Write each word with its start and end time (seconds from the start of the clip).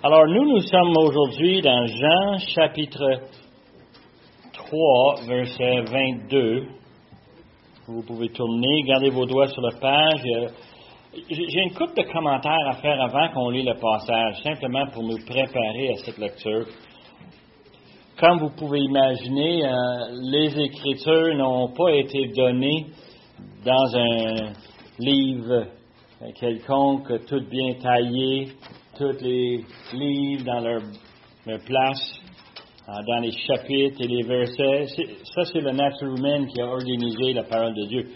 Alors 0.00 0.28
nous, 0.28 0.44
nous 0.44 0.60
sommes 0.60 0.96
aujourd'hui 0.96 1.60
dans 1.60 1.84
Jean 1.84 2.38
chapitre 2.54 3.20
3, 4.52 5.14
verset 5.26 5.80
22. 5.90 6.68
Vous 7.88 8.02
pouvez 8.04 8.28
tourner, 8.28 8.82
gardez 8.84 9.10
vos 9.10 9.26
doigts 9.26 9.48
sur 9.48 9.60
la 9.60 9.76
page. 9.76 10.22
Euh, 10.24 10.48
j'ai 11.28 11.62
une 11.62 11.74
coupe 11.74 11.96
de 11.96 12.02
commentaires 12.12 12.68
à 12.68 12.74
faire 12.74 13.00
avant 13.02 13.28
qu'on 13.34 13.50
lit 13.50 13.64
le 13.64 13.74
passage, 13.74 14.40
simplement 14.44 14.86
pour 14.92 15.02
nous 15.02 15.18
préparer 15.26 15.90
à 15.90 15.96
cette 15.96 16.18
lecture. 16.18 16.66
Comme 18.20 18.38
vous 18.38 18.54
pouvez 18.56 18.78
imaginer, 18.78 19.66
euh, 19.66 19.70
les 20.30 20.60
Écritures 20.60 21.34
n'ont 21.34 21.72
pas 21.72 21.90
été 21.90 22.28
données 22.36 22.86
dans 23.64 23.96
un 23.96 24.52
livre 25.00 25.66
quelconque, 26.38 27.26
tout 27.26 27.42
bien 27.50 27.74
taillé, 27.82 28.48
tous 28.98 29.22
les 29.22 29.60
livres 29.92 30.44
dans 30.44 30.58
leur, 30.58 30.82
place, 31.64 32.20
euh, 32.88 32.92
dans 33.06 33.20
les 33.20 33.30
chapitres 33.30 34.00
et 34.00 34.08
les 34.08 34.22
versets. 34.22 34.86
Ça, 35.34 35.44
c'est 35.44 35.60
la 35.60 35.72
nature 35.72 36.14
humaine 36.16 36.48
qui 36.48 36.60
a 36.60 36.66
organisé 36.66 37.32
la 37.32 37.44
parole 37.44 37.74
de 37.74 37.86
Dieu. 37.86 38.08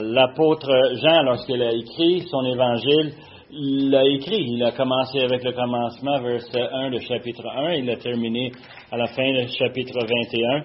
L'apôtre 0.00 0.68
Jean, 0.96 1.22
lorsqu'il 1.22 1.62
a 1.62 1.70
écrit 1.72 2.22
son 2.28 2.44
évangile, 2.46 3.12
il 3.52 3.90
l'a 3.90 4.04
écrit. 4.06 4.44
Il 4.48 4.62
a 4.64 4.72
commencé 4.72 5.20
avec 5.20 5.44
le 5.44 5.52
commencement, 5.52 6.20
verset 6.20 6.62
1 6.72 6.90
de 6.90 6.98
chapitre 6.98 7.46
1, 7.46 7.74
il 7.74 7.90
a 7.90 7.96
terminé 7.96 8.50
à 8.90 8.96
la 8.96 9.06
fin 9.06 9.32
du 9.32 9.46
chapitre 9.56 10.00
21. 10.00 10.64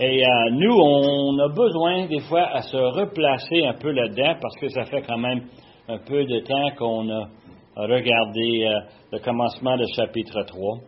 Et 0.00 0.22
euh, 0.22 0.50
nous, 0.50 0.74
on 0.74 1.38
a 1.38 1.48
besoin 1.48 2.06
des 2.06 2.20
fois 2.20 2.46
à 2.52 2.60
se 2.60 2.76
replacer 2.76 3.64
un 3.64 3.74
peu 3.74 3.90
là-dedans 3.90 4.34
parce 4.40 4.56
que 4.60 4.68
ça 4.68 4.84
fait 4.84 5.02
quand 5.02 5.18
même 5.18 5.44
un 5.88 5.98
peu 5.98 6.24
de 6.24 6.40
temps 6.40 6.70
qu'on 6.76 7.08
a 7.10 7.28
regardé 7.76 8.64
euh, 8.66 8.80
le 9.12 9.18
commencement 9.20 9.76
du 9.76 9.84
chapitre 9.94 10.42
3. 10.42 10.78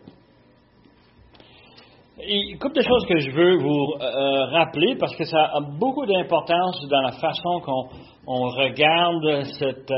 une 2.26 2.58
couple 2.58 2.76
de 2.76 2.82
choses 2.82 3.06
que 3.06 3.18
je 3.18 3.30
veux 3.30 3.56
vous 3.56 3.94
euh, 4.00 4.44
rappeler 4.46 4.96
parce 4.96 5.16
que 5.16 5.24
ça 5.24 5.44
a 5.44 5.60
beaucoup 5.60 6.06
d'importance 6.06 6.86
dans 6.88 7.02
la 7.02 7.12
façon 7.12 7.60
qu'on 7.60 8.48
regarde 8.50 9.44
cet 9.58 9.90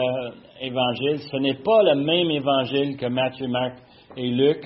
évangile. 0.60 1.18
Ce 1.30 1.36
n'est 1.36 1.62
pas 1.62 1.82
le 1.82 1.94
même 1.96 2.30
évangile 2.30 2.96
que 2.96 3.06
Matthieu, 3.06 3.48
Marc 3.48 3.74
et 4.16 4.28
Luc. 4.28 4.64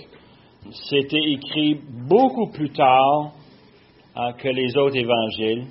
C'était 0.88 1.22
écrit 1.32 1.80
beaucoup 2.06 2.50
plus 2.50 2.70
tard 2.70 3.32
euh, 4.16 4.32
que 4.32 4.48
les 4.48 4.76
autres 4.76 4.96
évangiles. 4.96 5.66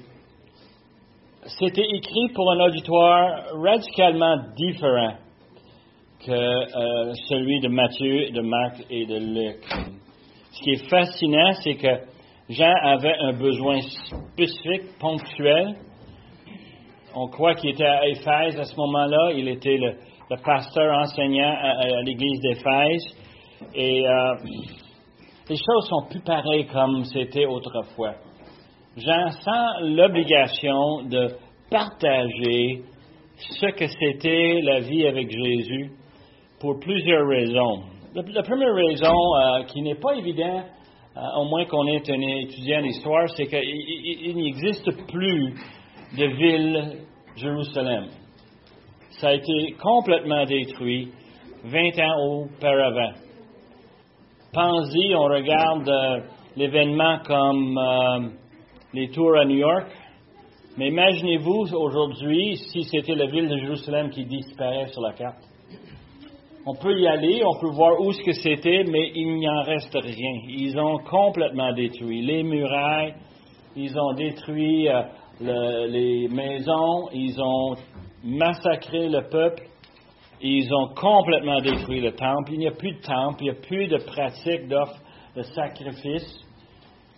C'était 1.59 1.85
écrit 1.85 2.29
pour 2.33 2.51
un 2.51 2.59
auditoire 2.59 3.43
radicalement 3.63 4.37
différent 4.55 5.13
que 6.25 6.31
euh, 6.31 7.13
celui 7.29 7.59
de 7.61 7.69
Matthieu, 7.69 8.31
de 8.31 8.41
Marc 8.41 8.83
et 8.89 9.05
de 9.05 9.17
Luc. 9.17 9.63
Ce 10.51 10.61
qui 10.63 10.71
est 10.71 10.89
fascinant, 10.89 11.53
c'est 11.63 11.75
que 11.75 11.99
Jean 12.49 12.73
avait 12.83 13.15
un 13.21 13.33
besoin 13.33 13.79
spécifique, 13.81 14.97
ponctuel. 14.99 15.75
On 17.15 17.27
croit 17.27 17.55
qu'il 17.55 17.69
était 17.69 17.85
à 17.85 18.07
Éphèse 18.07 18.59
à 18.59 18.65
ce 18.65 18.75
moment-là. 18.75 19.31
Il 19.35 19.47
était 19.47 19.77
le, 19.77 19.95
pasteur 20.43 20.93
enseignant 20.99 21.55
à, 21.61 22.01
l'église 22.03 22.41
d'Éphèse. 22.41 23.03
Et 23.73 24.05
euh, 24.05 24.35
les 25.49 25.55
choses 25.55 25.87
sont 25.89 26.07
plus 26.09 26.21
pareilles 26.21 26.67
comme 26.67 27.03
c'était 27.05 27.45
autrefois. 27.45 28.15
Jean 28.97 29.31
sent 29.31 29.85
l'obligation 29.95 31.03
de 31.03 31.29
partager 31.69 32.81
ce 33.37 33.67
que 33.67 33.87
c'était 33.87 34.59
la 34.63 34.81
vie 34.81 35.07
avec 35.07 35.29
Jésus 35.29 35.91
pour 36.59 36.79
plusieurs 36.79 37.27
raisons. 37.27 37.83
La, 38.13 38.43
première 38.43 38.73
raison, 38.73 39.13
euh, 39.13 39.63
qui 39.63 39.81
n'est 39.81 39.95
pas 39.95 40.15
évidente, 40.15 40.65
euh, 41.15 41.21
au 41.37 41.45
moins 41.45 41.65
qu'on 41.65 41.85
est 41.87 42.09
un 42.09 42.21
étudiant 42.21 42.81
d'histoire, 42.81 43.29
c'est 43.35 43.45
qu'il 43.45 44.35
n'existe 44.35 44.91
plus 45.07 45.53
de 46.17 46.25
ville 46.25 47.05
Jérusalem. 47.35 48.07
Ça 49.11 49.29
a 49.29 49.33
été 49.33 49.75
complètement 49.81 50.43
détruit 50.45 51.11
20 51.63 51.99
ans 51.99 52.25
auparavant. 52.25 53.13
Pensez, 54.51 55.15
on 55.15 55.25
regarde 55.25 55.87
euh, 55.87 56.19
l'événement 56.55 57.19
comme 57.25 58.33
les 58.93 59.09
tours 59.09 59.37
à 59.37 59.45
New 59.45 59.57
York. 59.57 59.87
Mais 60.77 60.87
imaginez-vous 60.87 61.75
aujourd'hui 61.75 62.57
si 62.71 62.83
c'était 62.85 63.15
la 63.15 63.27
ville 63.27 63.49
de 63.49 63.57
Jérusalem 63.57 64.09
qui 64.09 64.25
disparaît 64.25 64.87
sur 64.87 65.01
la 65.01 65.13
carte. 65.13 65.48
On 66.71 66.75
peut 66.75 66.99
y 66.99 67.07
aller, 67.07 67.41
on 67.43 67.59
peut 67.59 67.71
voir 67.73 67.99
où 67.99 68.11
ce 68.11 68.21
que 68.21 68.31
c'était, 68.31 68.83
mais 68.83 69.11
il 69.15 69.37
n'y 69.37 69.49
en 69.49 69.63
reste 69.63 69.91
rien. 69.91 70.41
Ils 70.49 70.77
ont 70.77 70.99
complètement 70.99 71.73
détruit 71.73 72.21
les 72.21 72.43
murailles, 72.43 73.15
ils 73.75 73.97
ont 73.97 74.13
détruit 74.13 74.87
euh, 74.87 75.87
les 75.87 76.27
maisons, 76.27 77.09
ils 77.11 77.41
ont 77.41 77.75
massacré 78.23 79.09
le 79.09 79.27
peuple, 79.29 79.63
ils 80.41 80.71
ont 80.71 80.89
complètement 80.89 81.59
détruit 81.59 82.01
le 82.01 82.11
temple. 82.11 82.51
Il 82.51 82.59
n'y 82.59 82.67
a 82.67 82.71
plus 82.71 82.91
de 82.91 83.01
temple, 83.01 83.37
il 83.39 83.43
n'y 83.45 83.49
a 83.49 83.61
plus 83.67 83.87
de 83.87 83.97
pratique 83.97 84.67
d'offre 84.67 85.01
de 85.35 85.41
sacrifice. 85.41 86.39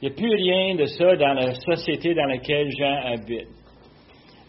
Il 0.01 0.07
n'y 0.07 0.13
a 0.13 0.15
plus 0.15 0.33
rien 0.33 0.75
de 0.75 0.85
ça 0.85 1.17
dans 1.17 1.33
la 1.33 1.55
société 1.55 2.13
dans 2.13 2.27
laquelle 2.27 2.69
Jean 2.79 3.01
habite. 3.03 3.49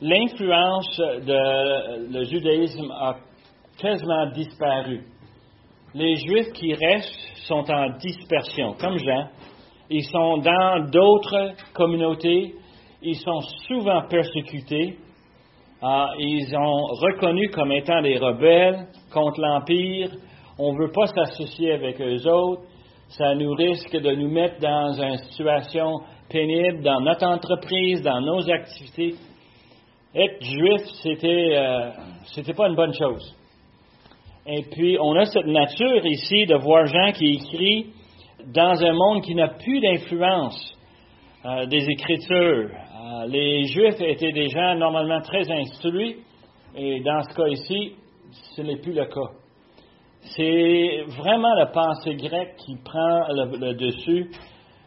L'influence 0.01 1.01
le 1.27 2.23
judaïsme 2.23 2.89
a 2.93 3.17
quasiment. 3.83 4.27
Les 5.95 6.17
Juifs 6.17 6.53
qui 6.55 6.73
restent 6.73 7.37
sont 7.47 7.71
en 7.71 7.91
dispersion, 7.99 8.75
comme 8.81 8.97
Jean. 8.99 9.29
Ils 9.91 10.05
sont 10.05 10.39
dans 10.39 10.89
d'autres 10.91 11.53
communautés. 11.75 12.55
Ils 13.03 13.17
sont 13.17 13.41
souvent 13.67 14.03
persécutés. 14.09 14.97
Ah, 15.83 16.13
ils 16.19 16.47
sont 16.47 16.85
reconnus 17.03 17.51
comme 17.53 17.73
étant 17.73 18.01
des 18.01 18.17
rebelles 18.17 18.87
contre 19.13 19.41
l'Empire. 19.41 20.11
On 20.59 20.73
ne 20.73 20.79
veut 20.79 20.93
pas 20.93 21.07
s'associer 21.09 21.73
avec 21.73 22.01
eux 22.01 22.27
autres 22.31 22.63
ça 23.17 23.35
nous 23.35 23.53
risque 23.53 23.95
de 23.95 24.15
nous 24.15 24.31
mettre 24.31 24.59
dans 24.61 24.93
une 25.03 25.19
situation 25.19 26.01
pénible 26.31 26.83
dans 26.83 27.01
notre 27.01 27.27
entreprise, 27.27 28.03
dans 28.03 28.21
nos 28.21 28.51
activités. 28.51 29.15
Être 30.15 30.43
juif, 30.43 30.81
c'était, 31.03 31.57
euh, 31.57 31.91
c'était 32.35 32.55
pas 32.55 32.69
une 32.69 32.75
bonne 32.75 32.95
chose. 32.95 33.37
Et 34.47 34.63
puis, 34.73 34.99
on 35.01 35.15
a 35.15 35.25
cette 35.25 35.47
nature 35.47 36.05
ici 36.05 36.47
de 36.47 36.57
voir 36.57 36.87
Jean 36.87 37.13
qui 37.13 37.35
écrit 37.35 37.87
dans 38.53 38.83
un 38.83 38.93
monde 38.93 39.23
qui 39.23 39.37
n'a 39.37 39.49
plus 39.49 39.81
d'influence 39.81 40.77
euh, 41.45 41.67
des 41.67 41.89
Écritures. 41.89 42.71
Euh, 42.71 43.27
les 43.29 43.65
Juifs 43.67 44.01
étaient 44.01 44.33
des 44.33 44.49
gens 44.49 44.75
normalement 44.75 45.21
très 45.21 45.49
instruits, 45.49 46.17
et 46.75 47.01
dans 47.01 47.23
ce 47.23 47.35
cas 47.35 47.47
ici, 47.49 47.93
ce 48.57 48.63
n'est 48.63 48.79
plus 48.79 48.93
le 48.93 49.05
cas. 49.07 49.31
C'est 50.37 51.05
vraiment 51.19 51.55
la 51.55 51.67
pensée 51.67 52.15
grecque 52.15 52.57
qui 52.59 52.77
prend 52.85 53.27
le, 53.29 53.75
dessus, 53.75 54.31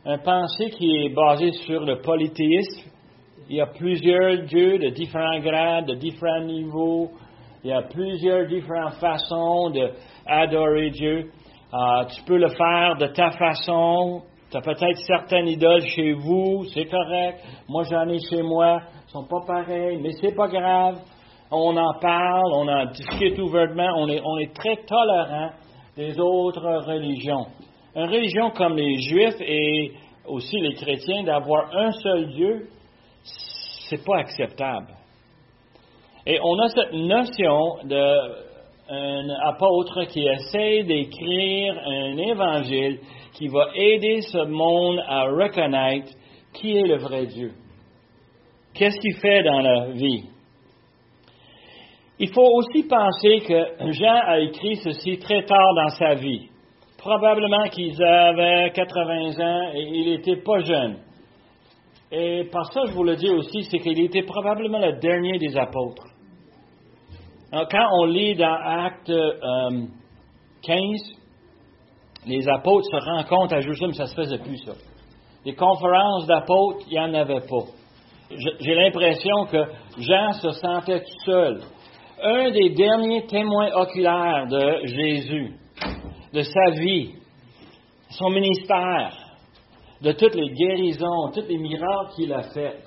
une 0.05 0.17
pensée 0.19 0.69
qui 0.71 0.91
est 0.97 1.09
basée 1.09 1.51
sur 1.65 1.81
le 1.81 2.01
polythéisme. 2.01 2.89
Il 3.49 3.57
y 3.57 3.61
a 3.61 3.67
plusieurs 3.67 4.43
dieux 4.43 4.79
de 4.79 4.89
différents 4.89 5.39
grades, 5.39 5.87
de 5.87 5.95
différents 5.95 6.43
niveaux. 6.45 7.11
Il 7.65 7.69
y 7.69 7.73
a 7.73 7.81
plusieurs 7.81 8.45
différentes 8.45 8.93
façons 9.01 9.71
d'adorer 9.71 10.91
Dieu. 10.91 11.31
Euh, 11.73 12.05
tu 12.15 12.21
peux 12.23 12.37
le 12.37 12.49
faire 12.49 12.95
de 12.97 13.07
ta 13.07 13.31
façon. 13.31 14.21
Tu 14.51 14.55
as 14.55 14.61
peut-être 14.61 14.99
certaines 14.99 15.47
idoles 15.47 15.81
chez 15.81 16.13
vous, 16.13 16.63
c'est 16.73 16.85
correct. 16.85 17.39
Moi, 17.67 17.83
j'en 17.89 18.07
ai 18.07 18.19
chez 18.29 18.43
moi. 18.43 18.81
Ils 19.07 19.11
sont 19.11 19.25
pas 19.25 19.41
pareils, 19.47 19.99
mais 19.99 20.11
c'est 20.21 20.35
pas 20.35 20.47
grave 20.47 20.99
on 21.51 21.77
en 21.77 21.99
parle, 21.99 22.51
on 22.53 22.67
en 22.67 22.85
discute 22.91 23.39
ouvertement, 23.39 23.93
on 23.97 24.07
est, 24.09 24.21
on 24.23 24.37
est 24.37 24.53
très 24.53 24.77
tolérant 24.85 25.51
des 25.95 26.19
autres 26.19 26.85
religions. 26.85 27.45
Une 27.95 28.09
religion 28.09 28.51
comme 28.51 28.75
les 28.75 28.99
Juifs 28.99 29.39
et 29.41 29.91
aussi 30.27 30.57
les 30.59 30.73
chrétiens, 30.73 31.23
d'avoir 31.23 31.73
un 31.75 31.91
seul 31.91 32.27
Dieu, 32.33 32.67
c'est 33.23 34.03
pas 34.03 34.17
acceptable. 34.17 34.87
Et 36.27 36.39
on 36.41 36.57
a 36.59 36.69
cette 36.69 36.93
notion 36.93 37.77
d'un 37.83 39.29
apôtre 39.43 40.05
qui 40.05 40.25
essaie 40.25 40.83
d'écrire 40.83 41.77
un 41.85 42.17
évangile 42.17 42.99
qui 43.33 43.47
va 43.47 43.67
aider 43.75 44.21
ce 44.21 44.45
monde 44.45 45.03
à 45.07 45.25
reconnaître 45.25 46.11
qui 46.53 46.75
est 46.75 46.87
le 46.87 46.97
vrai 46.97 47.27
Dieu. 47.27 47.51
Qu'est-ce 48.73 48.99
qu'il 48.99 49.15
fait 49.15 49.43
dans 49.43 49.59
la 49.59 49.91
vie? 49.91 50.23
Il 52.17 52.29
faut 52.29 52.49
aussi 52.55 52.83
penser 52.87 53.41
que 53.45 53.91
Jean 53.91 54.19
a 54.25 54.39
écrit 54.39 54.77
ceci 54.77 55.19
très 55.19 55.43
tard 55.43 55.73
dans 55.75 55.89
sa 55.89 56.15
vie. 56.15 56.49
Probablement 56.97 57.65
qu'il 57.65 58.01
avait 58.01 58.71
80 58.71 59.39
ans 59.39 59.71
et 59.75 59.81
il 59.81 60.11
n'était 60.11 60.41
pas 60.41 60.59
jeune. 60.61 60.97
Et 62.11 62.45
par 62.51 62.71
ça, 62.71 62.81
je 62.87 62.93
vous 62.93 63.03
le 63.03 63.15
dis 63.15 63.29
aussi, 63.29 63.63
c'est 63.63 63.79
qu'il 63.79 63.99
était 63.99 64.23
probablement 64.23 64.79
le 64.79 64.93
dernier 64.99 65.37
des 65.37 65.57
apôtres. 65.57 66.14
Quand 67.69 67.87
on 67.99 68.05
lit 68.05 68.35
dans 68.35 68.57
Acte 68.63 69.11
15, 70.61 70.77
les 72.27 72.47
apôtres 72.49 72.87
se 72.91 72.97
rencontrent 72.97 73.55
à 73.55 73.61
Jérusalem, 73.61 73.93
ça 73.93 74.07
se 74.07 74.15
faisait 74.15 74.39
plus, 74.39 74.57
ça. 74.57 74.73
Des 75.45 75.53
conférences 75.53 76.25
d'apôtres, 76.25 76.85
il 76.87 76.93
n'y 76.93 76.99
en 76.99 77.13
avait 77.13 77.41
pas. 77.41 77.65
J'ai 78.59 78.73
l'impression 78.73 79.45
que 79.45 79.63
Jean 79.99 80.31
se 80.33 80.49
sentait 80.51 81.01
tout 81.01 81.19
seul. 81.25 81.61
Un 82.21 82.49
des 82.49 82.71
derniers 82.71 83.27
témoins 83.27 83.71
oculaires 83.75 84.47
de 84.49 84.85
Jésus, 84.85 85.53
de 86.33 86.41
sa 86.41 86.71
vie, 86.71 87.13
son 88.09 88.29
ministère, 88.31 89.13
de 90.01 90.11
toutes 90.13 90.35
les 90.35 90.49
guérisons, 90.49 91.31
tous 91.33 91.47
les 91.47 91.57
miracles 91.57 92.15
qu'il 92.15 92.33
a 92.33 92.41
faits. 92.41 92.83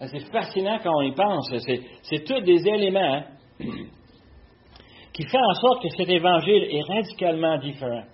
C'est 0.00 0.30
fascinant 0.30 0.78
quand 0.82 0.92
on 0.94 1.02
y 1.02 1.12
pense. 1.12 1.52
C'est 2.02 2.24
tous 2.24 2.40
des 2.40 2.68
éléments 2.68 3.22
qui 3.58 5.24
font 5.26 5.40
en 5.40 5.54
sorte 5.54 5.82
que 5.82 5.88
cet 5.96 6.08
évangile 6.08 6.68
est 6.70 6.82
radicalement 6.82 7.58
différent. 7.58 8.04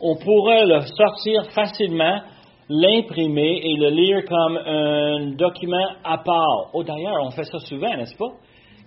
On 0.00 0.16
pourrait 0.16 0.64
le 0.64 0.80
sortir 0.80 1.44
facilement, 1.52 2.20
l'imprimer 2.68 3.60
et 3.62 3.76
le 3.76 3.90
lire 3.90 4.24
comme 4.26 4.56
un 4.56 5.30
document 5.36 5.88
à 6.02 6.18
part. 6.18 6.70
Oh, 6.72 6.82
d'ailleurs, 6.82 7.22
on 7.22 7.30
fait 7.30 7.44
ça 7.44 7.58
souvent, 7.58 7.94
n'est-ce 7.94 8.16
pas? 8.16 8.32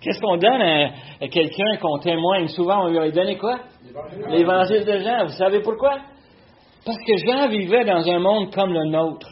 Qu'est-ce 0.00 0.20
qu'on 0.20 0.36
donne 0.36 0.62
à, 0.62 1.28
quelqu'un 1.28 1.76
qu'on 1.80 1.98
témoigne 1.98 2.48
souvent? 2.48 2.84
On 2.84 2.88
lui 2.88 2.98
a 2.98 3.10
donné 3.10 3.36
quoi? 3.36 3.58
L'évangile 4.28 4.84
de 4.84 4.98
Jean. 4.98 5.24
Vous 5.24 5.32
savez 5.32 5.60
pourquoi? 5.60 5.98
Parce 6.84 6.98
que 6.98 7.16
Jean 7.26 7.48
vivait 7.48 7.84
dans 7.84 8.08
un 8.08 8.18
monde 8.18 8.52
comme 8.52 8.72
le 8.72 8.84
nôtre. 8.90 9.27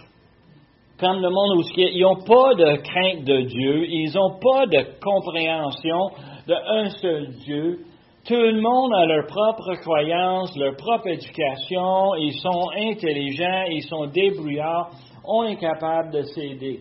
Comme 0.98 1.20
le 1.20 1.28
monde 1.28 1.58
où 1.58 1.62
ils 1.76 2.00
n'ont 2.00 2.24
pas 2.24 2.54
de 2.54 2.76
crainte 2.76 3.24
de 3.24 3.42
Dieu, 3.42 3.84
ils 3.86 4.12
n'ont 4.14 4.38
pas 4.40 4.64
de 4.66 4.98
compréhension 4.98 6.08
d'un 6.46 6.88
seul 6.88 7.28
Dieu. 7.44 7.80
Tout 8.26 8.34
le 8.34 8.60
monde 8.60 8.94
a 8.94 9.04
leur 9.04 9.26
propre 9.26 9.74
croyance, 9.82 10.56
leur 10.56 10.74
propre 10.76 11.08
éducation, 11.08 12.14
ils 12.16 12.32
sont 12.40 12.70
intelligents, 12.76 13.64
ils 13.70 13.82
sont 13.82 14.06
débrouillards, 14.06 14.90
on 15.24 15.44
est 15.44 15.56
capable 15.56 16.12
de 16.12 16.22
s'aider. 16.22 16.80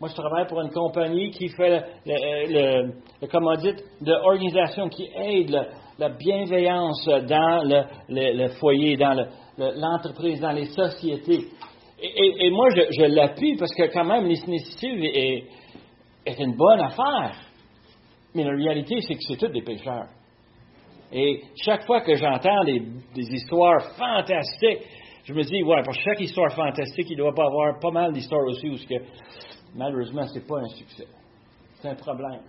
Moi, 0.00 0.08
je 0.08 0.14
travaille 0.14 0.46
pour 0.46 0.60
une 0.60 0.70
compagnie 0.70 1.30
qui 1.30 1.48
fait 1.48 1.82
le, 2.04 2.90
le, 2.90 3.26
comment 3.30 3.54
dites, 3.54 3.82
de 4.00 4.88
qui 4.88 5.08
aide 5.14 5.68
la 5.98 6.08
bienveillance 6.10 7.06
dans 7.06 7.62
le, 8.08 8.48
foyer, 8.58 8.96
dans 8.96 9.14
l'entreprise, 9.58 10.40
dans 10.40 10.52
les 10.52 10.66
sociétés. 10.66 11.48
Et, 11.98 12.50
moi, 12.50 12.68
je, 12.70 13.04
l'appuie 13.04 13.56
parce 13.56 13.74
que 13.74 13.90
quand 13.92 14.04
même, 14.04 14.26
l'initiative 14.26 15.02
est, 15.02 15.44
est 16.26 16.38
une 16.38 16.54
bonne 16.54 16.80
affaire. 16.80 17.36
Mais 18.34 18.44
la 18.44 18.50
réalité, 18.50 19.00
c'est 19.00 19.14
que 19.14 19.22
c'est 19.26 19.36
tous 19.36 19.52
des 19.52 19.62
pécheurs. 19.62 20.08
Et 21.12 21.40
chaque 21.64 21.86
fois 21.86 22.02
que 22.02 22.14
j'entends 22.14 22.64
des, 22.64 22.82
histoires 23.14 23.80
fantastiques, 23.96 24.82
je 25.24 25.32
me 25.32 25.42
dis, 25.42 25.62
ouais, 25.62 25.82
pour 25.82 25.94
chaque 25.94 26.20
histoire 26.20 26.52
fantastique, 26.52 27.06
il 27.08 27.16
doit 27.16 27.34
pas 27.34 27.46
avoir 27.46 27.78
pas 27.80 27.90
mal 27.90 28.12
d'histoires 28.12 28.44
aussi 28.44 28.68
où 28.68 28.74
que, 28.74 29.02
malheureusement, 29.74 30.26
ce 30.26 30.38
n'est 30.38 30.44
pas 30.44 30.58
un 30.58 30.68
succès. 30.68 31.06
C'est 31.80 31.88
un 31.88 31.94
problème. 31.94 32.42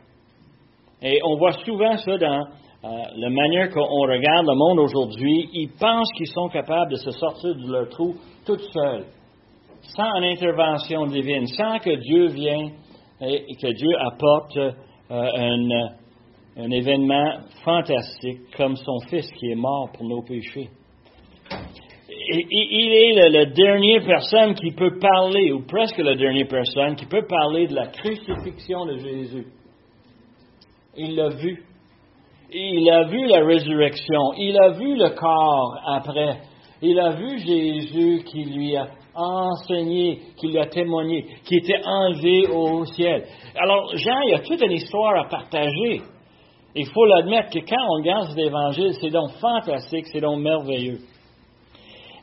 Et 1.01 1.21
on 1.23 1.37
voit 1.37 1.53
souvent 1.53 1.95
ça 1.97 2.17
dans 2.17 2.47
euh, 2.83 2.87
la 3.15 3.29
manière 3.29 3.69
qu'on 3.69 3.81
regarde 3.81 4.45
le 4.47 4.55
monde 4.55 4.79
aujourd'hui. 4.79 5.47
Ils 5.53 5.71
pensent 5.79 6.11
qu'ils 6.17 6.27
sont 6.27 6.49
capables 6.49 6.91
de 6.91 6.97
se 6.97 7.11
sortir 7.11 7.55
de 7.55 7.71
leur 7.71 7.89
trou 7.89 8.15
tout 8.45 8.57
seuls 8.73 9.05
sans 9.95 10.21
intervention 10.21 11.05
divine, 11.05 11.47
sans 11.47 11.79
que 11.79 11.95
Dieu 11.95 12.27
vienne 12.27 12.71
et 13.21 13.55
que 13.59 13.73
Dieu 13.73 13.97
apporte 13.99 14.57
euh, 14.57 14.71
un, 16.57 16.71
événement 16.71 17.39
fantastique 17.63 18.39
comme 18.55 18.75
son 18.75 18.99
Fils 19.09 19.31
qui 19.33 19.51
est 19.51 19.55
mort 19.55 19.89
pour 19.93 20.07
nos 20.07 20.21
péchés. 20.23 20.69
il 22.09 22.93
est 22.93 23.29
la, 23.29 23.45
dernière 23.45 24.03
personne 24.03 24.53
qui 24.55 24.71
peut 24.71 24.97
parler, 24.99 25.51
ou 25.51 25.65
presque 25.65 25.99
la 25.99 26.15
dernière 26.15 26.47
personne, 26.47 26.95
qui 26.95 27.05
peut 27.05 27.25
parler 27.27 27.67
de 27.67 27.75
la 27.75 27.87
crucifixion 27.87 28.85
de 28.85 28.97
Jésus. 28.97 29.47
Il 30.95 31.15
l'a 31.15 31.29
vu. 31.29 31.63
Il 32.51 32.89
a 32.89 33.03
vu 33.03 33.27
la 33.27 33.45
résurrection. 33.45 34.33
Il 34.37 34.57
a 34.59 34.69
vu 34.71 34.95
le 34.95 35.09
corps 35.15 35.77
après. 35.85 36.39
Il 36.81 36.99
a 36.99 37.11
vu 37.11 37.37
Jésus 37.39 38.23
qui 38.25 38.45
lui 38.45 38.75
a 38.75 38.87
enseigné, 39.17 40.19
qui 40.37 40.47
lui 40.47 40.59
a 40.59 40.67
témoigné, 40.67 41.25
qui 41.45 41.57
était 41.57 41.81
enlevé 41.83 42.47
au 42.47 42.85
ciel. 42.85 43.23
Alors, 43.55 43.95
Jean, 43.95 44.19
il 44.21 44.29
y 44.29 44.33
a 44.35 44.39
toute 44.39 44.61
une 44.61 44.71
histoire 44.71 45.19
à 45.19 45.27
partager. 45.27 46.01
Il 46.75 46.85
faut 46.87 47.05
l'admettre 47.05 47.49
que 47.49 47.59
quand 47.59 47.83
on 47.89 48.01
regarde 48.01 48.27
cet 48.29 48.37
évangile, 48.37 48.93
c'est 49.01 49.09
donc 49.09 49.31
fantastique, 49.41 50.05
c'est 50.11 50.21
donc 50.21 50.39
merveilleux. 50.39 50.99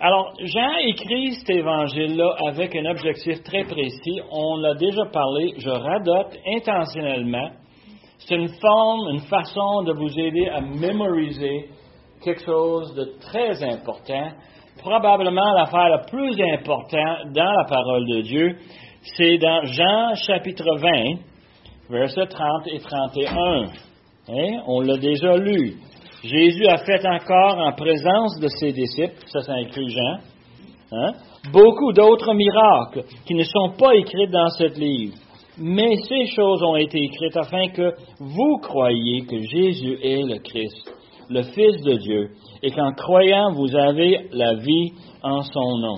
Alors, 0.01 0.35
Jean 0.39 0.77
écrit 0.87 1.33
cet 1.35 1.51
évangile-là 1.51 2.37
avec 2.47 2.77
un 2.77 2.85
objectif 2.87 3.43
très 3.43 3.65
précis. 3.65 4.21
On 4.31 4.57
l'a 4.59 4.75
déjà 4.75 5.07
parlé, 5.07 5.55
je 5.59 5.71
radote 5.71 6.37
intentionnellement. 6.47 7.51
C'est 8.19 8.37
une 8.37 8.49
forme, 8.61 9.09
une 9.15 9.21
façon 9.21 9.83
de 9.83 9.93
vous 9.93 10.19
aider 10.19 10.49
à 10.49 10.61
mémoriser 10.61 11.69
quelque 12.23 12.45
chose 12.45 12.95
de 12.95 13.13
très 13.21 13.63
important 13.65 14.31
probablement 14.79 15.53
l'affaire 15.55 15.89
la 15.89 15.99
plus 15.99 16.35
importante 16.53 17.33
dans 17.33 17.53
la 17.53 17.65
parole 17.69 18.07
de 18.07 18.21
Dieu, 18.23 18.57
c'est 19.17 19.39
dans 19.39 19.65
Jean 19.65 20.15
chapitre 20.27 20.65
20, 20.79 21.17
versets 21.91 22.27
30 22.27 22.67
et 22.73 22.79
31. 22.79 23.65
Hein? 24.29 24.63
On 24.67 24.81
l'a 24.81 24.97
déjà 24.97 25.37
lu. 25.37 25.75
Jésus 26.23 26.67
a 26.67 26.79
fait 26.79 27.07
encore 27.07 27.59
en 27.59 27.73
présence 27.73 28.41
de 28.41 28.49
ses 28.49 28.73
disciples, 28.73 29.23
ça 29.27 29.41
c'est 29.41 29.63
écrit 29.63 29.91
Jean, 29.91 30.19
hein? 30.93 31.13
beaucoup 31.53 31.93
d'autres 31.93 32.33
miracles 32.33 33.05
qui 33.27 33.35
ne 33.35 33.45
sont 33.45 33.75
pas 33.79 33.95
écrits 33.95 34.29
dans 34.29 34.49
ce 34.49 34.65
livre. 34.79 35.15
Mais 35.59 35.97
ces 36.09 36.27
choses 36.35 36.63
ont 36.65 36.77
été 36.77 36.99
écrites 36.99 37.37
afin 37.37 37.69
que 37.69 37.93
vous 38.19 38.59
croyiez 38.63 39.25
que 39.27 39.39
Jésus 39.39 39.99
est 40.03 40.23
le 40.23 40.39
Christ, 40.39 40.93
le 41.29 41.43
Fils 41.43 41.81
de 41.83 41.97
Dieu, 41.99 42.31
et 42.65 42.71
qu'en 42.71 42.93
croyant, 42.95 43.53
vous 43.53 43.77
avez 43.77 44.27
la 44.33 44.55
vie 44.55 44.93
en 45.23 45.43
son 45.43 45.79
nom. 45.79 45.97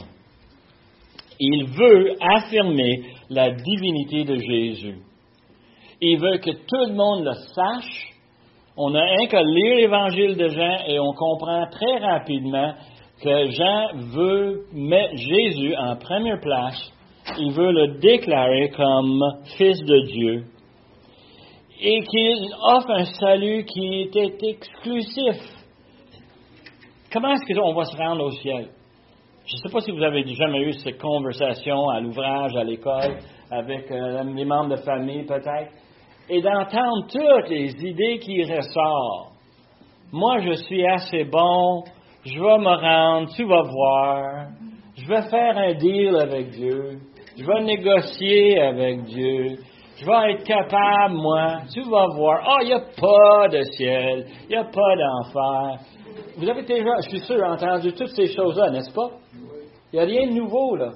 Il 1.38 1.66
veut 1.66 2.16
affirmer 2.20 3.02
la 3.30 3.50
divinité 3.52 4.24
de 4.24 4.34
Jésus. 4.36 4.96
Il 6.00 6.18
veut 6.18 6.38
que 6.38 6.50
tout 6.50 6.90
le 6.90 6.94
monde 6.94 7.24
le 7.24 7.34
sache. 7.54 8.08
On 8.76 8.90
n'a 8.90 9.04
rien 9.04 9.28
qu'à 9.28 9.44
lire 9.44 9.76
l'évangile 9.76 10.36
de 10.36 10.48
Jean 10.48 10.78
et 10.88 10.98
on 10.98 11.12
comprend 11.12 11.66
très 11.70 11.98
rapidement 11.98 12.74
que 13.22 13.50
Jean 13.50 13.88
veut 14.14 14.64
mettre 14.72 15.14
Jésus 15.14 15.74
en 15.76 15.94
première 15.94 16.40
place. 16.40 16.92
Il 17.38 17.52
veut 17.52 17.70
le 17.70 18.00
déclarer 18.00 18.70
comme 18.70 19.22
fils 19.56 19.80
de 19.84 20.00
Dieu 20.06 20.44
et 21.80 22.00
qu'il 22.00 22.48
offre 22.60 22.90
un 22.90 23.04
salut 23.04 23.64
qui 23.66 24.02
était 24.02 24.34
exclusif 24.42 25.36
Comment 27.12 27.32
est-ce 27.32 27.54
qu'on 27.54 27.74
va 27.74 27.84
se 27.84 27.96
rendre 27.96 28.24
au 28.24 28.30
ciel? 28.32 28.68
Je 29.46 29.54
ne 29.54 29.60
sais 29.60 29.72
pas 29.72 29.80
si 29.80 29.92
vous 29.92 30.02
avez 30.02 30.24
jamais 30.26 30.62
eu 30.62 30.72
cette 30.72 31.00
conversation 31.00 31.88
à 31.90 32.00
l'ouvrage, 32.00 32.56
à 32.56 32.64
l'école, 32.64 33.18
avec 33.48 33.90
euh, 33.92 34.24
les 34.24 34.44
membres 34.44 34.70
de 34.70 34.82
famille 34.82 35.24
peut-être, 35.24 35.70
et 36.28 36.42
d'entendre 36.42 37.06
toutes 37.08 37.48
les 37.48 37.70
idées 37.86 38.18
qui 38.18 38.42
ressortent. 38.42 39.34
Moi, 40.12 40.40
je 40.40 40.52
suis 40.64 40.84
assez 40.84 41.24
bon, 41.24 41.84
je 42.24 42.34
vais 42.34 42.58
me 42.58 42.74
rendre, 42.74 43.28
tu 43.36 43.44
vas 43.44 43.62
voir, 43.62 44.48
je 44.96 45.06
vais 45.06 45.22
faire 45.30 45.56
un 45.56 45.74
deal 45.74 46.16
avec 46.16 46.50
Dieu, 46.50 46.98
je 47.38 47.44
vais 47.44 47.62
négocier 47.62 48.60
avec 48.60 49.04
Dieu, 49.04 49.58
je 49.96 50.04
vais 50.04 50.32
être 50.32 50.44
capable, 50.44 51.14
moi, 51.14 51.58
tu 51.72 51.82
vas 51.82 52.06
voir, 52.16 52.42
oh, 52.48 52.58
il 52.62 52.66
n'y 52.66 52.72
a 52.72 52.80
pas 52.80 53.48
de 53.48 53.62
ciel, 53.76 54.26
il 54.44 54.48
n'y 54.48 54.56
a 54.56 54.64
pas 54.64 54.96
d'enfer, 54.96 55.78
vous 56.36 56.48
avez 56.48 56.62
déjà, 56.62 57.00
je 57.02 57.08
suis 57.08 57.20
sûr, 57.20 57.42
entendu 57.42 57.92
toutes 57.92 58.14
ces 58.14 58.32
choses-là, 58.34 58.70
n'est-ce 58.70 58.92
pas? 58.92 59.10
Il 59.92 59.96
n'y 59.96 60.00
a 60.00 60.04
rien 60.04 60.28
de 60.28 60.34
nouveau, 60.34 60.76
là. 60.76 60.92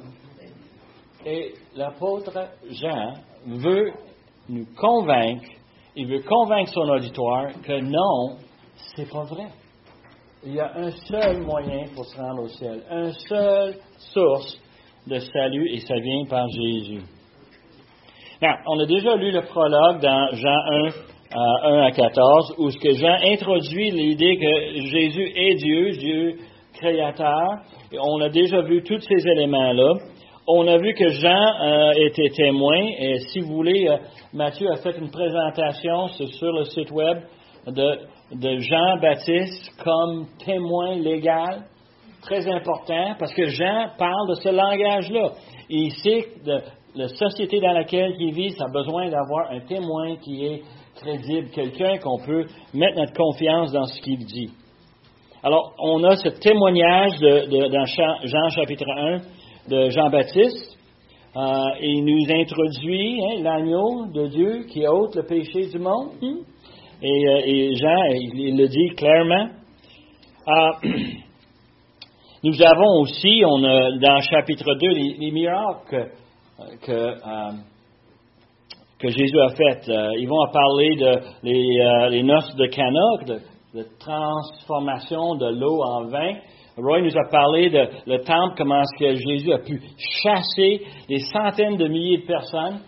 Et 1.24 1.54
l'apôtre 1.74 2.32
Jean 2.70 3.14
veut 3.46 3.92
nous 4.48 4.66
convaincre, 4.76 5.48
il 5.96 6.06
veut 6.06 6.22
convaincre 6.22 6.72
son 6.72 6.88
auditoire 6.88 7.48
que 7.62 7.80
non, 7.80 8.36
c'est 8.96 9.10
pas 9.10 9.24
vrai. 9.24 9.48
Il 10.44 10.54
y 10.54 10.60
a 10.60 10.74
un 10.74 10.90
seul 10.90 11.42
moyen 11.42 11.84
pour 11.94 12.06
se 12.06 12.16
rendre 12.16 12.42
au 12.44 12.48
ciel, 12.48 12.82
un 12.90 13.12
seul 13.12 13.76
source 14.12 14.58
de 15.06 15.18
salut, 15.18 15.68
et 15.72 15.80
ça 15.80 15.98
vient 15.98 16.24
par 16.28 16.46
Jésus. 16.48 17.02
on 18.66 18.78
a 18.78 18.86
déjà 18.86 19.16
lu 19.16 19.30
le 19.30 19.42
prologue 19.42 20.00
dans 20.00 20.28
Jean 20.32 20.88
1, 20.88 21.09
1 21.32 21.82
à 21.82 21.90
14, 21.92 22.54
où 22.58 22.70
ce 22.70 22.78
que 22.78 22.92
Jean 22.94 23.16
introduit 23.32 23.90
l'idée 23.90 24.36
que 24.36 24.80
Jésus 24.86 25.32
est 25.36 25.54
Dieu, 25.54 25.90
Dieu 25.92 26.38
créateur. 26.74 27.62
On 27.92 28.20
a 28.20 28.28
déjà 28.28 28.62
vu 28.62 28.82
tous 28.82 29.00
ces 29.00 29.28
éléments-là. 29.28 29.94
On 30.46 30.66
a 30.66 30.78
vu 30.78 30.94
que 30.94 31.08
Jean 31.08 31.62
euh, 31.62 31.92
était 31.96 32.30
témoin. 32.30 32.80
Et 32.98 33.18
si 33.28 33.40
vous 33.40 33.54
voulez, 33.54 33.88
euh, 33.88 33.98
Matthieu 34.32 34.68
a 34.72 34.76
fait 34.76 34.96
une 34.98 35.10
présentation, 35.10 36.08
sur 36.08 36.52
le 36.52 36.64
site 36.64 36.90
web. 36.90 37.18
de, 37.66 37.98
de 38.32 38.58
Jean-Baptiste 38.58 39.70
comme 39.84 40.26
témoin 40.44 40.96
légal. 40.96 41.64
Très 42.22 42.46
important 42.48 43.14
parce 43.18 43.32
que 43.32 43.46
Jean 43.46 43.90
parle 43.98 44.28
de 44.28 44.34
ce 44.34 44.48
langage-là. 44.48 45.30
Il 45.68 45.92
sait 45.92 46.22
que 46.22 46.50
la 46.94 47.08
société 47.08 47.60
dans 47.60 47.72
laquelle 47.72 48.14
il 48.18 48.32
vit, 48.34 48.50
ça 48.50 48.64
a 48.64 48.72
besoin 48.72 49.08
d'avoir 49.08 49.50
un 49.50 49.60
témoin 49.60 50.16
qui 50.16 50.44
est 50.44 50.62
crédible, 51.00 51.48
quelqu'un 51.50 51.98
qu'on 51.98 52.18
peut 52.18 52.44
mettre 52.74 52.98
notre 52.98 53.12
confiance 53.12 53.72
dans 53.72 53.84
ce 53.84 54.00
qu'il 54.02 54.18
dit. 54.18 54.50
Alors, 55.42 55.72
on 55.78 56.04
a 56.04 56.16
ce 56.16 56.28
témoignage 56.28 57.18
de, 57.18 57.68
dans 57.68 57.86
Jean 58.24 58.48
chapitre 58.50 58.86
1 58.88 59.18
de 59.70 59.88
Jean-Baptiste. 59.88 60.76
Euh, 61.34 61.40
il 61.80 62.04
nous 62.04 62.26
introduit 62.30 63.20
hein, 63.24 63.42
l'agneau 63.42 64.06
de 64.12 64.26
Dieu 64.26 64.64
qui 64.68 64.86
ôte 64.86 65.14
le 65.16 65.22
péché 65.22 65.68
du 65.68 65.78
monde. 65.78 66.10
Et, 67.02 67.28
euh, 67.28 67.74
Jean, 67.76 68.04
il, 68.12 68.56
le 68.58 68.68
dit 68.68 68.94
clairement. 68.96 69.48
Euh, 70.48 70.88
nous 72.44 72.62
avons 72.62 73.00
aussi, 73.00 73.42
on 73.46 73.64
a, 73.64 73.96
dans 73.98 74.20
chapitre 74.20 74.74
2, 74.74 74.88
les, 74.88 75.30
miracles 75.30 76.10
que, 76.84 76.86
que, 76.86 77.14
Jésus 79.08 79.40
a 79.40 79.48
fait. 79.48 79.92
ils 80.18 80.28
vont 80.28 80.52
parler 80.52 80.96
de 80.96 81.20
les, 81.42 82.10
les 82.10 82.22
noces 82.22 82.54
de 82.56 82.66
Cana, 82.66 83.40
de 83.74 83.86
transformation 83.98 85.36
de 85.36 85.46
l'eau 85.58 85.82
en 85.82 86.04
vin. 86.06 86.34
Roy 86.76 87.02
nous 87.02 87.16
a 87.16 87.28
parlé 87.30 87.68
de 87.70 87.88
le 88.06 88.18
temple, 88.18 88.54
comment 88.56 88.80
est-ce 88.80 88.98
que 88.98 89.14
Jésus 89.14 89.52
a 89.52 89.58
pu 89.58 89.80
chasser 90.22 90.82
des 91.08 91.18
centaines 91.32 91.76
de 91.76 91.88
milliers 91.88 92.18
de 92.18 92.26
personnes 92.26 92.80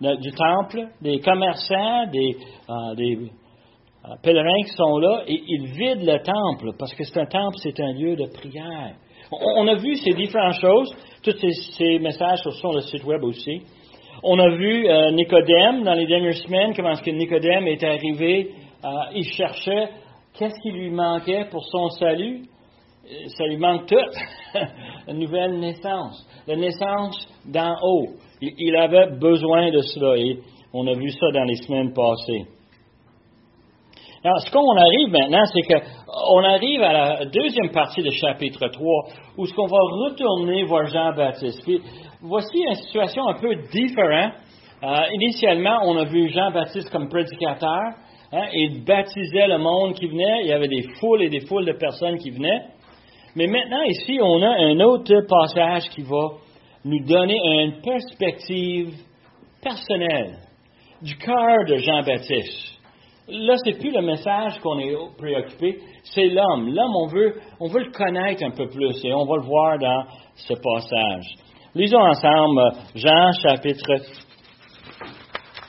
du 0.00 0.32
temple, 0.32 0.88
des 1.02 1.20
commerçants, 1.20 2.06
des, 2.10 2.36
euh, 2.70 2.94
euh, 2.98 4.14
pèlerins 4.22 4.62
qui 4.64 4.72
sont 4.72 4.98
là, 4.98 5.24
et 5.26 5.42
ils 5.46 5.66
vident 5.72 6.10
le 6.10 6.18
temple, 6.22 6.74
parce 6.78 6.94
que 6.94 7.04
c'est 7.04 7.20
un 7.20 7.26
temple, 7.26 7.56
c'est 7.58 7.78
un 7.80 7.92
lieu 7.92 8.16
de 8.16 8.26
prière. 8.26 8.94
On, 9.30 9.66
a 9.68 9.74
vu 9.74 9.94
ces 9.96 10.12
différentes 10.14 10.60
choses, 10.60 10.90
tous 11.22 11.36
ces, 11.76 11.98
messages 11.98 12.40
sont 12.42 12.50
sur 12.52 12.72
le 12.72 12.80
site 12.80 13.04
web 13.04 13.22
aussi. 13.22 13.62
On 14.22 14.38
a 14.38 14.50
vu 14.50 14.88
euh, 14.88 15.10
Nicodème 15.12 15.82
dans 15.82 15.94
les 15.94 16.06
dernières 16.06 16.36
semaines, 16.36 16.74
comment 16.74 16.92
est-ce 16.92 17.02
que 17.02 17.10
Nicodème 17.10 17.66
est 17.66 17.82
arrivé, 17.82 18.50
il 19.14 19.24
cherchait 19.24 19.88
Qu'est-ce 20.38 20.60
qui 20.62 20.70
lui 20.70 20.90
manquait 20.90 21.46
pour 21.50 21.64
son 21.66 21.88
salut? 21.90 22.42
Euh, 23.04 23.28
ça 23.28 23.46
lui 23.46 23.56
manque 23.56 23.86
tout. 23.86 23.96
Une 25.08 25.18
nouvelle 25.18 25.58
naissance. 25.58 26.26
La 26.46 26.56
naissance 26.56 27.28
d'en 27.44 27.74
haut. 27.82 28.08
Il 28.40 28.76
avait 28.76 29.18
besoin 29.18 29.70
de 29.70 29.80
cela 29.80 30.16
et 30.16 30.38
on 30.72 30.86
a 30.86 30.94
vu 30.94 31.10
ça 31.10 31.26
dans 31.34 31.44
les 31.44 31.56
semaines 31.56 31.92
passées. 31.92 32.46
Alors, 34.22 34.38
ce 34.40 34.50
qu'on 34.50 34.76
arrive 34.76 35.08
maintenant, 35.08 35.44
c'est 35.46 35.62
qu'on 35.62 36.44
arrive 36.44 36.82
à 36.82 36.92
la 36.92 37.24
deuxième 37.24 37.70
partie 37.70 38.02
du 38.02 38.12
chapitre 38.12 38.68
3, 38.68 39.04
où 39.38 39.46
ce 39.46 39.54
qu'on 39.54 39.66
va 39.66 39.78
retourner 39.78 40.64
voir 40.64 40.86
Jean-Baptiste. 40.86 41.66
Voici 42.22 42.58
une 42.58 42.74
situation 42.74 43.28
un 43.28 43.34
peu 43.34 43.54
différente. 43.72 44.32
Euh, 44.82 44.96
initialement, 45.12 45.80
on 45.84 45.96
a 45.98 46.04
vu 46.04 46.28
Jean-Baptiste 46.30 46.90
comme 46.90 47.08
prédicateur. 47.08 47.94
Hein, 48.32 48.46
il 48.52 48.84
baptisait 48.84 49.46
le 49.46 49.58
monde 49.58 49.94
qui 49.94 50.06
venait. 50.06 50.42
Il 50.42 50.48
y 50.48 50.52
avait 50.52 50.68
des 50.68 50.86
foules 51.00 51.22
et 51.22 51.28
des 51.28 51.40
foules 51.40 51.66
de 51.66 51.72
personnes 51.72 52.18
qui 52.18 52.30
venaient. 52.30 52.62
Mais 53.36 53.46
maintenant, 53.46 53.82
ici, 53.82 54.18
on 54.22 54.42
a 54.42 54.48
un 54.48 54.80
autre 54.80 55.26
passage 55.28 55.88
qui 55.90 56.02
va 56.02 56.30
nous 56.84 57.04
donner 57.04 57.36
une 57.62 57.80
perspective 57.82 58.94
personnelle 59.62 60.38
du 61.02 61.16
cœur 61.16 61.64
de 61.68 61.76
Jean-Baptiste. 61.76 62.80
Là, 63.28 63.54
c'est 63.64 63.78
plus 63.78 63.92
le 63.92 64.02
message 64.02 64.58
qu'on 64.60 64.78
est 64.80 64.94
préoccupé, 65.16 65.78
c'est 66.02 66.26
l'homme. 66.26 66.74
L'homme, 66.74 66.96
on 66.96 67.06
veut, 67.06 67.34
on 67.60 67.68
veut 67.68 67.84
le 67.84 67.92
connaître 67.92 68.42
un 68.44 68.50
peu 68.50 68.66
plus 68.68 69.04
et 69.04 69.12
on 69.14 69.24
va 69.24 69.36
le 69.36 69.44
voir 69.44 69.78
dans 69.78 70.04
ce 70.34 70.54
passage. 70.54 71.49
Lisons 71.72 72.00
ensemble 72.00 72.62
Jean 72.96 73.30
chapitre 73.44 73.94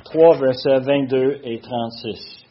3, 0.05 0.37
versets 0.39 0.79
22 0.79 1.41
et 1.43 1.59
36. 1.59 2.47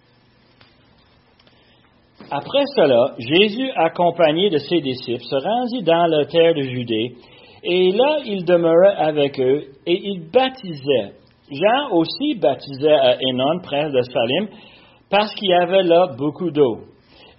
Après 2.30 2.62
cela, 2.76 3.16
Jésus, 3.18 3.68
accompagné 3.74 4.50
de 4.50 4.58
ses 4.58 4.80
disciples, 4.80 5.24
se 5.24 5.34
rendit 5.34 5.82
dans 5.82 6.06
la 6.06 6.26
terre 6.26 6.54
de 6.54 6.62
Judée, 6.62 7.16
et 7.64 7.90
là 7.90 8.20
il 8.24 8.44
demeurait 8.44 8.94
avec 8.94 9.40
eux, 9.40 9.64
et 9.84 10.00
il 10.00 10.30
baptisait. 10.30 11.14
Jean 11.50 11.90
aussi 11.90 12.36
baptisait 12.36 12.92
à 12.92 13.16
Hénon, 13.20 13.58
près 13.64 13.90
de 13.90 14.00
Salim, 14.02 14.46
parce 15.10 15.34
qu'il 15.34 15.48
y 15.50 15.54
avait 15.54 15.82
là 15.82 16.06
beaucoup 16.16 16.52
d'eau. 16.52 16.82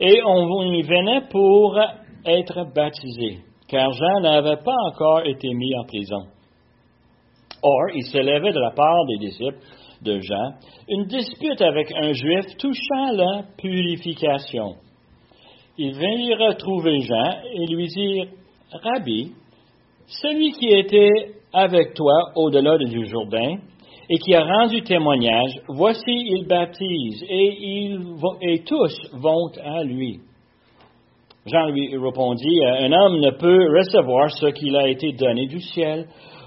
Et 0.01 0.21
on 0.25 0.73
y 0.73 0.81
venait 0.81 1.21
pour 1.31 1.79
être 2.25 2.65
baptisé, 2.75 3.37
car 3.71 3.89
Jean 3.93 4.19
n'avait 4.19 4.61
pas 4.61 4.75
encore 4.87 5.25
été 5.25 5.53
mis 5.53 5.73
en 5.77 5.85
prison. 5.85 6.25
Or, 7.63 7.89
il 7.95 8.03
s'élevait 8.03 8.51
de 8.51 8.59
la 8.59 8.71
part 8.71 9.05
des 9.07 9.17
disciples 9.17 9.59
de 10.01 10.19
Jean 10.19 10.53
une 10.89 11.05
dispute 11.05 11.61
avec 11.61 11.91
un 11.95 12.11
juif 12.11 12.45
touchant 12.57 13.11
la 13.13 13.43
purification. 13.57 14.75
Il 15.77 15.93
vint 15.93 16.17
y 16.17 16.33
retrouver 16.33 16.99
Jean 16.99 17.37
et 17.53 17.65
lui 17.67 17.87
dire, 17.87 18.25
Rabbi, 18.73 19.31
celui 20.21 20.51
qui 20.51 20.67
était 20.67 21.31
avec 21.53 21.93
toi 21.93 22.31
au-delà 22.35 22.77
du 22.77 23.05
Jourdain 23.05 23.57
et 24.09 24.17
qui 24.17 24.35
a 24.35 24.43
rendu 24.43 24.81
témoignage, 24.81 25.53
voici 25.69 26.03
il 26.07 26.45
baptise 26.45 27.23
et, 27.29 27.95
et 28.41 28.63
tous 28.65 28.97
vont 29.13 29.51
à 29.63 29.83
lui. 29.83 30.19
Jean 31.47 31.69
lui 31.69 31.97
répondit, 31.97 32.63
un 32.63 32.91
homme 32.91 33.19
ne 33.19 33.31
peut 33.31 33.75
recevoir 33.75 34.29
ce 34.29 34.47
qu'il 34.47 34.75
a 34.75 34.87
été 34.87 35.13
donné 35.13 35.47
du 35.47 35.59
ciel. 35.59 36.05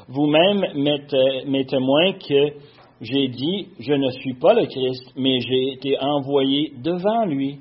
Vous-même, 0.08 0.64
mes 0.76 1.64
témoins, 1.64 2.12
que 2.12 2.52
j'ai 3.00 3.26
dit, 3.26 3.68
je 3.80 3.92
ne 3.92 4.08
suis 4.10 4.34
pas 4.34 4.54
le 4.54 4.66
Christ, 4.66 5.12
mais 5.16 5.40
j'ai 5.40 5.72
été 5.72 5.98
envoyé 6.00 6.72
devant 6.80 7.24
lui. 7.24 7.58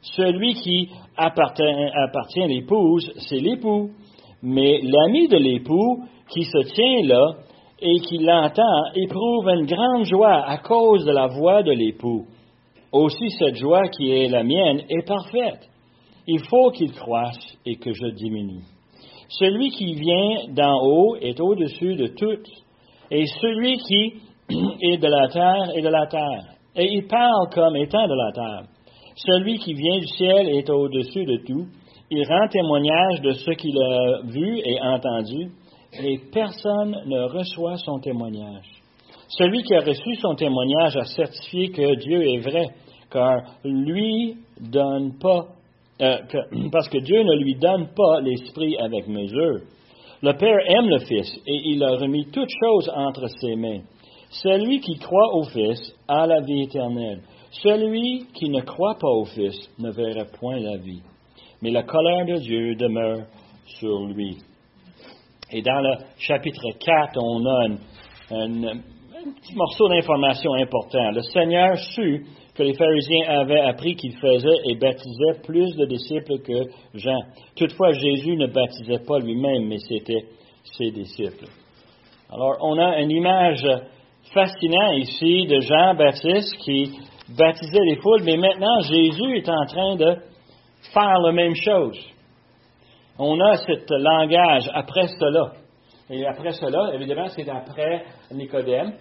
Celui 0.00 0.54
qui 0.54 0.88
appartient, 1.16 1.64
appartient 2.06 2.42
à 2.42 2.46
l'épouse, 2.46 3.12
c'est 3.28 3.40
l'époux. 3.40 3.90
Mais 4.42 4.80
l'ami 4.80 5.26
de 5.26 5.38
l'époux 5.38 6.04
qui 6.30 6.44
se 6.44 6.72
tient 6.72 7.02
là 7.02 7.32
et 7.80 7.98
qui 7.98 8.18
l'entend 8.18 8.84
éprouve 8.94 9.48
une 9.48 9.66
grande 9.66 10.04
joie 10.04 10.44
à 10.46 10.58
cause 10.58 11.04
de 11.04 11.10
la 11.10 11.26
voix 11.26 11.64
de 11.64 11.72
l'époux. 11.72 12.26
Aussi 12.92 13.30
cette 13.30 13.56
joie 13.56 13.88
qui 13.88 14.08
est 14.12 14.28
la 14.28 14.44
mienne 14.44 14.82
est 14.88 15.04
parfaite. 15.04 15.68
Il 16.26 16.40
faut 16.48 16.70
qu'il 16.70 16.92
croisse 16.92 17.56
et 17.64 17.76
que 17.76 17.92
je 17.92 18.06
diminue. 18.14 18.62
Celui 19.28 19.70
qui 19.70 19.94
vient 19.94 20.52
d'en 20.54 20.80
haut 20.82 21.16
est 21.16 21.40
au-dessus 21.40 21.94
de 21.96 22.08
tout, 22.08 22.42
et 23.10 23.26
celui 23.26 23.78
qui 23.78 24.14
et 24.80 24.98
de 24.98 25.06
la 25.06 25.28
terre 25.28 25.72
et 25.74 25.82
de 25.82 25.88
la 25.88 26.06
terre. 26.06 26.44
Et 26.76 26.86
il 26.92 27.06
parle 27.06 27.48
comme 27.52 27.76
étant 27.76 28.06
de 28.06 28.14
la 28.14 28.32
terre. 28.32 28.68
Celui 29.16 29.58
qui 29.58 29.72
vient 29.72 29.98
du 29.98 30.06
ciel 30.08 30.48
est 30.50 30.68
au-dessus 30.70 31.24
de 31.24 31.38
tout. 31.46 31.66
Il 32.10 32.24
rend 32.28 32.48
témoignage 32.48 33.20
de 33.22 33.32
ce 33.32 33.50
qu'il 33.52 33.76
a 33.76 34.20
vu 34.24 34.60
et 34.64 34.80
entendu, 34.80 35.50
et 36.00 36.20
personne 36.32 36.96
ne 37.06 37.22
reçoit 37.22 37.78
son 37.78 37.98
témoignage. 37.98 38.76
Celui 39.28 39.62
qui 39.62 39.74
a 39.74 39.80
reçu 39.80 40.14
son 40.16 40.34
témoignage 40.34 40.96
a 40.96 41.04
certifié 41.04 41.70
que 41.70 41.96
Dieu 41.96 42.22
est 42.22 42.38
vrai, 42.38 42.68
car 43.10 43.42
lui 43.64 44.36
donne 44.60 45.18
pas, 45.18 45.46
euh, 46.00 46.18
parce 46.72 46.88
que 46.88 46.98
Dieu 46.98 47.22
ne 47.22 47.42
lui 47.42 47.54
donne 47.56 47.88
pas 47.94 48.20
l'esprit 48.20 48.76
avec 48.78 49.08
mesure. 49.08 49.60
Le 50.22 50.32
Père 50.32 50.58
aime 50.66 50.88
le 50.88 50.98
Fils 51.00 51.36
et 51.46 51.60
il 51.70 51.82
a 51.82 51.96
remis 51.96 52.26
toutes 52.32 52.52
choses 52.62 52.90
entre 52.94 53.26
ses 53.40 53.54
mains. 53.56 53.80
Celui 54.30 54.80
qui 54.80 54.98
croit 54.98 55.34
au 55.34 55.44
Fils 55.44 55.94
a 56.08 56.26
la 56.26 56.40
vie 56.40 56.62
éternelle. 56.62 57.22
Celui 57.62 58.26
qui 58.34 58.48
ne 58.48 58.60
croit 58.60 58.96
pas 59.00 59.08
au 59.08 59.24
Fils 59.24 59.56
ne 59.78 59.90
verra 59.90 60.24
point 60.38 60.58
la 60.58 60.76
vie. 60.78 61.02
Mais 61.62 61.70
la 61.70 61.84
colère 61.84 62.26
de 62.26 62.38
Dieu 62.40 62.74
demeure 62.74 63.26
sur 63.78 64.06
lui. 64.06 64.36
Et 65.52 65.62
dans 65.62 65.80
le 65.80 65.96
chapitre 66.18 66.70
4, 66.78 67.18
on 67.18 67.46
a 67.46 67.66
un, 68.30 68.80
petit 69.34 69.54
morceau 69.54 69.88
d'information 69.88 70.52
important. 70.54 71.10
Le 71.12 71.22
Seigneur 71.22 71.76
sut 71.94 72.26
que 72.56 72.62
les 72.62 72.74
pharisiens 72.74 73.28
avaient 73.28 73.60
appris 73.60 73.96
qu'il 73.96 74.16
faisait 74.16 74.58
et 74.70 74.76
baptisait 74.76 75.40
plus 75.44 75.76
de 75.76 75.86
disciples 75.86 76.38
que 76.38 76.70
Jean. 76.94 77.20
Toutefois, 77.54 77.92
Jésus 77.92 78.36
ne 78.36 78.46
baptisait 78.46 79.04
pas 79.06 79.18
lui-même, 79.18 79.66
mais 79.68 79.78
c'était 79.78 80.24
ses 80.76 80.90
disciples. 80.90 81.46
Alors, 82.32 82.56
on 82.60 82.78
a 82.78 83.00
une 83.00 83.10
image 83.10 83.66
fascinant 84.32 84.92
ici 84.92 85.46
de 85.46 85.60
Jean-Baptiste 85.60 86.56
qui 86.64 86.98
baptisait 87.36 87.84
les 87.84 87.96
foules, 87.96 88.22
mais 88.24 88.36
maintenant 88.36 88.80
Jésus 88.80 89.36
est 89.36 89.48
en 89.48 89.66
train 89.66 89.96
de 89.96 90.16
faire 90.92 91.18
la 91.20 91.32
même 91.32 91.54
chose. 91.54 91.98
On 93.18 93.38
a 93.40 93.56
ce 93.56 94.02
langage 94.02 94.70
après 94.74 95.06
cela. 95.08 95.52
Et 96.10 96.24
après 96.26 96.52
cela, 96.52 96.94
évidemment, 96.94 97.28
c'est 97.28 97.48
après 97.48 98.04
Nicodème. 98.32 98.92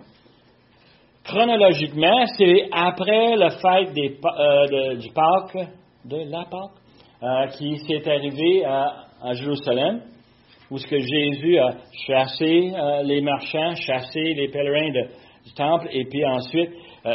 Chronologiquement, 1.25 2.25
c'est 2.37 2.67
après 2.71 3.35
la 3.35 3.49
fête 3.49 3.93
des, 3.93 4.17
euh, 4.25 4.95
du 4.95 5.09
Pâques, 5.09 5.67
de 6.05 6.17
la 6.29 6.45
Pâque, 6.45 6.77
euh, 7.23 7.47
qui 7.57 7.77
s'est 7.79 8.09
arrivé 8.09 8.63
à, 8.65 9.33
Jérusalem, 9.33 10.01
où 10.69 10.77
ce 10.77 10.85
que 10.85 10.99
Jésus 10.99 11.57
a 11.57 11.71
chassé 12.05 12.71
euh, 12.75 13.01
les 13.03 13.21
marchands, 13.21 13.75
chassé 13.75 14.33
les 14.35 14.49
pèlerins 14.49 14.91
du 14.91 15.53
temple, 15.55 15.87
et 15.91 16.05
puis 16.05 16.23
ensuite 16.25 16.69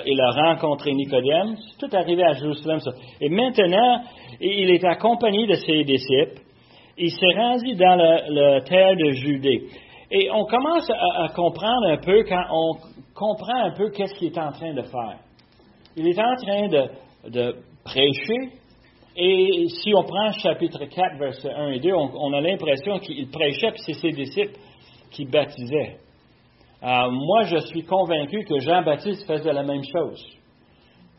il 0.07 0.21
a 0.21 0.52
rencontré 0.52 0.93
Nicodème. 0.93 1.57
C'est 1.57 1.88
tout 1.88 1.97
arrivé 1.97 2.23
à 2.23 2.33
Jérusalem. 2.35 2.79
Ça. 2.79 2.93
Et 3.21 3.29
maintenant, 3.29 4.02
il 4.40 4.71
est 4.71 4.85
accompagné 4.85 5.49
de 5.49 5.55
ses 5.55 5.83
disciples. 5.83 6.43
Il 6.97 7.11
s'est 7.11 7.35
rendu 7.37 7.75
dans 7.75 7.97
la 7.97 8.61
terre 8.61 8.95
de 8.97 9.11
Judée. 9.11 9.67
Et 10.12 10.29
on 10.33 10.45
commence 10.45 10.90
à, 10.90 11.29
comprendre 11.29 11.87
un 11.87 11.99
peu 11.99 12.25
quand 12.25 12.43
on 12.50 12.73
comprend 13.21 13.67
un 13.67 13.73
peu 13.73 13.91
qu'est-ce 13.91 14.15
qu'il 14.15 14.29
est 14.29 14.39
en 14.39 14.50
train 14.50 14.73
de 14.73 14.83
faire. 14.83 15.19
Il 15.95 16.09
est 16.09 16.19
en 16.19 16.37
train 16.37 16.69
de, 17.29 17.55
prêcher, 17.85 18.57
et 19.17 19.67
si 19.69 19.93
on 19.95 20.03
prend 20.05 20.33
chapitre 20.33 20.87
4, 20.87 21.19
versets 21.19 21.53
1 21.53 21.73
et 21.73 21.81
2, 21.81 21.93
on, 21.93 22.33
a 22.33 22.41
l'impression 22.41 22.99
qu'il 22.99 23.29
prêchait, 23.29 23.73
puis 23.73 23.83
c'est 23.85 23.95
ses 23.95 24.12
disciples 24.12 24.59
qui 25.11 25.27
baptisaient. 25.27 25.97
Euh, 26.83 27.11
moi, 27.11 27.43
je 27.45 27.59
suis 27.67 27.83
convaincu 27.83 28.45
que 28.45 28.59
Jean-Baptiste 28.61 29.27
faisait 29.27 29.53
la 29.53 29.65
même 29.65 29.83
chose. 29.85 30.25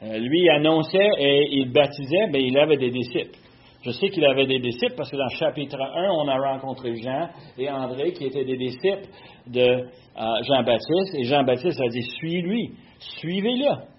Euh, 0.02 0.18
lui 0.18 0.50
annonçait 0.50 1.10
et 1.20 1.50
il 1.52 1.72
baptisait, 1.72 2.28
mais 2.32 2.44
il 2.44 2.58
avait 2.58 2.78
des 2.78 2.90
disciples. 2.90 3.38
Je 3.84 3.90
sais 3.92 4.10
qu'il 4.10 4.24
avait 4.26 4.46
des 4.46 4.60
disciples 4.60 4.94
parce 4.96 5.10
que 5.10 5.18
dans 5.18 5.30
chapitre 5.30 5.80
1, 5.82 6.10
on 6.12 6.28
a 6.28 6.38
rencontré 6.38 6.96
Jean 6.98 7.30
et 7.58 7.70
André 7.70 8.14
qui 8.14 8.26
étaient 8.26 8.46
des 8.46 8.58
disciples 8.58 9.08
de 9.48 9.60
euh, 9.60 10.44
Jean-Baptiste. 10.48 11.16
Et 11.16 11.24
Jean-Baptiste 11.24 11.82
a 11.82 11.88
dit, 11.88 12.04
suis-lui, 12.04 12.72
suivez-le. 13.00 13.92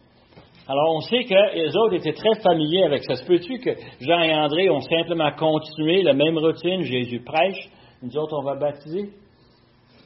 Alors 0.68 0.94
on 0.94 1.00
sait 1.00 1.24
que 1.24 1.56
les 1.56 1.76
autres 1.76 1.94
étaient 1.94 2.12
très 2.12 2.40
familiers 2.40 2.84
avec 2.84 3.02
ça. 3.02 3.16
Se 3.16 3.26
peut-tu 3.26 3.58
que 3.58 3.70
Jean 4.00 4.20
et 4.20 4.32
André 4.32 4.70
ont 4.70 4.80
simplement 4.80 5.32
continué 5.32 6.02
la 6.02 6.12
même 6.12 6.38
routine, 6.38 6.82
Jésus 6.82 7.20
prêche, 7.20 7.68
nous 8.02 8.16
autres 8.16 8.38
on 8.38 8.44
va 8.44 8.54
baptiser? 8.54 9.10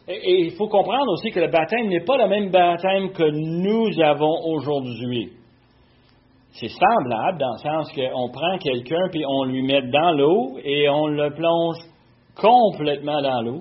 Et, 0.09 0.45
il 0.45 0.52
faut 0.52 0.68
comprendre 0.68 1.12
aussi 1.12 1.30
que 1.30 1.40
le 1.40 1.49
baptême 1.49 1.88
n'est 1.88 2.04
pas 2.04 2.16
le 2.16 2.28
même 2.28 2.50
baptême 2.50 3.11
que 3.12 3.28
nous 3.30 4.00
avons 4.00 4.47
aujourd'hui. 4.47 5.33
C'est 6.59 6.69
semblable 6.69 7.39
dans 7.39 7.53
le 7.53 7.59
sens 7.59 7.93
qu'on 7.93 8.31
prend 8.31 8.57
quelqu'un 8.59 9.09
puis 9.11 9.25
on 9.29 9.45
lui 9.45 9.63
met 9.63 9.83
dans 9.83 10.13
l'eau 10.13 10.59
et 10.65 10.89
on 10.89 11.07
le 11.07 11.35
plonge 11.35 11.77
complètement 12.35 13.21
dans 13.21 13.43
l'eau. 13.43 13.61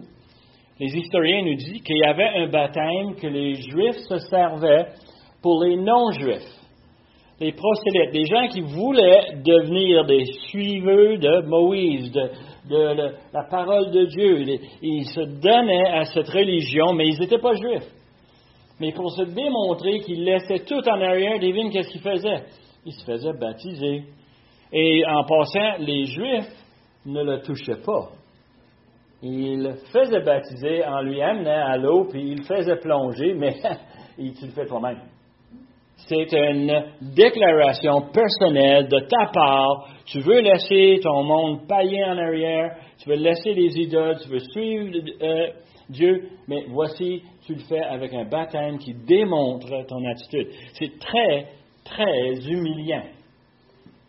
Les 0.79 0.95
historiens 0.95 1.43
nous 1.43 1.55
disent 1.55 1.81
qu'il 1.83 1.97
y 1.97 2.05
avait 2.05 2.29
un 2.37 2.47
baptême 2.47 3.15
que 3.15 3.27
les 3.27 3.55
Juifs 3.55 3.97
se 4.07 4.17
servaient 4.29 4.87
pour 5.41 5.61
les 5.63 5.75
non-Juifs, 5.75 6.55
les 7.41 7.51
prosélytes, 7.51 8.13
des 8.13 8.25
gens 8.25 8.47
qui 8.47 8.61
voulaient 8.61 9.41
devenir 9.43 10.05
des 10.05 10.25
suiveurs 10.47 11.19
de 11.19 11.47
Moïse, 11.47 12.13
de, 12.13 13.11
la 13.33 13.43
parole 13.49 13.91
de 13.91 14.05
Dieu. 14.05 14.59
Ils 14.81 15.05
se 15.05 15.21
donnaient 15.41 15.89
à 15.89 16.05
cette 16.05 16.29
religion, 16.29 16.93
mais 16.93 17.07
ils 17.09 17.19
n'étaient 17.19 17.39
pas 17.39 17.55
juifs. 17.55 17.91
Mais 18.79 18.93
pour 18.93 19.11
se 19.11 19.23
démontrer 19.23 19.99
qu'ils 19.99 20.23
laissaient 20.23 20.65
tout 20.65 20.87
en 20.89 21.01
arrière, 21.01 21.39
devine 21.39 21.71
qu'est-ce 21.71 21.91
qu'ils 21.91 22.01
faisaient? 22.01 22.43
Ils 22.85 22.93
se 22.93 23.05
faisaient 23.05 23.33
baptiser. 23.33 24.03
Et 24.71 25.03
en 25.07 25.23
passant, 25.23 25.77
les 25.79 26.05
Juifs 26.05 26.65
ne 27.05 27.23
le 27.23 27.41
touchaient 27.41 27.81
pas. 27.83 28.09
Ils 29.21 29.63
le 29.63 29.75
faisaient 29.91 30.21
baptiser 30.21 30.85
en 30.85 31.01
lui 31.01 31.21
amenant 31.21 31.65
à 31.65 31.77
l'eau, 31.77 32.05
puis 32.05 32.31
ils 32.31 32.37
le 32.37 32.43
faisaient 32.43 32.77
plonger, 32.77 33.33
mais 33.33 33.55
tu 34.17 34.45
le 34.45 34.51
fais 34.51 34.65
toi-même. 34.65 34.99
C'est 36.07 36.31
une 36.33 36.83
déclaration 37.01 38.09
personnelle 38.13 38.87
de 38.87 38.99
ta 38.99 39.31
part. 39.33 39.87
Tu 40.05 40.19
veux 40.19 40.41
laisser 40.41 40.99
ton 41.01 41.23
monde 41.23 41.67
païen 41.67 42.13
en 42.13 42.17
arrière, 42.17 42.75
tu 43.01 43.09
veux 43.09 43.15
laisser 43.15 43.53
les 43.53 43.79
idoles, 43.79 44.17
tu 44.21 44.29
veux 44.29 44.39
suivre 44.39 44.91
euh, 45.21 45.47
Dieu, 45.89 46.29
mais 46.47 46.65
voici, 46.69 47.23
tu 47.45 47.53
le 47.53 47.61
fais 47.61 47.81
avec 47.81 48.13
un 48.13 48.25
baptême 48.25 48.77
qui 48.77 48.93
démontre 48.93 49.85
ton 49.87 50.03
attitude. 50.05 50.49
C'est 50.73 50.99
très, 50.99 51.47
très 51.85 52.49
humiliant. 52.49 53.05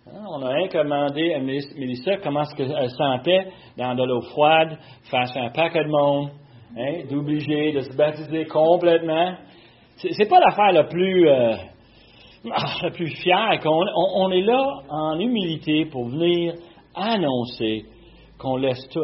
Hein, 0.08 0.24
on 0.30 0.42
a 0.42 0.50
rien 0.50 0.68
commandé 0.68 1.34
à 1.34 1.40
Mélissa 1.40 2.16
comment 2.22 2.44
elle 2.58 2.90
sentait 2.90 3.48
dans 3.76 3.94
de 3.94 4.04
l'eau 4.04 4.22
froide, 4.22 4.78
face 5.10 5.36
à 5.36 5.42
un 5.42 5.50
paquet 5.50 5.84
de 5.84 5.90
monde, 5.90 6.30
hein, 6.76 7.04
d'obliger 7.10 7.72
de 7.72 7.80
se 7.80 7.96
baptiser 7.96 8.46
complètement. 8.46 9.34
C'est 9.96 10.28
pas 10.28 10.40
l'affaire 10.40 10.72
la 10.72 10.84
plus 10.84 11.28
euh, 11.28 11.56
ah, 12.52 12.74
la 12.82 12.90
plus 12.90 13.10
fière. 13.16 13.58
qu'on 13.62 13.82
on, 13.96 14.30
est 14.30 14.42
là 14.42 14.80
en 14.88 15.18
humilité 15.18 15.86
pour 15.86 16.08
venir 16.08 16.54
annoncer 16.94 17.84
qu'on 18.38 18.56
laisse 18.56 18.88
tout. 18.90 19.00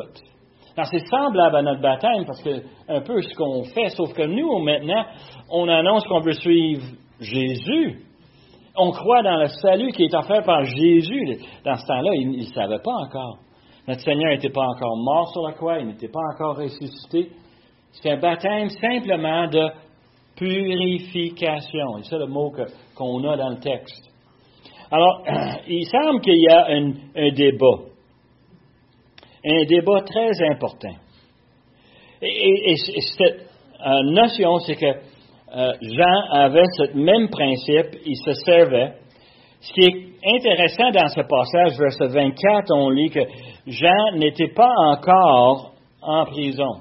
C'est 0.76 1.06
semblable 1.06 1.56
à 1.56 1.62
notre 1.62 1.80
baptême 1.80 2.24
parce 2.26 2.42
que 2.42 2.62
un 2.88 3.00
peu 3.00 3.20
ce 3.20 3.34
qu'on 3.34 3.64
fait, 3.64 3.88
sauf 3.90 4.12
que 4.14 4.22
nous, 4.22 4.58
maintenant, 4.58 5.04
on 5.50 5.68
annonce 5.68 6.04
qu'on 6.04 6.20
veut 6.20 6.32
suivre 6.32 6.84
Jésus. 7.20 8.00
On 8.76 8.90
croit 8.90 9.22
dans 9.22 9.36
le 9.36 9.48
salut 9.48 9.92
qui 9.92 10.04
est 10.04 10.14
offert 10.14 10.42
par 10.44 10.64
Jésus. 10.64 11.38
Dans 11.64 11.76
ce 11.76 11.86
temps-là, 11.86 12.10
il 12.14 12.30
ne 12.30 12.44
savait 12.44 12.82
pas 12.82 12.94
encore. 13.06 13.38
Notre 13.86 14.00
Seigneur 14.00 14.30
n'était 14.30 14.50
pas 14.50 14.64
encore 14.64 14.96
mort 14.96 15.30
sur 15.32 15.42
la 15.42 15.52
croix, 15.52 15.78
il 15.78 15.88
n'était 15.88 16.08
pas 16.08 16.20
encore 16.32 16.56
ressuscité. 16.56 17.30
C'est 17.92 18.12
un 18.12 18.16
baptême 18.16 18.70
simplement 18.70 19.48
de 19.48 19.68
purification. 20.36 21.98
C'est 21.98 22.10
ça 22.10 22.18
le 22.18 22.26
mot 22.26 22.52
qu'on 22.94 23.24
a 23.24 23.36
dans 23.36 23.50
le 23.50 23.60
texte. 23.60 24.10
Alors, 24.90 25.22
il 25.68 25.86
semble 25.86 26.20
qu'il 26.20 26.40
y 26.40 26.48
a 26.48 26.66
un, 26.66 27.30
débat. 27.32 27.88
Un 29.44 29.64
débat 29.64 30.02
très 30.02 30.30
important. 30.50 30.94
Et, 32.22 32.76
cette 32.76 33.48
euh, 33.84 34.02
notion, 34.04 34.58
c'est 34.60 34.76
que 34.76 35.11
euh, 35.54 35.72
Jean 35.82 36.20
avait 36.32 36.64
ce 36.78 36.96
même 36.96 37.28
principe, 37.28 38.00
il 38.06 38.16
se 38.16 38.32
servait. 38.44 38.94
Ce 39.60 39.72
qui 39.74 39.82
est 39.82 40.36
intéressant 40.36 40.90
dans 40.90 41.08
ce 41.08 41.20
passage, 41.20 41.78
verset 41.78 42.08
24, 42.08 42.72
on 42.74 42.88
lit 42.90 43.10
que 43.10 43.20
Jean 43.66 44.16
n'était 44.16 44.52
pas 44.54 44.72
encore 44.86 45.74
en 46.00 46.24
prison. 46.24 46.80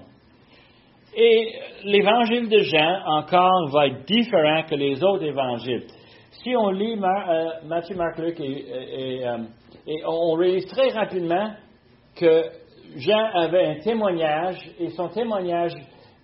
Et 1.16 1.54
l'évangile 1.84 2.48
de 2.48 2.60
Jean, 2.60 3.02
encore, 3.06 3.70
va 3.72 3.88
être 3.88 4.06
différent 4.06 4.64
que 4.70 4.76
les 4.76 5.04
autres 5.04 5.26
évangiles. 5.26 5.84
Si 6.44 6.56
on 6.56 6.70
lit 6.70 6.94
euh, 6.94 7.50
Matthieu, 7.66 7.96
Marc, 7.96 8.18
Luc, 8.20 8.40
et, 8.40 9.28
euh, 9.28 9.38
et, 9.86 10.02
on 10.08 10.34
réalise 10.34 10.66
très 10.68 10.90
rapidement 10.90 11.52
que 12.16 12.44
Jean 12.96 13.26
avait 13.34 13.66
un 13.66 13.80
témoignage, 13.80 14.58
et 14.80 14.90
son 14.90 15.10
témoignage 15.10 15.74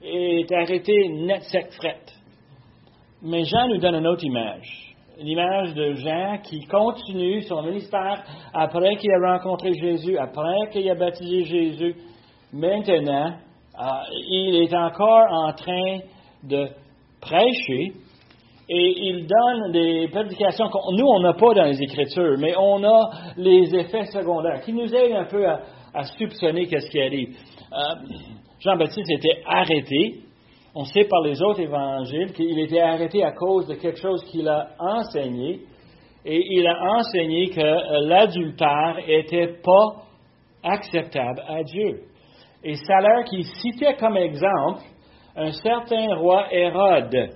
est 0.02 0.52
arrêté 0.52 0.94
net, 1.10 1.44
sec, 1.44 1.68
fret. 1.74 2.17
Mais 3.28 3.44
Jean 3.44 3.68
nous 3.68 3.78
donne 3.78 3.96
une 3.96 4.08
autre 4.08 4.24
image. 4.24 4.96
L'image 5.20 5.74
de 5.74 5.96
Jean 5.96 6.38
qui 6.44 6.66
continue 6.66 7.42
son 7.42 7.62
ministère 7.62 8.24
après 8.54 8.96
qu'il 8.96 9.12
a 9.12 9.34
rencontré 9.34 9.74
Jésus, 9.74 10.18
après 10.18 10.70
qu'il 10.72 10.90
a 10.90 10.96
baptisé 10.96 11.44
Jésus. 11.44 11.96
Maintenant, 12.54 13.34
ah, 13.78 14.04
il 14.12 14.64
est 14.64 14.74
encore 14.74 15.28
en 15.30 15.52
train 15.52 15.98
de 16.44 16.68
prêcher 17.20 17.94
et 18.70 18.94
il 19.10 19.28
donne 19.28 19.72
des 19.74 20.08
prédications 20.08 20.70
que 20.70 20.96
nous, 20.96 21.06
on 21.06 21.20
n'a 21.20 21.34
pas 21.34 21.54
dans 21.54 21.66
les 21.66 21.82
Écritures, 21.82 22.38
mais 22.38 22.54
on 22.58 22.82
a 22.86 23.10
les 23.36 23.76
effets 23.76 24.06
secondaires 24.06 24.62
qui 24.62 24.72
nous 24.72 24.94
aident 24.94 25.16
un 25.16 25.26
peu 25.26 25.46
à, 25.46 26.04
soupçonner 26.18 26.68
qu'est-ce 26.68 26.90
qui 26.90 27.02
arrive. 27.02 27.36
Euh, 27.74 27.96
Jean-Baptiste 28.60 29.10
était 29.10 29.42
arrêté. 29.46 30.22
On 30.80 30.84
sait 30.84 31.06
par 31.06 31.22
les 31.22 31.42
autres 31.42 31.62
évangiles 31.62 32.34
qu'il 32.34 32.60
était 32.60 32.82
arrêté 32.82 33.24
à 33.24 33.32
cause 33.32 33.66
de 33.66 33.74
quelque 33.74 33.98
chose 33.98 34.24
qu'il 34.26 34.48
a 34.48 34.76
enseigné. 34.78 35.62
Et 36.24 36.40
il 36.52 36.68
a 36.68 37.00
enseigné 37.00 37.50
que 37.50 38.08
l'adultère 38.08 38.98
n'était 39.08 39.56
pas 39.64 40.04
acceptable 40.64 41.42
à 41.48 41.64
Dieu. 41.64 42.04
Et 42.64 42.76
Salaire 42.76 43.24
qui 43.24 43.42
citait 43.44 43.96
comme 43.96 44.18
exemple 44.18 44.84
un 45.36 45.50
certain 45.52 46.16
roi 46.16 46.46
Hérode 46.54 47.32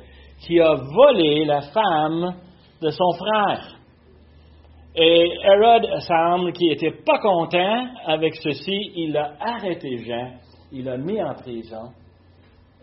qui 0.46 0.60
a 0.60 0.76
volé 0.76 1.44
la 1.44 1.62
femme 1.62 2.36
de 2.80 2.90
son 2.92 3.12
frère. 3.18 3.76
Et 4.96 5.32
Hérode 5.44 5.88
semble 6.02 6.54
qu'il 6.54 6.70
n'était 6.70 6.96
pas 7.04 7.18
content 7.18 7.88
avec 8.06 8.36
ceci. 8.36 8.92
Il 8.98 9.18
a 9.18 9.32
arrêté 9.40 9.98
Jean, 9.98 10.34
il 10.72 10.86
l'a 10.86 10.98
mis 10.98 11.20
en 11.20 11.34
prison. 11.34 11.90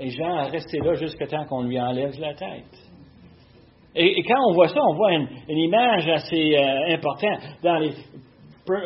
Et 0.00 0.10
Jean 0.10 0.34
a 0.34 0.44
resté 0.44 0.78
là 0.78 0.94
jusqu'à 0.94 1.26
temps 1.26 1.44
qu'on 1.46 1.62
lui 1.62 1.80
enlève 1.80 2.18
la 2.20 2.34
tête. 2.34 2.64
Et, 3.94 4.22
quand 4.22 4.40
on 4.48 4.54
voit 4.54 4.68
ça, 4.68 4.80
on 4.88 4.94
voit 4.94 5.12
une, 5.12 5.28
image 5.48 6.08
assez 6.08 6.56
euh, 6.56 6.94
importante. 6.94 7.40
Dans 7.62 7.78
les 7.78 7.92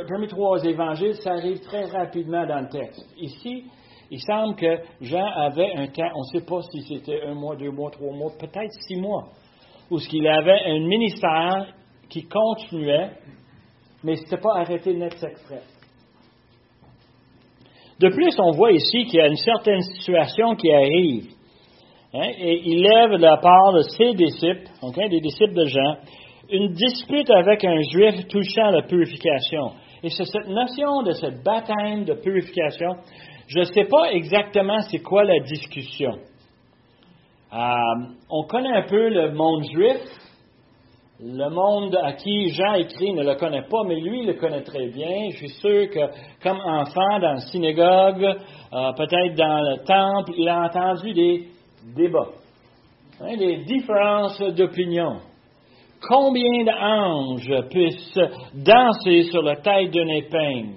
Parmi 0.09 0.29
trois 0.29 0.63
évangiles, 0.63 1.15
ça 1.17 1.33
arrive 1.33 1.59
très 1.61 1.85
rapidement 1.87 2.47
dans 2.47 2.61
le 2.61 2.69
texte. 2.69 3.05
Ici, 3.19 3.65
il 4.13 4.21
semble 4.21 4.55
que 4.55 4.79
Jean 5.01 5.27
avait 5.27 5.75
un 5.75 5.89
temps, 5.89 6.09
on 6.15 6.21
ne 6.21 6.41
sait 6.41 6.47
pas 6.47 6.61
si 6.71 6.83
c'était 6.83 7.23
un 7.23 7.35
mois, 7.35 7.57
deux 7.57 7.73
mois, 7.73 7.91
trois 7.91 8.15
mois, 8.15 8.31
peut-être 8.39 8.73
six 8.87 8.97
mois. 8.97 9.31
où 9.91 9.99
il 9.99 10.29
avait 10.29 10.61
un 10.67 10.87
ministère 10.87 11.75
qui 12.09 12.29
continuait, 12.29 13.11
mais 14.05 14.15
ce 14.17 14.23
n'était 14.23 14.41
pas 14.41 14.61
arrêté 14.61 14.95
net 14.95 15.15
exprès. 15.21 15.63
De 18.03 18.09
plus, 18.09 18.35
on 18.41 18.51
voit 18.51 18.73
ici 18.73 19.05
qu'il 19.05 19.21
y 19.21 19.23
a 19.23 19.29
une 19.29 19.37
certaine 19.37 19.81
situation 19.81 20.57
qui 20.57 20.73
arrive. 20.73 21.27
Hein, 22.13 22.31
et 22.37 22.61
il 22.65 22.83
lève 22.83 23.13
de 23.13 23.23
la 23.23 23.37
part 23.37 23.73
de 23.75 23.83
ses 23.97 24.13
disciples, 24.15 24.69
des 25.09 25.21
disciples 25.21 25.55
de 25.55 25.67
Jean, 25.67 25.97
une 26.51 26.73
dispute 26.73 27.31
avec 27.31 27.65
un 27.65 27.81
juif 27.81 28.27
touchant 28.29 28.71
la 28.71 28.83
purification. 28.83 29.71
Et 30.03 30.11
c'est 30.11 30.25
cette 30.25 30.49
notion 30.49 31.03
de 31.03 31.13
cette 31.13 31.45
baptême 31.45 32.05
de 32.05 32.15
purification. 32.15 32.97
Je 33.47 33.61
ne 33.61 33.65
sais 33.65 33.85
pas 33.85 34.13
exactement 34.13 34.81
c'est 34.91 34.99
quoi 34.99 35.23
la 35.23 35.39
discussion. 35.39 36.19
Euh, 37.55 38.07
on 38.29 38.43
connaît 38.49 38.77
un 38.79 38.89
peu 38.89 39.11
le 39.11 39.33
monde 39.33 39.63
juif. 39.73 40.01
Le 41.25 41.49
monde 41.51 41.95
à 42.03 42.15
qui 42.15 42.49
Jean 42.49 42.75
écrit 42.75 43.13
ne 43.13 43.23
le 43.23 43.37
connaît 43.37 43.63
pas, 43.63 43.85
mais 43.87 44.01
lui, 44.01 44.27
le 44.27 44.35
connaît 44.35 44.63
très 44.63 44.89
bien. 44.89 45.31
Je 45.31 45.37
suis 45.37 45.51
sûr 45.51 45.89
que, 45.89 46.01
comme 46.43 46.59
enfant 46.59 47.21
dans 47.21 47.35
la 47.35 47.41
synagogue, 47.43 48.25
euh, 48.25 48.93
peut-être 48.97 49.37
dans 49.37 49.61
le 49.61 49.85
temple, 49.85 50.33
il 50.37 50.49
a 50.49 50.65
entendu 50.65 51.13
des 51.13 51.47
débats, 51.95 52.33
hein, 53.21 53.37
des 53.37 53.59
différences 53.59 54.41
d'opinion. 54.41 55.19
Combien 56.09 56.65
d'anges 56.65 57.69
puissent 57.71 58.19
danser 58.53 59.23
sur 59.31 59.43
la 59.43 59.55
tête 59.57 59.93
d'un 59.93 60.09
épingle? 60.09 60.75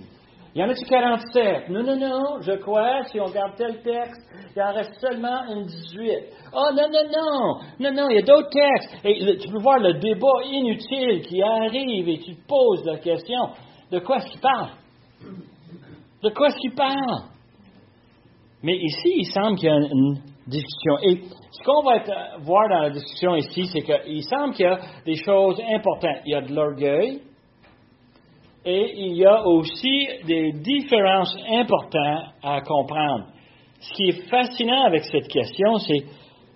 Il 0.55 0.61
y 0.61 0.63
en 0.63 0.69
a-tu 0.69 0.85
47? 0.85 1.67
Non, 1.67 1.83
non, 1.83 1.97
non, 1.97 2.39
je 2.39 2.53
crois, 2.53 3.03
si 3.11 3.19
on 3.19 3.25
regarde 3.25 3.55
tel 3.57 3.81
texte, 3.81 4.21
il 4.55 4.61
en 4.61 4.71
reste 4.71 4.93
seulement 5.01 5.43
une 5.53 5.65
18. 5.65 6.09
Oh, 6.53 6.69
non, 6.73 6.87
non, 6.89 7.03
non, 7.11 7.59
non, 7.77 7.93
non, 7.93 8.09
il 8.09 8.15
y 8.15 8.19
a 8.19 8.21
d'autres 8.21 8.51
textes. 8.51 8.95
Et 9.03 9.37
tu 9.37 9.49
peux 9.49 9.59
voir 9.59 9.79
le 9.79 9.95
débat 9.95 10.45
inutile 10.45 11.23
qui 11.23 11.41
arrive 11.41 12.07
et 12.07 12.19
tu 12.19 12.37
te 12.37 12.47
poses 12.47 12.85
la 12.85 12.99
question, 12.99 13.49
de 13.91 13.99
quoi 13.99 14.15
est-ce 14.15 14.27
qu'il 14.27 14.39
parle? 14.39 14.69
De 16.23 16.29
quoi 16.29 16.47
est-ce 16.47 16.57
qu'il 16.59 16.73
parle? 16.73 17.23
Mais 18.63 18.77
ici, 18.77 19.11
il 19.17 19.25
semble 19.25 19.57
qu'il 19.57 19.67
y 19.67 19.71
a 19.73 19.75
une 19.75 20.21
discussion. 20.47 20.99
Et 21.03 21.21
ce 21.51 21.63
qu'on 21.65 21.83
va 21.83 21.99
voir 22.39 22.69
dans 22.69 22.79
la 22.79 22.91
discussion 22.91 23.35
ici, 23.35 23.65
c'est 23.65 23.81
qu'il 23.81 24.23
semble 24.23 24.53
qu'il 24.53 24.65
y 24.65 24.69
a 24.69 24.79
des 25.05 25.17
choses 25.17 25.61
importantes. 25.69 26.21
Il 26.25 26.31
y 26.31 26.35
a 26.35 26.41
de 26.41 26.53
l'orgueil, 26.53 27.19
et 28.65 28.93
il 28.97 29.15
y 29.15 29.25
a 29.25 29.45
aussi 29.45 30.07
des 30.25 30.51
différences 30.53 31.37
importantes 31.51 32.33
à 32.43 32.61
comprendre. 32.61 33.25
Ce 33.79 33.93
qui 33.93 34.09
est 34.09 34.29
fascinant 34.29 34.85
avec 34.85 35.03
cette 35.03 35.27
question, 35.27 35.77
c'est 35.77 36.03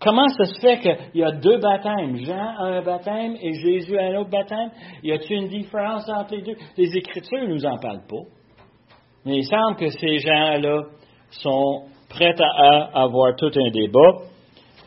comment 0.01 0.27
ça 0.29 0.45
se 0.45 0.59
fait 0.59 0.79
qu'il 0.79 1.21
y 1.21 1.23
a 1.23 1.31
deux 1.31 1.59
baptêmes, 1.59 2.17
Jean 2.17 2.55
a 2.57 2.63
un 2.63 2.81
baptême 2.81 3.35
et 3.39 3.53
Jésus 3.53 3.97
a 3.97 4.05
un 4.05 4.15
autre 4.15 4.31
baptême? 4.31 4.71
Y 5.03 5.11
a-t-il 5.11 5.43
une 5.43 5.49
différence 5.49 6.09
entre 6.09 6.35
les 6.35 6.41
deux? 6.41 6.55
Les 6.77 6.97
Écritures 6.97 7.43
ne 7.43 7.53
nous 7.53 7.65
en 7.65 7.77
parlent 7.77 8.07
pas. 8.09 8.25
Mais 9.25 9.37
il 9.37 9.45
semble 9.45 9.75
que 9.75 9.89
ces 9.89 10.17
gens-là 10.17 10.81
sont 11.29 11.83
prêts 12.09 12.35
à 12.39 13.01
avoir 13.03 13.35
tout 13.35 13.51
un 13.55 13.69
débat. 13.69 14.25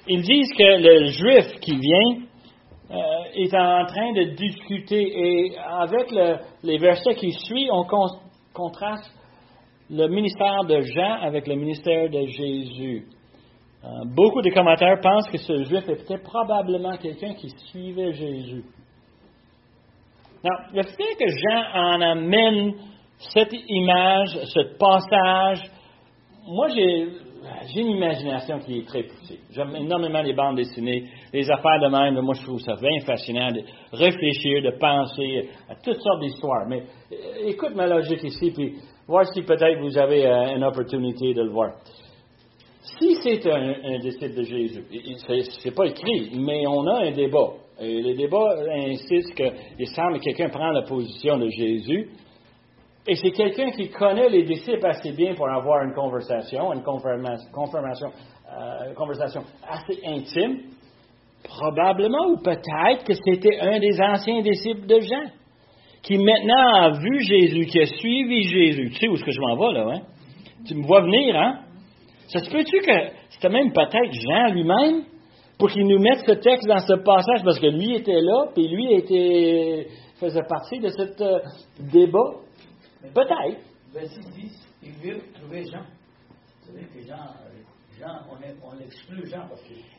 Ils 0.09 0.23
disent 0.23 0.53
que 0.59 0.83
le 0.83 1.05
juif 1.07 1.61
qui 1.61 1.77
vient 1.77 2.27
est 2.90 3.55
en 3.55 3.87
train 3.87 4.12
de 4.12 4.35
discuter. 4.35 5.03
Et 5.03 5.59
avec 5.59 6.11
les 6.62 6.79
versets 6.79 7.14
qui 7.14 7.33
suivent, 7.33 7.71
on 7.73 7.85
contraste 8.53 9.11
le 9.90 10.09
ministère 10.09 10.64
de 10.64 10.81
Jean 10.81 11.23
avec 11.23 11.47
le 11.47 11.55
ministère 11.55 12.09
de 12.09 12.27
Jésus. 12.27 13.07
Euh, 13.85 13.88
beaucoup 14.14 14.40
de 14.40 14.51
commentaires 14.51 15.01
pensent 15.01 15.29
que 15.29 15.38
ce 15.38 15.64
juif 15.64 15.88
était 15.88 16.18
probablement 16.18 16.97
quelqu'un 16.97 17.35
qui 17.35 17.51
suivait 17.71 18.12
Jésus. 18.12 18.64
le 20.73 20.83
fait 20.83 21.16
que 21.18 21.29
Jean 21.29 21.64
en 21.75 22.01
amène 22.01 22.75
cette 23.18 23.53
image, 23.53 24.38
ce 24.45 24.77
passage, 24.79 25.71
moi 26.47 26.68
j'ai 26.68 27.09
j'ai 27.66 27.81
une 27.81 27.97
imagination 27.97 28.61
qui 28.61 28.79
est 28.79 28.87
très 28.87 29.03
poussée. 29.03 29.40
J'aime 29.51 29.75
énormément 29.77 30.23
les 30.23 30.33
bandes 30.33 30.57
dessinées, 30.57 31.05
les 31.33 31.51
affaires 31.51 31.81
de 31.81 31.88
même. 31.88 32.21
Moi, 32.21 32.35
je 32.35 32.45
trouve 32.45 32.61
ça 32.61 32.75
bien 32.77 33.01
fascinant 33.05 33.51
de 33.51 33.62
réfléchir, 33.92 34.62
de 34.62 34.79
penser 34.79 35.49
à 35.68 35.75
toutes 35.77 36.01
sortes 36.01 36.21
d'histoires. 36.21 36.66
Mais 36.68 36.83
euh, 37.12 37.49
écoute 37.49 37.75
ma 37.75 37.87
logique 37.87 38.23
ici, 38.25 38.51
puis 38.51 38.75
voir 39.07 39.27
si 39.33 39.42
peut-être 39.42 39.81
vous 39.81 39.97
avez 39.99 40.27
euh, 40.27 40.57
une 40.57 40.64
opportunité 40.64 41.35
de 41.35 41.42
le 41.42 41.51
voir. 41.51 41.73
Si 42.99 43.14
c'est 43.23 43.47
un, 43.51 43.99
disciple 44.01 44.35
de 44.35 44.42
Jésus, 44.42 44.85
c'est 45.62 45.75
pas 45.75 45.87
écrit, 45.87 46.33
mais 46.37 46.66
on 46.66 46.85
a 46.87 47.05
un 47.05 47.11
débat. 47.12 47.53
Et 47.81 48.03
le 48.03 48.14
débat 48.14 48.57
insiste 48.87 49.35
qu'il 49.35 49.87
semble 49.88 50.18
que 50.18 50.25
quelqu'un 50.25 50.49
prend 50.49 50.71
la 50.71 50.83
position 50.83 51.38
de 51.38 51.49
Jésus, 51.49 52.11
et 53.07 53.16
c'est 53.16 53.33
quelqu'un 53.33 53.71
qui 53.71 53.88
connaît 53.90 54.29
les 54.29 54.45
disciples 54.45 54.87
assez 54.87 55.12
bien 55.12 55.35
pour 55.35 55.49
avoir 55.49 55.83
une 55.83 55.92
conversation, 55.92 56.73
une 56.73 56.83
confirmation, 56.83 58.11
euh, 58.49 58.95
conversation 58.95 59.42
assez 59.68 59.99
intime. 60.07 60.61
Probablement 61.44 62.28
ou 62.28 62.37
peut-être 62.38 63.05
que 63.05 63.14
c'était 63.14 63.61
un 63.61 63.78
des 63.78 64.00
anciens 64.00 64.42
disciples 64.42 64.87
de 64.87 65.00
Jean, 65.00 65.31
qui 66.02 66.18
maintenant 66.18 66.74
a 66.74 66.90
vu 66.90 67.20
Jésus, 67.20 67.66
qui 67.66 67.81
a 67.81 67.87
suivi 67.87 68.42
Jésus. 68.42 68.90
Tu 68.90 68.98
sais 68.98 69.09
où 69.09 69.14
est-ce 69.14 69.24
que 69.24 69.31
je 69.31 69.40
m'en 69.40 69.57
vais, 69.57 69.72
là, 69.72 69.87
hein? 69.94 70.02
Tu 70.66 70.74
me 70.74 70.87
vois 70.87 71.02
venir, 71.02 71.37
hein? 71.37 71.61
Ça 72.28 72.38
se 72.40 72.50
peut-tu 72.50 72.78
que 72.81 72.92
c'était 73.31 73.48
même 73.48 73.72
peut-être 73.72 74.12
Jean 74.12 74.52
lui-même 74.52 75.05
pour 75.59 75.70
qu'il 75.70 75.87
nous 75.87 75.98
mette 75.98 76.20
ce 76.26 76.33
texte 76.33 76.66
dans 76.66 76.78
ce 76.78 76.94
passage? 76.94 77.42
Parce 77.44 77.59
que 77.59 77.66
lui 77.66 77.94
était 77.94 78.20
là, 78.20 78.46
puis 78.55 78.68
lui 78.68 78.94
était, 78.94 79.88
faisait 80.18 80.42
partie 80.48 80.78
de 80.78 80.88
ce 80.88 81.22
euh, 81.22 81.38
débat? 81.92 82.40
Peut-être. 83.14 83.59
Verset 83.92 84.20
10, 84.35 84.68
il 84.85 84.92
veut 84.92 85.20
trouver 85.35 85.64
Jean. 85.70 85.83
Vous 86.61 86.72
savez 86.72 86.87
que 86.87 87.07
Jean, 87.07 87.16
euh, 87.16 87.52
On, 88.05 88.79
exclut 88.81 89.27
Jean. 89.27 89.47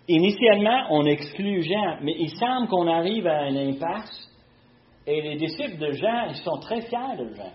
Initialement, 0.09 0.87
on 0.89 1.05
exclut 1.05 1.61
Jean, 1.63 1.99
mais 2.01 2.13
il 2.19 2.29
semble 2.37 2.67
qu'on 2.67 2.87
arrive 2.87 3.25
à 3.27 3.43
un 3.43 3.55
impasse 3.55 4.29
et 5.07 5.21
les 5.21 5.35
disciples 5.37 5.77
de 5.77 5.91
Jean, 5.91 6.25
ils 6.29 6.35
sont 6.37 6.57
très 6.59 6.81
fiers 6.81 7.17
de 7.17 7.33
Jean. 7.33 7.51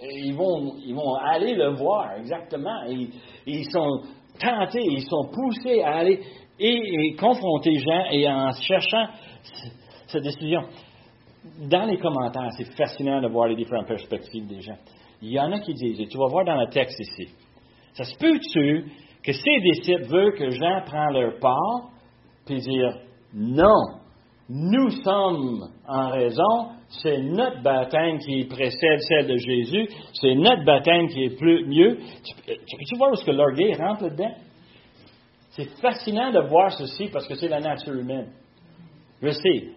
ils 0.00 0.34
vont, 0.34 0.76
ils 0.86 0.94
vont 0.94 1.14
aller 1.16 1.54
le 1.54 1.74
voir, 1.74 2.12
exactement. 2.18 2.84
Ils, 3.46 3.64
sont 3.70 4.02
tentés, 4.38 4.84
ils 4.84 5.02
sont 5.02 5.28
poussés 5.32 5.82
à 5.82 5.96
aller 5.96 6.20
et, 6.58 7.14
confronter 7.16 7.74
Jean 7.78 8.04
et 8.10 8.26
en 8.28 8.52
cherchant 8.52 9.06
cette 10.06 10.22
décision 10.22 10.62
dans 11.70 11.84
les 11.84 11.98
commentaires, 11.98 12.50
c'est 12.56 12.74
fascinant 12.74 13.20
de 13.20 13.28
voir 13.28 13.48
les 13.48 13.56
différentes 13.56 13.88
perspectives 13.88 14.46
des 14.46 14.60
gens. 14.60 14.78
Il 15.22 15.30
y 15.30 15.40
en 15.40 15.52
a 15.52 15.60
qui 15.60 15.74
disent, 15.74 16.08
tu 16.08 16.18
vas 16.18 16.28
voir 16.28 16.44
dans 16.44 16.56
le 16.56 16.68
texte 16.68 16.98
ici, 17.00 17.28
ça 17.92 18.04
se 18.04 18.16
peut-tu 18.16 18.86
que 19.22 19.32
ces 19.32 19.60
disciples 19.60 20.06
veulent 20.08 20.34
que 20.34 20.50
Jean 20.50 20.82
prenne 20.86 21.12
leur 21.12 21.38
part, 21.38 21.90
puis 22.46 22.60
dire, 22.60 22.94
non, 23.34 24.00
nous 24.48 24.90
sommes 25.02 25.68
en 25.86 26.08
raison, 26.10 26.70
c'est 26.88 27.18
notre 27.18 27.62
baptême 27.62 28.18
qui 28.18 28.44
précède 28.44 29.00
celle 29.00 29.26
de 29.28 29.36
Jésus, 29.36 29.88
c'est 30.14 30.34
notre 30.34 30.64
baptême 30.64 31.08
qui 31.08 31.24
est 31.24 31.38
plus, 31.38 31.66
mieux. 31.66 31.98
Tu, 32.44 32.96
voir 32.96 33.12
où 33.12 33.16
ce 33.16 33.24
que 33.24 33.30
l'orgueil 33.30 33.74
rentre 33.74 34.04
là-dedans? 34.04 34.34
C'est 35.50 35.68
fascinant 35.80 36.32
de 36.32 36.40
voir 36.48 36.72
ceci 36.72 37.08
parce 37.12 37.28
que 37.28 37.34
c'est 37.34 37.48
la 37.48 37.60
nature 37.60 37.94
humaine. 37.94 38.28
Je 39.22 39.30
sais, 39.30 39.68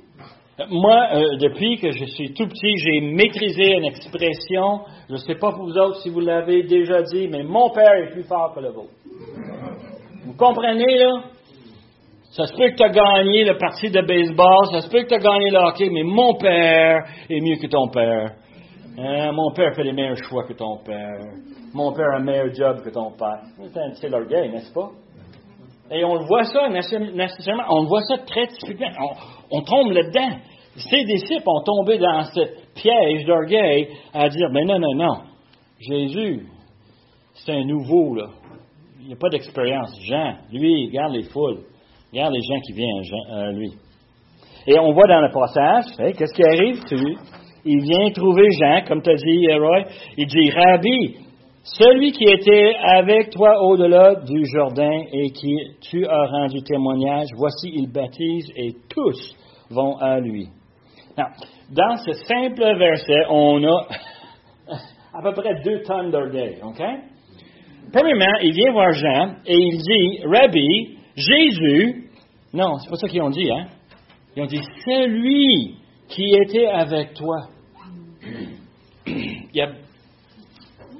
moi, 0.70 1.08
euh, 1.14 1.38
depuis 1.38 1.78
que 1.78 1.92
je 1.92 2.06
suis 2.06 2.34
tout 2.34 2.48
petit, 2.48 2.78
j'ai 2.78 3.02
maîtrisé 3.02 3.76
une 3.76 3.86
expression. 3.86 4.82
Je 5.10 5.14
ne 5.14 5.18
sais 5.18 5.36
pas 5.36 5.52
pour 5.52 5.66
vous 5.66 5.78
autres 5.78 6.02
si 6.02 6.10
vous 6.10 6.20
l'avez 6.20 6.64
déjà 6.64 7.02
dit, 7.02 7.28
mais 7.28 7.44
mon 7.44 7.72
père 7.72 7.94
est 7.94 8.12
plus 8.12 8.24
fort 8.24 8.54
que 8.54 8.60
le 8.60 8.70
vôtre. 8.70 8.94
Vous 10.26 10.34
comprenez, 10.34 10.98
là? 10.98 11.24
Ça 12.32 12.48
se 12.48 12.54
peut 12.54 12.70
que 12.70 12.76
tu 12.76 12.84
as 12.84 12.90
gagné 12.90 13.44
le 13.44 13.58
parti 13.58 13.92
de 13.92 14.02
baseball, 14.02 14.68
ça 14.72 14.82
se 14.82 14.90
peut 14.90 15.04
que 15.04 15.10
tu 15.10 15.14
as 15.14 15.20
gagné 15.20 15.52
le 15.52 15.60
hockey, 15.60 15.90
mais 15.92 16.04
mon 16.04 16.34
père 16.36 17.04
est 17.30 17.42
mieux 17.42 17.58
que 17.58 17.68
ton 17.68 17.90
père. 17.90 18.32
Hein? 18.98 19.32
Mon 19.34 19.52
père 19.54 19.76
fait 19.76 19.84
les 19.84 19.94
meilleurs 19.94 20.18
choix 20.28 20.44
que 20.46 20.54
ton 20.54 20.78
père. 20.78 21.20
Mon 21.74 21.92
père 21.94 22.08
a 22.14 22.18
un 22.18 22.24
meilleur 22.24 22.54
job 22.54 22.82
que 22.84 22.90
ton 22.90 23.12
père. 23.12 23.42
C'est 23.96 24.10
l'orgueil, 24.10 24.50
n'est-ce 24.50 24.74
pas? 24.74 24.90
Et 25.92 26.04
on 26.04 26.16
le 26.16 26.26
voit 26.26 26.46
ça 26.46 26.70
nécessairement, 26.70 27.66
on 27.70 27.84
le 27.84 27.88
voit 27.88 28.02
ça 28.02 28.18
très 28.20 28.48
typiquement. 28.48 28.88
On, 29.52 29.62
tombe 29.62 29.92
là-dedans. 29.92 30.38
Ces 30.76 31.04
disciples 31.04 31.44
ont 31.46 31.62
tombé 31.62 32.00
dans 32.00 32.24
ce 32.24 32.42
piège 32.74 33.26
d'orgueil 33.26 33.90
à 34.14 34.30
dire, 34.30 34.50
mais 34.52 34.64
non, 34.66 34.80
non, 34.80 34.96
non. 34.96 35.18
Jésus, 35.80 36.48
c'est 37.36 37.52
un 37.52 37.66
nouveau, 37.66 38.16
là. 38.16 38.28
Il 39.04 39.08
n'y 39.08 39.14
a 39.16 39.18
pas 39.18 39.28
d'expérience. 39.28 40.00
Jean, 40.08 40.36
lui, 40.54 40.88
regarde 40.88 41.14
les 41.14 41.24
foules. 41.24 41.60
Regarde 42.14 42.34
les 42.34 42.42
gens 42.42 42.62
qui 42.66 42.72
viennent 42.72 43.02
à 43.32 43.52
lui. 43.52 43.72
Et 44.66 44.80
on 44.80 44.94
voit 44.94 45.08
dans 45.08 45.20
le 45.20 45.30
passage, 45.30 46.16
qu'est-ce 46.16 46.34
qui 46.34 46.44
arrive? 46.44 46.80
Il 47.66 47.82
vient 47.84 48.12
trouver 48.12 48.50
Jean, 48.52 48.86
comme 48.88 49.02
tu 49.02 49.10
as 49.10 49.16
dit, 49.16 49.48
Roy. 49.56 49.84
Il 50.18 50.26
dit, 50.28 50.50
Rabbi, 50.52 51.18
celui 51.64 52.14
qui 52.14 52.24
était 52.24 52.76
avec 52.82 53.32
toi 53.32 53.62
au-delà 53.64 54.16
du 54.16 54.46
Jourdain 54.46 55.02
et 55.12 55.32
qui 55.32 55.54
tu 55.82 56.08
as 56.08 56.26
rendu 56.28 56.64
témoignage, 56.64 57.28
voici, 57.36 57.72
il 57.74 57.92
baptise 57.92 58.50
et 58.56 58.72
tous 58.90 59.36
vont 59.70 59.98
à 59.98 60.22
lui. 60.22 60.48
dans 61.18 61.98
ce 61.98 62.14
simple 62.26 62.78
verset, 62.78 63.26
on 63.30 63.62
a 63.66 63.88
à 65.14 65.22
peu 65.22 65.34
près 65.34 65.62
deux 65.62 65.82
tonnes 65.82 66.10
d'orgueil, 66.10 66.60
OK? 66.64 66.82
Premièrement, 67.94 68.40
il 68.42 68.54
vient 68.54 68.72
voir 68.72 68.92
Jean 68.92 69.36
et 69.46 69.56
il 69.56 69.78
dit, 69.78 70.24
Rabbi, 70.26 70.98
Jésus, 71.16 72.10
non, 72.52 72.78
c'est 72.80 72.90
pas 72.90 72.96
ça 72.96 73.08
qu'ils 73.08 73.22
ont 73.22 73.30
dit, 73.30 73.52
hein? 73.52 73.68
Ils 74.36 74.42
ont 74.42 74.48
dit, 74.48 74.62
celui 74.84 75.76
qui 76.08 76.34
était 76.34 76.66
avec 76.66 77.14
toi. 77.14 77.50
Il 79.06 79.56
y 79.56 79.62
a 79.62 79.70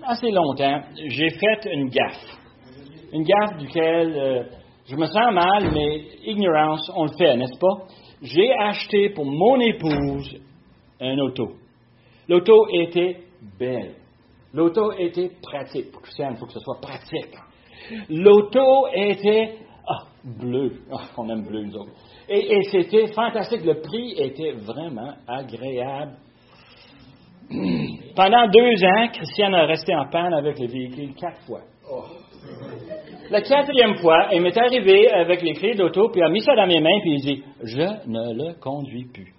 assez 0.04 0.30
longtemps, 0.30 0.82
j'ai 1.08 1.30
fait 1.32 1.74
une 1.74 1.90
gaffe. 1.90 2.38
Une 3.12 3.24
gaffe 3.24 3.58
duquel 3.58 4.14
euh, 4.16 4.44
je 4.86 4.96
me 4.96 5.06
sens 5.08 5.34
mal, 5.34 5.72
mais 5.74 6.04
ignorance, 6.26 6.92
on 6.96 7.06
le 7.06 7.18
fait, 7.18 7.36
n'est-ce 7.38 7.60
pas? 7.60 7.88
J'ai 8.22 8.54
acheté 8.54 9.10
pour 9.10 9.26
mon 9.26 9.60
épouse 9.60 10.40
un 11.02 11.18
auto. 11.18 11.54
L'auto 12.30 12.68
était 12.72 13.18
belle. 13.58 13.96
L'auto 14.54 14.92
était 14.94 15.32
pratique. 15.42 15.92
Pour 15.92 16.02
Christiane, 16.02 16.34
il 16.34 16.38
faut 16.38 16.46
que 16.46 16.54
ce 16.54 16.60
soit 16.60 16.80
pratique. 16.80 17.36
L'auto 18.10 18.88
était 18.94 19.56
ah, 19.88 20.08
bleu. 20.24 20.82
Ah, 20.92 21.06
on 21.18 21.30
aime 21.30 21.44
bleu, 21.44 21.64
nous 21.64 21.76
autres. 21.76 21.92
Et, 22.30 22.62
c'était 22.72 23.08
fantastique. 23.08 23.66
Le 23.66 23.82
prix 23.82 24.14
était 24.18 24.52
vraiment 24.52 25.14
agréable. 25.28 26.14
Pendant 28.16 28.48
deux 28.48 28.84
ans, 28.86 29.08
Christiane 29.12 29.54
a 29.56 29.66
resté 29.66 29.94
en 29.96 30.08
panne 30.10 30.34
avec 30.34 30.58
le 30.60 30.68
véhicule 30.68 31.14
quatre 31.16 31.42
fois. 31.42 31.62
La 33.30 33.42
quatrième 33.42 33.96
fois, 33.96 34.28
elle 34.32 34.42
m'est 34.42 34.58
arrivée 34.58 35.12
avec 35.12 35.42
les 35.42 35.54
clés 35.54 35.76
d'auto, 35.76 36.10
puis 36.10 36.22
a 36.22 36.30
mis 36.30 36.42
ça 36.42 36.56
dans 36.56 36.68
mes 36.68 36.80
mains, 36.80 37.00
puis 37.02 37.16
il 37.16 37.22
dit 37.22 37.44
Je 37.64 38.08
ne 38.08 38.34
le 38.34 38.54
conduis 38.60 39.08
plus. 39.12 39.34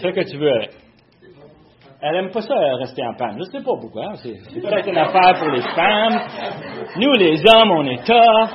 Fais 0.00 0.12
ce 0.12 0.14
que 0.14 0.30
tu 0.30 0.36
veux. 0.36 0.83
Elle 2.06 2.12
n'aime 2.12 2.30
pas 2.30 2.42
ça 2.42 2.54
rester 2.76 3.02
en 3.02 3.14
panne. 3.14 3.32
Je 3.32 3.38
ne 3.38 3.44
sais 3.44 3.64
pas 3.64 3.78
pourquoi. 3.80 4.12
C'est, 4.16 4.34
peut-être 4.60 4.88
une 4.88 4.98
affaire 4.98 5.38
pour 5.38 5.48
les 5.48 5.62
femmes. 5.62 6.20
Nous, 6.98 7.12
les 7.14 7.40
hommes, 7.46 7.70
on 7.70 7.86
est 7.86 8.04
tough. 8.04 8.50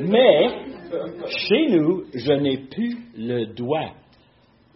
Mais, 0.00 0.48
chez 1.26 1.68
nous, 1.68 2.04
je 2.14 2.32
n'ai 2.32 2.56
plus 2.56 2.96
le 3.14 3.52
droit. 3.54 3.90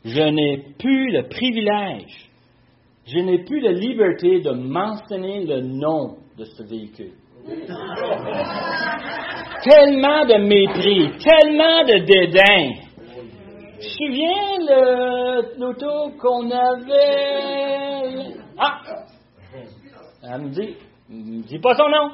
Je 0.04 0.20
n'ai 0.20 0.58
plus 0.78 1.10
le 1.10 1.26
privilège. 1.26 2.28
Je 3.06 3.18
n'ai 3.18 3.44
plus 3.44 3.60
la 3.60 3.72
liberté 3.72 4.40
de 4.40 4.50
mentionner 4.50 5.46
le 5.46 5.62
nom 5.62 6.16
de 6.36 6.44
ce 6.44 6.64
véhicule. 6.64 7.14
tellement 9.62 10.26
de 10.26 10.36
mépris, 10.36 11.12
tellement 11.18 11.82
de 11.84 12.04
dédain. 12.04 12.83
Tu 13.80 13.80
te 13.80 13.92
souviens 13.92 14.58
l'auto 15.58 16.10
qu'on 16.20 16.50
avait? 16.50 18.34
Ah! 18.58 18.80
Elle 20.22 20.42
me 20.42 20.48
dit, 20.48 20.76
dis 21.08 21.58
pas 21.58 21.74
son 21.74 21.88
nom. 21.88 22.10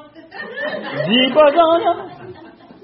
Dis 1.07 1.33
pas 1.33 1.49
son 1.51 1.77
nom. 1.79 1.95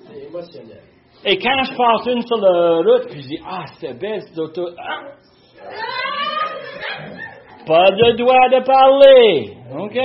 C'est 0.08 0.26
émotionnel. 0.28 0.82
Et 1.26 1.38
quand 1.40 1.63
je 1.63 1.76
passe 1.76 2.08
une 2.13 2.22
sur 2.22 2.38
la 2.38 2.78
route, 2.78 3.08
puis 3.10 3.22
je 3.22 3.28
dis, 3.28 3.40
ah, 3.46 3.66
c'est 3.80 4.00
belle 4.00 4.22
cette 4.22 4.38
auto. 4.38 4.70
Ah! 4.78 5.02
Pas 7.66 7.92
de 7.92 8.16
droit 8.16 8.50
de 8.50 8.63
parler. 8.63 9.58
OK? 9.78 9.98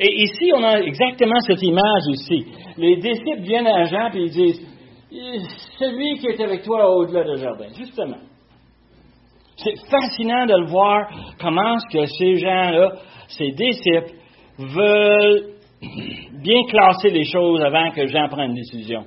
Et 0.00 0.22
ici, 0.22 0.52
on 0.54 0.62
a 0.62 0.80
exactement 0.80 1.40
cette 1.40 1.62
image 1.62 2.06
ici. 2.08 2.46
Les 2.76 2.96
disciples 2.96 3.40
viennent 3.40 3.66
à 3.66 3.84
Jean 3.84 4.10
et 4.14 4.20
ils 4.20 4.30
disent, 4.30 4.71
celui 5.78 6.18
qui 6.18 6.26
est 6.28 6.40
avec 6.40 6.62
toi 6.62 6.90
au-delà 6.96 7.24
du 7.24 7.40
jardin, 7.40 7.68
justement. 7.76 8.18
C'est 9.56 9.76
fascinant 9.90 10.46
de 10.46 10.54
le 10.54 10.66
voir 10.66 11.08
comment 11.40 11.78
ce 11.78 11.98
que 11.98 12.06
ces 12.06 12.36
gens-là, 12.36 12.92
ces 13.28 13.50
disciples, 13.52 14.14
veulent 14.58 15.52
bien 16.42 16.62
classer 16.68 17.10
les 17.10 17.24
choses 17.24 17.62
avant 17.62 17.90
que 17.90 18.06
Jean 18.06 18.28
prenne 18.28 18.50
une 18.50 18.56
décision. 18.56 19.04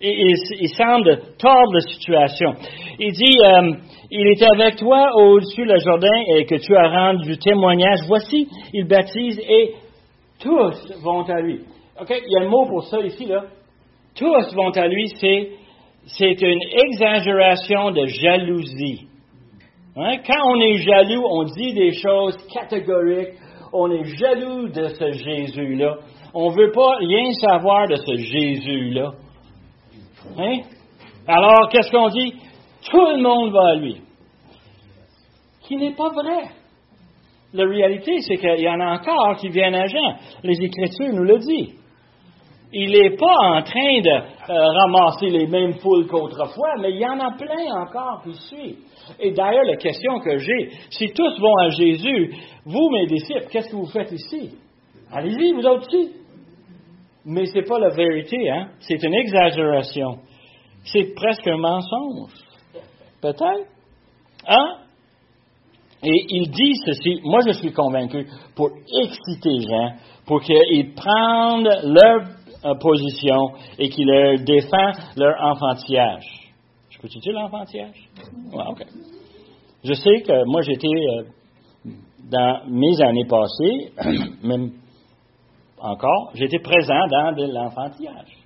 Il, 0.00 0.68
semble 0.76 1.18
tordre 1.38 1.72
la 1.72 1.80
situation. 1.80 2.52
Il 2.98 3.12
dit, 3.12 3.38
euh, 3.42 3.72
il 4.10 4.26
est 4.26 4.42
avec 4.42 4.76
toi 4.76 5.10
au-dessus 5.14 5.64
du 5.64 5.80
Jourdain 5.80 6.20
et 6.34 6.44
que 6.44 6.56
tu 6.56 6.76
as 6.76 6.88
rendu 6.88 7.38
témoignage. 7.38 8.00
Voici, 8.06 8.46
il 8.74 8.86
baptise 8.86 9.38
et 9.38 9.74
tous 10.38 11.02
vont 11.02 11.22
à 11.22 11.40
lui. 11.40 11.60
OK? 11.98 12.10
Il 12.10 12.30
y 12.30 12.36
a 12.36 12.46
un 12.46 12.50
mot 12.50 12.66
pour 12.66 12.84
ça 12.84 13.00
ici, 13.00 13.24
là 13.24 13.44
tous 14.16 14.54
vont 14.54 14.70
à 14.70 14.88
lui, 14.88 15.08
c'est, 15.20 15.50
c'est 16.06 16.40
une 16.40 16.60
exagération 16.86 17.90
de 17.90 18.06
jalousie. 18.06 19.06
Hein? 19.96 20.16
Quand 20.26 20.50
on 20.50 20.60
est 20.60 20.78
jaloux, 20.78 21.24
on 21.28 21.44
dit 21.44 21.72
des 21.74 21.92
choses 21.92 22.36
catégoriques, 22.52 23.34
on 23.72 23.90
est 23.90 24.04
jaloux 24.04 24.68
de 24.68 24.88
ce 24.88 25.12
Jésus-là. 25.12 25.96
On 26.34 26.50
ne 26.50 26.56
veut 26.56 26.72
pas 26.72 26.96
rien 26.98 27.30
savoir 27.32 27.88
de 27.88 27.96
ce 27.96 28.16
Jésus-là. 28.16 29.12
Hein? 30.38 30.60
Alors, 31.26 31.68
qu'est-ce 31.70 31.90
qu'on 31.90 32.08
dit? 32.08 32.34
Tout 32.90 33.06
le 33.16 33.22
monde 33.22 33.52
va 33.52 33.70
à 33.70 33.74
lui. 33.74 34.00
Qui 35.62 35.76
n'est 35.76 35.94
pas 35.94 36.10
vrai. 36.10 36.50
La 37.52 37.64
réalité, 37.64 38.20
c'est 38.20 38.36
qu'il 38.36 38.60
y 38.60 38.68
en 38.68 38.80
a 38.80 38.98
encore 38.98 39.36
qui 39.36 39.48
viennent 39.48 39.74
à 39.74 39.86
Jean. 39.86 40.16
Les 40.42 40.62
Écritures 40.62 41.12
nous 41.12 41.24
le 41.24 41.38
disent 41.38 41.74
il 42.72 42.90
n'est 42.90 43.16
pas 43.16 43.36
en 43.42 43.62
train 43.62 44.00
de 44.00 44.10
euh, 44.10 44.66
ramasser 44.66 45.28
les 45.28 45.46
mêmes 45.46 45.74
foules 45.74 46.06
qu'autrefois, 46.06 46.74
mais 46.80 46.92
il 46.92 47.00
y 47.00 47.06
en 47.06 47.18
a 47.20 47.32
plein 47.36 47.80
encore 47.80 48.22
qui 48.24 48.34
suivent. 48.34 48.78
Et 49.20 49.30
d'ailleurs, 49.32 49.64
la 49.64 49.76
question 49.76 50.18
que 50.18 50.38
j'ai, 50.38 50.70
si 50.90 51.12
tous 51.12 51.38
vont 51.38 51.56
à 51.58 51.68
Jésus, 51.70 52.34
vous, 52.64 52.90
mes 52.90 53.06
disciples, 53.06 53.46
qu'est-ce 53.50 53.70
que 53.70 53.76
vous 53.76 53.86
faites 53.86 54.10
ici? 54.10 54.50
Allez-y, 55.12 55.52
vous 55.52 55.64
autres 55.66 55.86
aussi. 55.86 56.12
Mais 57.24 57.46
ce 57.46 57.54
n'est 57.54 57.64
pas 57.64 57.78
la 57.78 57.90
vérité, 57.90 58.50
hein? 58.50 58.68
C'est 58.80 59.02
une 59.02 59.14
exagération. 59.14 60.18
C'est 60.84 61.14
presque 61.14 61.46
un 61.46 61.56
mensonge. 61.56 62.32
Peut-être? 63.20 63.66
Hein? 64.48 64.76
Et 66.02 66.26
il 66.28 66.50
dit 66.50 66.74
ceci, 66.84 67.20
moi 67.24 67.40
je 67.46 67.52
suis 67.52 67.72
convaincu, 67.72 68.26
pour 68.54 68.70
exciter 69.02 69.48
les 69.48 69.66
gens, 69.66 69.92
pour 70.26 70.40
qu'ils 70.42 70.94
prennent 70.94 71.68
leur 71.82 72.22
position 72.74 73.52
et 73.78 73.88
qui 73.88 74.04
leur 74.04 74.38
défend 74.40 74.92
leur 75.16 75.34
enfantillage. 75.42 76.46
Je 76.90 76.98
peux-tu 76.98 77.32
l'enfantillage? 77.32 78.08
OK. 78.52 78.84
Je 79.84 79.92
sais 79.92 80.22
que 80.22 80.44
moi, 80.46 80.62
j'étais, 80.62 80.88
euh, 80.88 81.24
dans 82.30 82.62
mes 82.68 83.00
années 83.02 83.26
passées, 83.26 83.92
même 84.42 84.72
encore, 85.78 86.32
j'étais 86.34 86.58
présent 86.58 87.06
dans 87.08 87.32
de 87.32 87.52
l'enfantillage. 87.52 88.36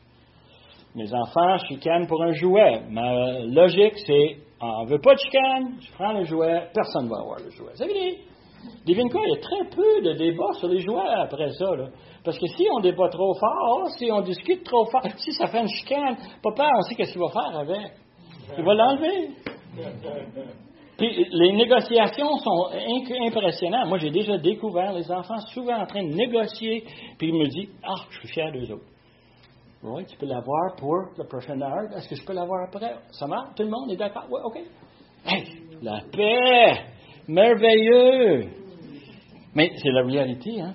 Mes 0.95 1.13
enfants 1.15 1.57
chicanent 1.69 2.09
pour 2.09 2.23
un 2.23 2.33
jouet. 2.33 2.83
Ma 2.91 3.41
logique, 3.45 3.95
c'est, 4.07 4.39
on 4.61 4.85
ne 4.85 4.89
veut 4.91 4.99
pas 4.99 5.15
de 5.15 5.21
chicane, 5.21 5.75
je 5.81 5.93
prends 5.93 6.13
le 6.13 6.25
jouet, 6.25 6.69
personne 6.75 7.05
ne 7.05 7.11
va 7.11 7.21
avoir 7.21 7.39
le 7.39 7.51
jouet. 7.51 7.71
C'est 7.75 7.87
fini. 7.87 8.19
Devine 8.87 9.11
quoi, 9.11 9.21
il 9.27 9.31
y 9.31 9.37
a 9.37 9.41
très 9.41 9.77
peu 9.77 10.03
de 10.03 10.13
débats 10.15 10.53
sur 10.55 10.69
les 10.69 10.81
jouets 10.81 11.09
après 11.17 11.51
ça. 11.53 11.67
Parce 12.25 12.39
que 12.39 12.47
si 12.47 12.67
on 12.75 12.81
débat 12.81 13.09
trop 13.09 13.35
fort, 13.35 13.89
si 13.99 14.11
on 14.11 14.21
discute 14.21 14.65
trop 14.65 14.85
fort, 14.87 15.03
si 15.17 15.33
ça 15.33 15.47
fait 15.47 15.61
une 15.61 15.69
chicane, 15.69 16.17
papa, 16.43 16.69
on 16.77 16.83
sait 16.83 16.95
qu'est-ce 16.95 17.13
qu'il 17.13 17.21
va 17.21 17.29
faire 17.29 17.59
avec. 17.59 17.93
Il 18.57 18.65
va 18.65 18.75
l'enlever. 18.75 19.31
Puis 20.97 21.27
les 21.31 21.53
négociations 21.53 22.37
sont 22.39 22.69
impressionnantes. 23.27 23.89
Moi, 23.89 23.99
j'ai 23.99 24.11
déjà 24.11 24.37
découvert 24.37 24.93
les 24.93 25.11
enfants 25.11 25.39
souvent 25.53 25.81
en 25.81 25.87
train 25.87 26.03
de 26.03 26.13
négocier, 26.13 26.85
puis 27.19 27.29
ils 27.29 27.35
me 27.35 27.47
disent 27.47 27.75
Ah, 27.83 28.05
je 28.11 28.19
suis 28.19 28.29
fier 28.29 28.53
d'eux 28.53 28.71
autres. 28.73 28.85
Oui, 29.83 30.05
tu 30.05 30.17
peux 30.19 30.27
l'avoir 30.27 30.77
pour 30.77 30.99
la 31.17 31.25
prochaine 31.25 31.63
heure. 31.63 31.97
Est-ce 31.97 32.09
que 32.09 32.15
je 32.15 32.25
peux 32.25 32.35
l'avoir 32.35 32.69
après? 32.69 32.97
Ça 33.13 33.27
marche? 33.27 33.55
Tout 33.57 33.63
le 33.63 33.71
monde 33.71 33.91
est 33.91 33.97
d'accord? 33.97 34.27
Oui, 34.31 34.41
OK. 34.45 34.59
La 35.83 36.01
paix! 36.13 37.00
Merveilleux! 37.31 38.49
Mais 39.55 39.71
c'est 39.77 39.93
la 39.93 40.03
réalité, 40.03 40.61
hein? 40.61 40.75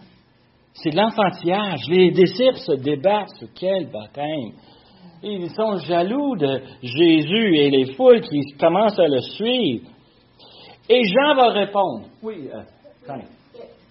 C'est 0.74 0.92
l'enfantillage. 0.92 1.82
Les 1.90 2.12
disciples 2.12 2.58
se 2.58 2.74
débattent 2.74 3.36
sur 3.38 3.50
quel 3.54 3.92
baptême? 3.92 4.54
ils 5.24 5.50
sont 5.50 5.78
jaloux 5.80 6.36
de 6.38 6.62
Jésus 6.82 7.58
et 7.58 7.70
les 7.72 7.94
foules 7.94 8.22
qui 8.22 8.40
commencent 8.60 9.00
à 9.00 9.08
le 9.08 9.20
suivre. 9.22 9.90
Et 10.88 11.02
Jean 11.04 11.36
va 11.36 11.50
répondre. 11.50 12.06
Oui, 12.22 12.50
euh, 12.54 12.62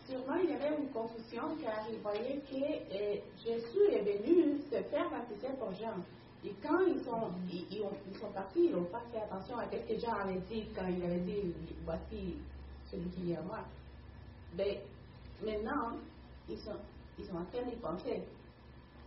Sûrement, 0.07 0.37
il 0.43 0.51
y 0.51 0.55
avait 0.55 0.77
une 0.79 0.91
confusion 0.91 1.57
car 1.63 1.85
il 1.91 1.99
voyait 1.99 2.41
que 2.51 2.55
euh, 2.55 3.17
Jésus 3.45 3.93
est 3.93 4.03
venu 4.03 4.59
se 4.71 4.77
faire 4.89 5.11
baptiser 5.11 5.53
pour 5.59 5.73
Jean. 5.73 6.03
Et 6.45 6.53
quand 6.63 6.81
ils 6.87 7.01
sont, 7.03 7.31
ils, 7.51 8.19
sont 8.19 8.33
partis, 8.35 8.67
ils 8.67 8.73
n'ont 8.73 8.85
pas 8.85 9.01
fait 9.11 9.23
attention 9.23 9.57
à 9.59 9.65
ce 9.65 9.77
que 9.77 9.99
Jean 9.99 10.15
avait 10.15 10.41
dit 10.51 10.65
quand 10.77 10.87
il 10.87 11.03
avait 11.03 11.21
dit 11.21 11.55
Voici 11.85 12.37
celui 12.91 13.09
qui 13.11 13.33
est 13.33 13.37
à 13.37 13.43
moi. 13.43 13.61
Mais 14.57 14.81
maintenant, 15.43 15.97
ils 16.49 16.59
sont, 16.59 16.77
ils 17.19 17.25
sont 17.25 17.37
en 17.37 17.45
train 17.47 17.69
d'y 17.69 17.77
penser. 17.77 18.23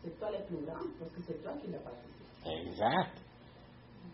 C'est 0.03 0.19
toi 0.19 0.29
le 0.31 0.45
plus 0.45 0.65
grand, 0.65 0.79
parce 0.99 1.11
que 1.11 1.21
c'est 1.27 1.43
toi 1.43 1.53
qui 1.61 1.71
l'as 1.71 1.79
participé. 1.79 2.69
Exact. 2.69 3.27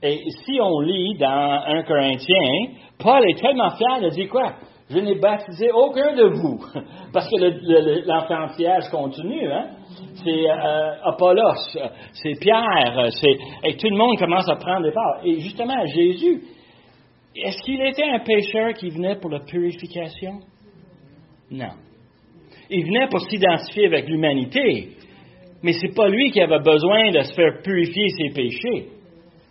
Et 0.01 0.29
si 0.43 0.59
on 0.61 0.81
lit 0.81 1.17
dans 1.17 1.63
1 1.65 1.83
Corinthien, 1.83 2.75
Paul 2.99 3.23
est 3.29 3.39
tellement 3.39 3.69
fier 3.71 4.01
de 4.01 4.09
dire 4.09 4.29
quoi? 4.29 4.53
Je 4.89 4.99
n'ai 4.99 5.15
baptisé 5.15 5.71
aucun 5.71 6.13
de 6.13 6.25
vous. 6.25 6.59
Parce 7.13 7.27
que 7.29 8.05
l'enfantillage 8.05 8.89
continue, 8.89 9.49
hein? 9.51 9.69
C'est 10.23 10.49
euh, 10.49 10.95
Apollos, 11.03 11.77
c'est 12.13 12.39
Pierre, 12.39 13.09
c'est, 13.11 13.37
et 13.69 13.75
tout 13.75 13.89
le 13.89 13.97
monde 13.97 14.17
commence 14.17 14.49
à 14.49 14.55
prendre 14.55 14.83
des 14.83 14.91
parts. 14.91 15.19
Et 15.25 15.39
justement, 15.39 15.85
Jésus, 15.85 16.41
est-ce 17.35 17.61
qu'il 17.63 17.81
était 17.81 18.09
un 18.09 18.19
pécheur 18.19 18.73
qui 18.73 18.89
venait 18.89 19.15
pour 19.15 19.31
la 19.31 19.39
purification? 19.39 20.39
Non. 21.51 21.71
Il 22.69 22.85
venait 22.85 23.07
pour 23.07 23.21
s'identifier 23.21 23.87
avec 23.87 24.07
l'humanité. 24.07 24.89
Mais 25.61 25.73
ce 25.73 25.87
n'est 25.87 25.93
pas 25.93 26.09
lui 26.09 26.31
qui 26.31 26.41
avait 26.41 26.59
besoin 26.59 27.11
de 27.11 27.21
se 27.21 27.33
faire 27.33 27.61
purifier 27.63 28.09
ses 28.09 28.33
péchés. 28.33 28.89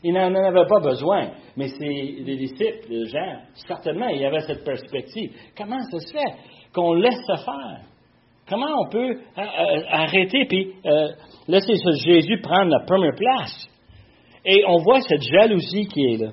Il 0.04 0.12
n'en 0.14 0.34
avait 0.34 0.66
pas 0.68 0.80
besoin. 0.80 1.30
Mais 1.56 1.68
c'est 1.68 1.84
les 1.84 2.36
disciples, 2.36 2.86
les 2.88 3.06
gens, 3.06 3.40
certainement, 3.54 4.08
il 4.08 4.20
y 4.20 4.24
avait 4.24 4.40
cette 4.40 4.64
perspective. 4.64 5.32
Comment 5.56 5.80
ça 5.90 5.98
se 5.98 6.12
fait 6.12 6.34
qu'on 6.74 6.94
laisse 6.94 7.20
se 7.26 7.36
faire? 7.44 7.91
Comment 8.52 8.82
on 8.84 8.88
peut 8.90 9.12
euh, 9.12 9.40
euh, 9.40 9.82
arrêter 9.88 10.44
puis 10.44 10.74
euh, 10.84 11.08
laisser 11.48 11.72
Jésus 12.04 12.38
prendre 12.42 12.70
la 12.70 12.84
première 12.84 13.14
place? 13.14 13.66
Et 14.44 14.62
on 14.68 14.76
voit 14.76 15.00
cette 15.00 15.22
jalousie 15.22 15.86
qui 15.86 16.04
est 16.04 16.16
là. 16.18 16.32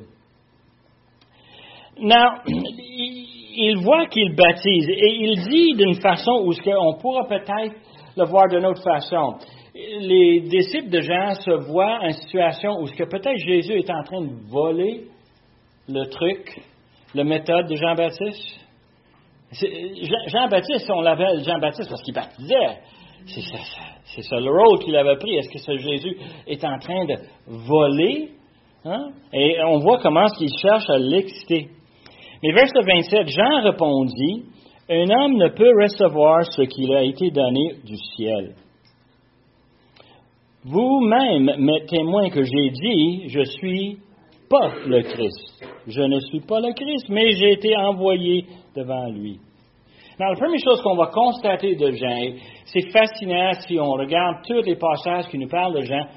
Non, 1.98 2.42
il 2.46 3.78
voit 3.82 4.08
qu'il 4.08 4.36
baptise 4.36 4.90
et 4.90 5.16
il 5.22 5.48
dit 5.48 5.76
d'une 5.78 6.02
façon 6.02 6.44
où 6.44 6.52
on 6.78 6.98
pourra 6.98 7.26
peut-être 7.26 7.76
le 8.18 8.26
voir 8.26 8.50
d'une 8.50 8.66
autre 8.66 8.84
façon. 8.84 9.36
Les 9.74 10.42
disciples 10.42 10.90
de 10.90 11.00
Jean 11.00 11.36
se 11.36 11.72
voient 11.72 12.00
en 12.02 12.12
situation 12.12 12.82
où 12.82 12.86
peut-être 12.86 13.38
Jésus 13.38 13.80
est 13.80 13.90
en 13.90 14.04
train 14.04 14.24
de 14.24 14.34
voler 14.50 15.06
le 15.88 16.06
truc, 16.10 16.60
la 17.16 17.24
méthode 17.24 17.70
de 17.70 17.76
Jean-Baptiste. 17.78 18.69
Jean-Baptiste, 19.52 20.90
on 20.92 21.02
l'avait 21.02 21.44
Jean-Baptiste 21.44 21.90
parce 21.90 22.02
qu'il 22.04 22.14
baptisait. 22.14 22.80
C'est 23.26 24.22
ça, 24.24 24.40
le 24.40 24.50
rôle 24.50 24.80
qu'il 24.80 24.96
avait 24.96 25.18
pris. 25.18 25.36
Est-ce 25.36 25.50
que 25.50 25.60
ce 25.60 25.78
Jésus 25.78 26.18
est 26.48 26.64
en 26.64 26.78
train 26.80 27.06
de 27.06 27.16
voler? 27.48 28.30
Hein? 28.86 29.10
Et 29.34 29.58
on 29.66 29.80
voit 29.80 30.00
comment 30.00 30.28
il 30.40 30.50
cherche 30.62 30.90
à 30.90 30.98
l'exciter. 30.98 31.70
Mais 32.42 32.52
verset 32.54 32.82
27, 32.82 33.28
Jean 33.28 33.62
répondit, 33.64 34.46
Un 34.90 35.10
homme 35.10 35.38
ne 35.38 35.50
peut 35.50 35.72
recevoir 35.82 36.46
ce 36.46 36.62
qui 36.64 36.94
a 36.94 37.04
été 37.04 37.30
donné 37.32 37.76
du 37.84 37.98
ciel. 38.16 38.56
Vous-même 40.64 41.56
m'êtes 41.58 41.88
témoin 41.88 42.30
que 42.30 42.44
j'ai 42.44 42.70
dit, 42.70 43.30
je 43.30 43.44
suis 43.44 43.98
pas 44.50 44.74
le 44.86 45.02
Christ. 45.04 45.64
Je 45.88 46.02
ne 46.02 46.20
suis 46.20 46.42
pas 46.42 46.60
le 46.60 46.74
Christ, 46.74 47.08
mais 47.10 47.32
j'ai 47.32 47.54
été 47.54 47.76
envoyé 47.78 48.46
devant 48.76 49.08
lui. 49.10 49.40
La 50.20 50.36
première 50.36 50.60
chose 50.62 50.82
qu'on 50.82 50.96
va 50.96 51.08
constater 51.08 51.76
de 51.76 51.92
Jean, 51.92 52.36
c'est 52.66 52.92
fascinant 52.92 53.54
si 53.66 53.80
on 53.80 53.92
regarde 53.92 54.38
tous 54.46 54.62
les 54.62 54.76
passages 54.76 55.28
qui 55.30 55.38
nous 55.38 55.48
parlent 55.48 55.76
de 55.76 55.86
Jean, 55.86 56.08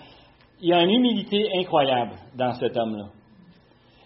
il 0.61 0.71
y 0.71 0.73
a 0.73 0.83
une 0.83 0.90
humilité 0.90 1.47
incroyable 1.59 2.14
dans 2.37 2.53
cet 2.55 2.77
homme-là. 2.77 3.07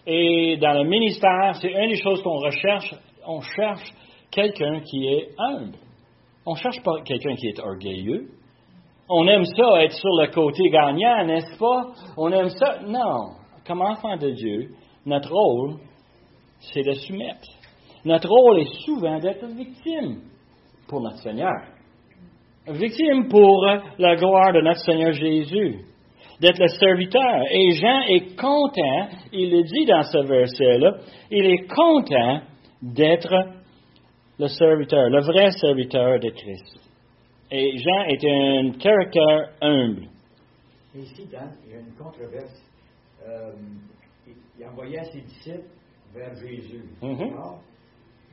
Et 0.05 0.57
dans 0.57 0.73
le 0.73 0.83
ministère, 0.87 1.55
c'est 1.59 1.71
une 1.71 1.89
des 1.89 2.01
choses 2.01 2.21
qu'on 2.21 2.37
recherche. 2.39 2.93
On 3.25 3.41
cherche 3.41 3.91
quelqu'un 4.31 4.81
qui 4.81 5.07
est 5.07 5.29
humble. 5.37 5.77
On 6.45 6.51
ne 6.51 6.57
cherche 6.57 6.81
pas 6.83 7.01
quelqu'un 7.03 7.35
qui 7.35 7.47
est 7.47 7.59
orgueilleux. 7.59 8.27
On 9.09 9.27
aime 9.27 9.45
ça, 9.45 9.83
être 9.83 9.93
sur 9.93 10.09
le 10.21 10.27
côté 10.27 10.69
gagnant, 10.69 11.25
n'est-ce 11.25 11.57
pas? 11.57 11.87
On 12.17 12.31
aime 12.31 12.49
ça. 12.49 12.79
Non. 12.85 13.36
Comme 13.67 13.81
enfant 13.81 14.15
de 14.15 14.31
Dieu, 14.31 14.69
notre 15.05 15.29
rôle, 15.29 15.75
c'est 16.59 16.83
de 16.83 16.93
soumettre. 16.93 17.47
Notre 18.05 18.29
rôle 18.29 18.61
est 18.61 18.85
souvent 18.85 19.19
d'être 19.19 19.45
victime 19.47 20.21
pour 20.87 21.01
notre 21.01 21.17
Seigneur. 21.17 21.53
Victime 22.65 23.27
pour 23.27 23.65
la 23.99 24.15
gloire 24.15 24.53
de 24.53 24.61
notre 24.61 24.79
Seigneur 24.79 25.11
Jésus 25.11 25.81
d'être 26.39 26.59
le 26.59 26.67
serviteur. 26.67 27.43
Et 27.51 27.71
Jean 27.71 28.01
est 28.07 28.35
content, 28.39 29.07
il 29.33 29.51
le 29.51 29.63
dit 29.63 29.85
dans 29.85 30.03
ce 30.03 30.19
verset-là, 30.19 30.97
il 31.31 31.45
est 31.45 31.67
content 31.67 32.41
d'être 32.81 33.33
le 34.39 34.47
serviteur, 34.47 35.09
le 35.09 35.21
vrai 35.21 35.51
serviteur 35.51 36.19
de 36.19 36.29
Christ. 36.29 36.79
Et 37.51 37.77
Jean 37.77 38.03
est 38.07 38.23
un 38.23 38.71
caractère 38.77 39.49
humble. 39.61 40.07
ici, 40.95 41.23
il 41.25 41.31
y 41.31 41.35
a 41.35 41.79
une 41.79 41.95
controverse. 41.97 42.66
Euh, 43.27 43.51
il 44.59 44.65
envoyait 44.65 45.03
ses 45.05 45.21
disciples 45.21 45.69
vers 46.13 46.33
Jésus. 46.35 46.83
Mm-hmm. 47.01 47.59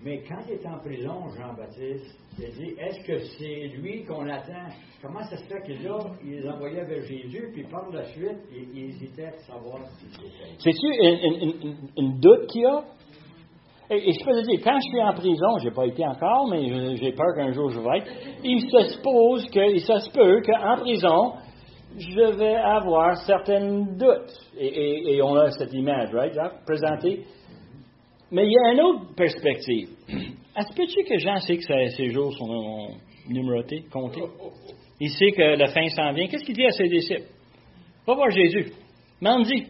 Mais 0.03 0.23
quand 0.29 0.41
il 0.47 0.55
était 0.55 0.69
en 0.69 0.79
prison, 0.79 1.31
Jean-Baptiste, 1.37 2.19
il 2.39 2.45
a 2.45 2.49
dit 2.49 2.75
Est-ce 2.79 3.07
que 3.07 3.19
c'est 3.39 3.69
lui 3.79 4.05
qu'on 4.05 4.29
attend? 4.29 4.69
Comment 5.01 5.23
ça 5.23 5.37
se 5.37 5.45
fait 5.45 5.61
que 5.63 5.83
là, 5.83 5.99
il 6.25 6.33
les 6.33 6.49
envoyait 6.49 6.85
vers 6.85 7.03
Jésus, 7.03 7.51
puis 7.53 7.65
par 7.65 7.91
la 7.91 8.05
suite, 8.05 8.39
il, 8.53 8.85
hésitait 8.85 9.27
à 9.27 9.39
savoir 9.39 9.81
si 9.99 10.07
c'était. 10.11 10.55
C'est-tu 10.59 10.87
une, 11.97 12.21
doute 12.21 12.47
qu'il 12.49 12.63
y 12.63 12.67
a? 12.67 12.85
Et, 13.91 14.13
je 14.13 14.25
peux 14.25 14.33
te 14.33 14.47
dire, 14.47 14.61
quand 14.65 14.79
je 14.81 14.89
suis 14.89 15.03
en 15.03 15.13
prison, 15.13 15.59
je 15.59 15.69
n'ai 15.69 15.75
pas 15.75 15.87
été 15.87 16.07
encore, 16.07 16.49
mais 16.51 16.97
j'ai 16.97 17.13
peur 17.13 17.35
qu'un 17.37 17.53
jour 17.53 17.71
je 17.71 17.81
vais 17.81 17.99
être, 17.99 18.11
il 18.43 18.61
se 18.61 18.95
suppose 18.95 19.47
que, 19.51 19.75
il 19.75 19.81
se 19.81 20.11
peut 20.11 20.41
qu'en 20.43 20.77
prison, 20.81 21.35
je 21.99 22.37
vais 22.37 22.57
avoir 22.57 23.17
certaines 23.25 23.97
doutes. 23.97 24.33
Et, 24.59 25.21
on 25.23 25.35
a 25.37 25.51
cette 25.51 25.73
image, 25.73 26.13
right, 26.13 26.35
présentée 26.67 27.25
mais 28.35 28.47
il 28.47 28.53
y 28.53 28.59
a 28.59 28.73
une 28.73 28.81
autre 28.81 29.15
perspective. 29.15 29.91
Est-ce 30.09 30.75
que 30.75 31.09
que 31.09 31.19
Jean 31.19 31.39
sait 31.39 31.57
que 31.57 31.89
ses 31.91 32.11
jours 32.11 32.33
sont 32.37 32.89
numérotés, 33.29 33.85
comptés? 33.93 34.25
Il 35.01 35.11
sait 35.11 35.31
que 35.31 35.57
la 35.57 35.69
fin 35.69 35.87
s'en 35.91 36.13
vient. 36.13 36.27
Qu'est-ce 36.27 36.45
qu'il 36.45 36.57
dit 36.57 36.67
à 36.67 36.71
ses 36.71 36.89
disciples? 36.89 37.29
Va 38.05 38.15
voir 38.15 38.31
Jésus. 38.31 38.73
Mandi. 39.21 39.67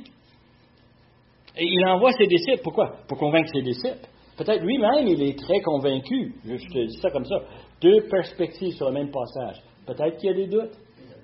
Et 1.57 1.65
il 1.65 1.87
envoie 1.87 2.13
ses 2.13 2.27
disciples. 2.27 2.63
Pourquoi? 2.63 2.97
Pour 3.07 3.19
convaincre 3.19 3.51
ses 3.53 3.61
disciples. 3.61 4.09
Peut-être 4.39 4.63
lui-même, 4.63 5.07
il 5.09 5.23
est 5.23 5.39
très 5.39 5.61
convaincu. 5.61 6.35
Je 6.45 6.57
te 6.57 6.87
dis 6.87 6.99
ça 7.03 7.11
comme 7.11 7.27
ça. 7.27 7.37
Deux 7.83 8.07
perspectives 8.11 8.73
sur 8.73 8.87
le 8.89 8.95
même 8.95 9.11
passage. 9.11 9.63
Peut-être 9.87 10.17
qu'il 10.17 10.31
y 10.31 10.33
a 10.33 10.37
des 10.37 10.47
doutes. 10.47 10.77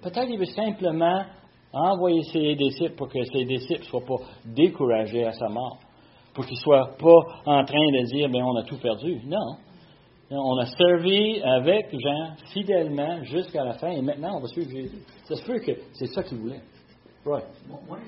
Peut-être 0.03 0.27
qu'il 0.27 0.39
veut 0.39 0.45
simplement 0.47 1.25
envoyer 1.73 2.23
ses 2.25 2.55
disciples 2.57 2.97
pour 2.97 3.09
que 3.09 3.23
ses 3.25 3.45
disciples 3.45 3.81
ne 3.81 3.87
soient 3.87 4.05
pas 4.05 4.25
découragés 4.45 5.25
à 5.25 5.33
sa 5.33 5.49
mort 5.49 5.79
pour 6.35 6.45
qu'ils 6.45 6.57
ne 6.57 6.61
soient 6.61 6.97
pas 6.99 7.19
en 7.47 7.65
train 7.65 7.91
de 7.93 8.05
dire, 8.07 8.29
bien, 8.29 8.45
on 8.45 8.57
a 8.57 8.63
tout 8.63 8.79
perdu. 8.79 9.21
Non. 9.27 9.57
On 10.31 10.59
a 10.59 10.67
servi 10.67 11.43
avec 11.43 11.91
Jean 11.91 12.37
fidèlement 12.53 13.25
jusqu'à 13.25 13.65
la 13.65 13.73
fin 13.75 13.91
et 13.91 14.01
maintenant 14.01 14.37
on 14.37 14.41
va 14.41 14.47
suivre 14.47 14.71
Jésus. 14.71 14.99
Ça 15.25 15.35
se 15.35 15.45
peut 15.45 15.59
que 15.59 15.73
c'est 15.93 16.07
ça 16.07 16.23
qu'il 16.23 16.39
voulait. 16.39 16.61
Moi, 17.27 17.41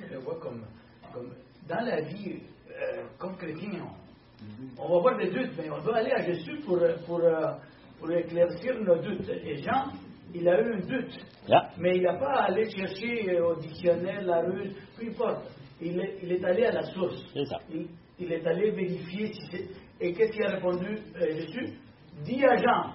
je 0.01 0.15
le 0.15 0.21
vois 0.21 0.39
comme, 0.39 0.65
dans 1.69 1.85
la 1.85 2.01
vie, 2.03 2.39
euh, 2.69 3.03
comme 3.19 3.37
chrétien, 3.37 3.71
on, 4.79 4.89
va 4.89 5.01
voir 5.01 5.19
des 5.19 5.31
doutes, 5.31 5.51
mais 5.59 5.69
on 5.71 5.83
doit 5.83 5.97
aller 5.97 6.13
à 6.13 6.23
Jésus 6.23 6.61
pour, 6.65 6.79
pour, 7.07 7.19
euh, 7.19 7.55
pour 7.99 8.11
éclaircir 8.13 8.75
nos 8.81 9.03
doutes. 9.03 9.29
Et 9.29 9.57
Jean, 9.57 9.91
il 10.35 10.49
a 10.49 10.61
eu 10.61 10.75
un 10.75 10.81
doute. 10.81 11.19
Mais 11.79 11.97
il 11.97 12.03
n'a 12.03 12.15
pas 12.19 12.45
allé 12.45 12.71
chercher 12.71 13.41
au 13.41 13.57
dictionnaire 13.57 14.23
la 14.23 14.41
ruse, 14.41 14.75
peu 14.99 15.09
importe. 15.09 15.51
Il 15.81 15.99
est, 15.99 16.19
il 16.23 16.33
est 16.33 16.45
allé 16.45 16.65
à 16.65 16.73
la 16.73 16.83
source. 16.83 17.25
C'est 17.35 17.45
ça 17.45 17.59
il 18.23 18.33
est 18.33 18.47
allé 18.47 18.71
vérifier 18.71 19.33
si 19.33 19.41
c'est. 19.51 19.69
Et 20.01 20.13
qu'est-ce 20.13 20.33
qu'il 20.33 20.45
a 20.45 20.55
répondu 20.55 20.99
euh, 21.17 21.37
Jésus? 21.37 21.79
Dis 22.25 22.45
à 22.45 22.57
Jean, 22.57 22.95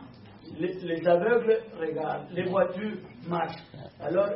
les, 0.60 1.08
aveugles 1.08 1.60
regardent, 1.80 2.28
les 2.32 2.44
voitures 2.44 2.98
marchent. 3.28 3.64
Alors, 4.00 4.30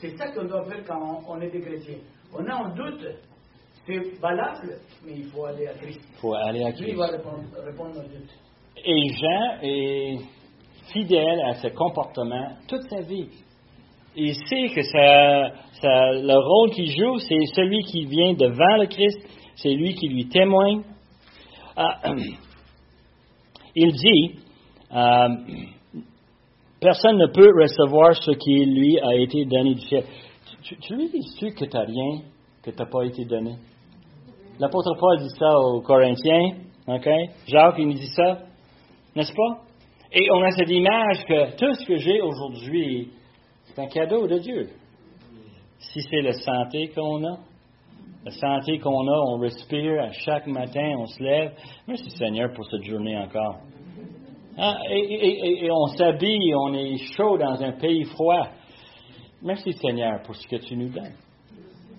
c'est 0.00 0.16
ça 0.16 0.30
qu'on 0.32 0.44
doit 0.44 0.64
faire 0.64 0.84
quand 0.86 1.22
on, 1.28 1.40
est 1.40 1.50
des 1.50 1.60
chrétiens. 1.60 1.98
On 2.32 2.44
a 2.46 2.54
un 2.54 2.74
doute, 2.74 3.06
c'est 3.86 4.20
valable, 4.20 4.78
mais 5.04 5.12
il 5.16 5.24
faut 5.26 5.44
aller 5.44 5.66
à 5.66 5.74
Christ. 5.74 6.00
Il 6.12 6.18
faut 6.18 6.34
aller 6.34 6.64
à 6.64 6.72
Christ. 6.72 6.88
Lui 6.88 6.96
va 6.96 7.06
répondre, 7.06 7.44
répondre 7.64 7.98
au 7.98 8.02
doute. 8.02 8.30
Et 8.84 9.08
Jean 9.14 9.58
est 9.62 10.18
fidèle 10.92 11.40
à 11.46 11.54
ce 11.54 11.68
comportement 11.68 12.48
toute 12.68 12.82
sa 12.88 13.00
vie. 13.00 13.28
Il 14.16 14.34
sait 14.34 14.68
que 14.74 14.82
ça, 14.82 15.50
le 15.82 16.36
rôle 16.36 16.70
qu'il 16.70 16.90
joue, 16.90 17.18
c'est 17.18 17.44
celui 17.54 17.82
qui 17.84 18.04
vient 18.06 18.32
devant 18.34 18.76
le 18.78 18.86
Christ 18.86 19.18
c'est 19.58 19.74
lui 19.74 19.94
qui 19.94 20.08
lui 20.08 20.28
témoigne. 20.28 20.82
Ah, 21.76 22.00
il 23.74 23.92
dit, 23.92 24.38
euh, 24.92 25.28
personne 26.80 27.18
ne 27.18 27.26
peut 27.26 27.50
recevoir 27.60 28.14
ce 28.14 28.30
qui 28.32 28.64
lui 28.64 29.00
a 29.00 29.14
été 29.16 29.44
donné 29.44 29.74
du 29.74 29.80
ciel. 29.80 30.04
Tu, 30.62 30.94
lui 30.94 31.08
dis-tu 31.08 31.50
que 31.54 31.64
tu 31.64 31.76
n'as 31.76 31.84
rien, 31.84 32.20
que 32.62 32.70
tu 32.70 32.76
n'as 32.76 32.86
pas 32.88 33.04
été 33.04 33.24
donné? 33.24 33.56
L'apôtre 34.60 34.94
Paul 34.98 35.18
dit 35.18 35.34
ça 35.38 35.58
aux 35.58 35.80
Corinthiens, 35.80 36.56
OK? 36.86 37.08
Jacques, 37.46 37.76
il 37.78 37.88
nous 37.88 37.94
dit 37.94 38.12
ça, 38.14 38.38
n'est-ce 39.14 39.32
pas? 39.32 39.62
Et 40.10 40.30
on 40.30 40.42
a 40.42 40.50
cette 40.52 40.70
image 40.70 41.24
que 41.26 41.56
tout 41.56 41.74
ce 41.74 41.84
que 41.84 41.96
j'ai 41.98 42.22
aujourd'hui, 42.22 43.10
c'est 43.64 43.78
un 43.78 43.88
cadeau 43.88 44.26
de 44.26 44.38
Dieu. 44.38 44.68
Si 45.78 46.00
c'est 46.10 46.22
la 46.22 46.32
santé 46.32 46.88
qu'on 46.94 47.22
a, 47.24 47.38
la 48.24 48.30
santé 48.30 48.78
qu'on 48.78 49.06
a, 49.06 49.20
on 49.28 49.38
respire 49.38 50.02
à 50.02 50.12
chaque 50.12 50.46
matin, 50.46 50.94
on 50.98 51.06
se 51.06 51.22
lève. 51.22 51.52
Merci 51.86 52.10
Seigneur 52.10 52.52
pour 52.54 52.64
cette 52.70 52.84
journée 52.84 53.18
encore. 53.18 53.58
Ah, 54.56 54.78
et, 54.90 55.68
on 55.70 55.86
s'habille, 55.88 56.54
on 56.54 56.72
est 56.72 56.96
chaud 57.14 57.36
dans 57.36 57.62
un 57.62 57.72
pays 57.72 58.04
froid. 58.04 58.48
Merci 59.42 59.74
Seigneur 59.74 60.22
pour 60.24 60.34
ce 60.34 60.48
que 60.48 60.56
tu 60.56 60.74
nous 60.74 60.88
donnes. 60.88 61.14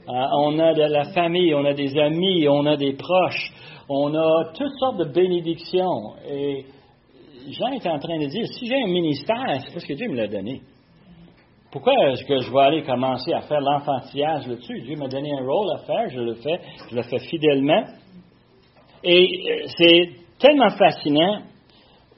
Ah, 0.07 0.30
on 0.39 0.57
a 0.57 0.74
de 0.74 0.82
la 0.82 1.05
famille, 1.14 1.53
on 1.53 1.64
a 1.64 1.74
des 1.74 1.95
amis, 1.97 2.47
on 2.49 2.66
a 2.66 2.76
des 2.76 2.93
proches, 2.93 3.53
on 3.88 4.14
a 4.16 4.51
toutes 4.55 4.78
sortes 4.80 4.97
de 4.97 5.05
bénédictions. 5.05 6.16
Et 6.28 6.66
Jean 7.51 7.71
est 7.71 7.87
en 7.87 7.99
train 7.99 8.19
de 8.19 8.27
dire, 8.27 8.45
si 8.47 8.67
j'ai 8.67 8.75
un 8.75 8.87
ministère, 8.87 9.61
c'est 9.65 9.73
parce 9.73 9.85
que 9.85 9.93
Dieu 9.93 10.07
me 10.09 10.15
l'a 10.15 10.27
donné. 10.27 10.61
Pourquoi 11.71 11.93
est-ce 12.09 12.23
que 12.23 12.39
je 12.39 12.51
vais 12.51 12.61
aller 12.61 12.83
commencer 12.83 13.31
à 13.33 13.41
faire 13.41 13.61
l'enfantillage 13.61 14.47
là-dessus? 14.47 14.81
Dieu 14.81 14.95
m'a 14.95 15.07
donné 15.07 15.31
un 15.31 15.45
rôle 15.45 15.71
à 15.75 15.79
faire, 15.79 16.09
je 16.09 16.19
le 16.19 16.35
fais, 16.35 16.59
je 16.89 16.95
le 16.95 17.03
fais 17.03 17.19
fidèlement. 17.19 17.83
Et 19.03 19.51
euh, 19.51 19.67
c'est 19.77 20.09
tellement 20.39 20.69
fascinant, 20.69 21.41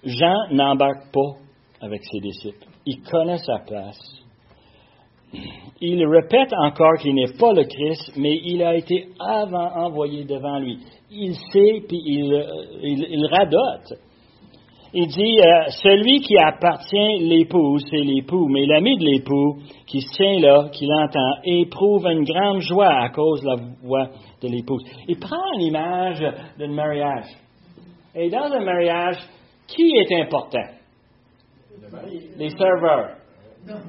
Jean 0.03 0.36
n'embarque 0.51 1.11
pas 1.13 1.38
avec 1.82 2.01
ses 2.03 2.19
disciples. 2.19 2.65
Il 2.86 3.01
connaît 3.01 3.38
sa 3.38 3.59
place. 3.59 3.99
Il 5.79 6.05
répète 6.05 6.53
encore 6.53 6.97
qu'il 7.01 7.15
n'est 7.15 7.34
pas 7.39 7.53
le 7.53 7.63
Christ, 7.63 8.13
mais 8.17 8.38
il 8.43 8.63
a 8.63 8.75
été 8.75 9.07
avant 9.19 9.86
envoyé 9.86 10.25
devant 10.25 10.59
lui. 10.59 10.77
Il 11.09 11.36
sait, 11.36 11.84
puis 11.88 12.01
il, 12.05 12.34
euh, 12.34 12.65
il, 12.84 13.05
il 13.09 13.25
radote 13.27 13.99
il 14.94 15.08
dit, 15.08 15.39
euh, 15.39 15.70
celui 15.70 16.20
qui 16.20 16.38
appartient 16.38 17.20
l'époux, 17.20 17.78
c'est 17.80 17.98
l'époux, 17.98 18.48
mais 18.50 18.66
l'ami 18.66 18.98
de 18.98 19.06
l'époux 19.06 19.60
qui 19.88 20.02
se 20.02 20.14
tient 20.16 20.39
là, 20.39 20.70
qui 20.72 20.86
l'entend, 20.86 21.42
éprouve 21.46 22.06
une 22.08 22.24
grande 22.24 22.60
joie 22.60 22.94
à 22.94 23.10
cause 23.10 23.42
de 23.42 23.48
la 23.48 23.56
voix 23.82 24.08
de 24.42 24.48
l'épouse. 24.50 24.84
Il 25.08 25.18
prend 25.18 25.52
l'image 25.58 26.22
d'un 26.60 26.74
mariage. 26.74 27.28
Et 28.14 28.30
dans 28.30 28.52
un 28.52 28.64
mariage, 28.64 29.18
qui 29.68 29.94
est 29.96 30.22
important? 30.22 30.68
Les 32.38 32.50
serveurs. 32.50 33.16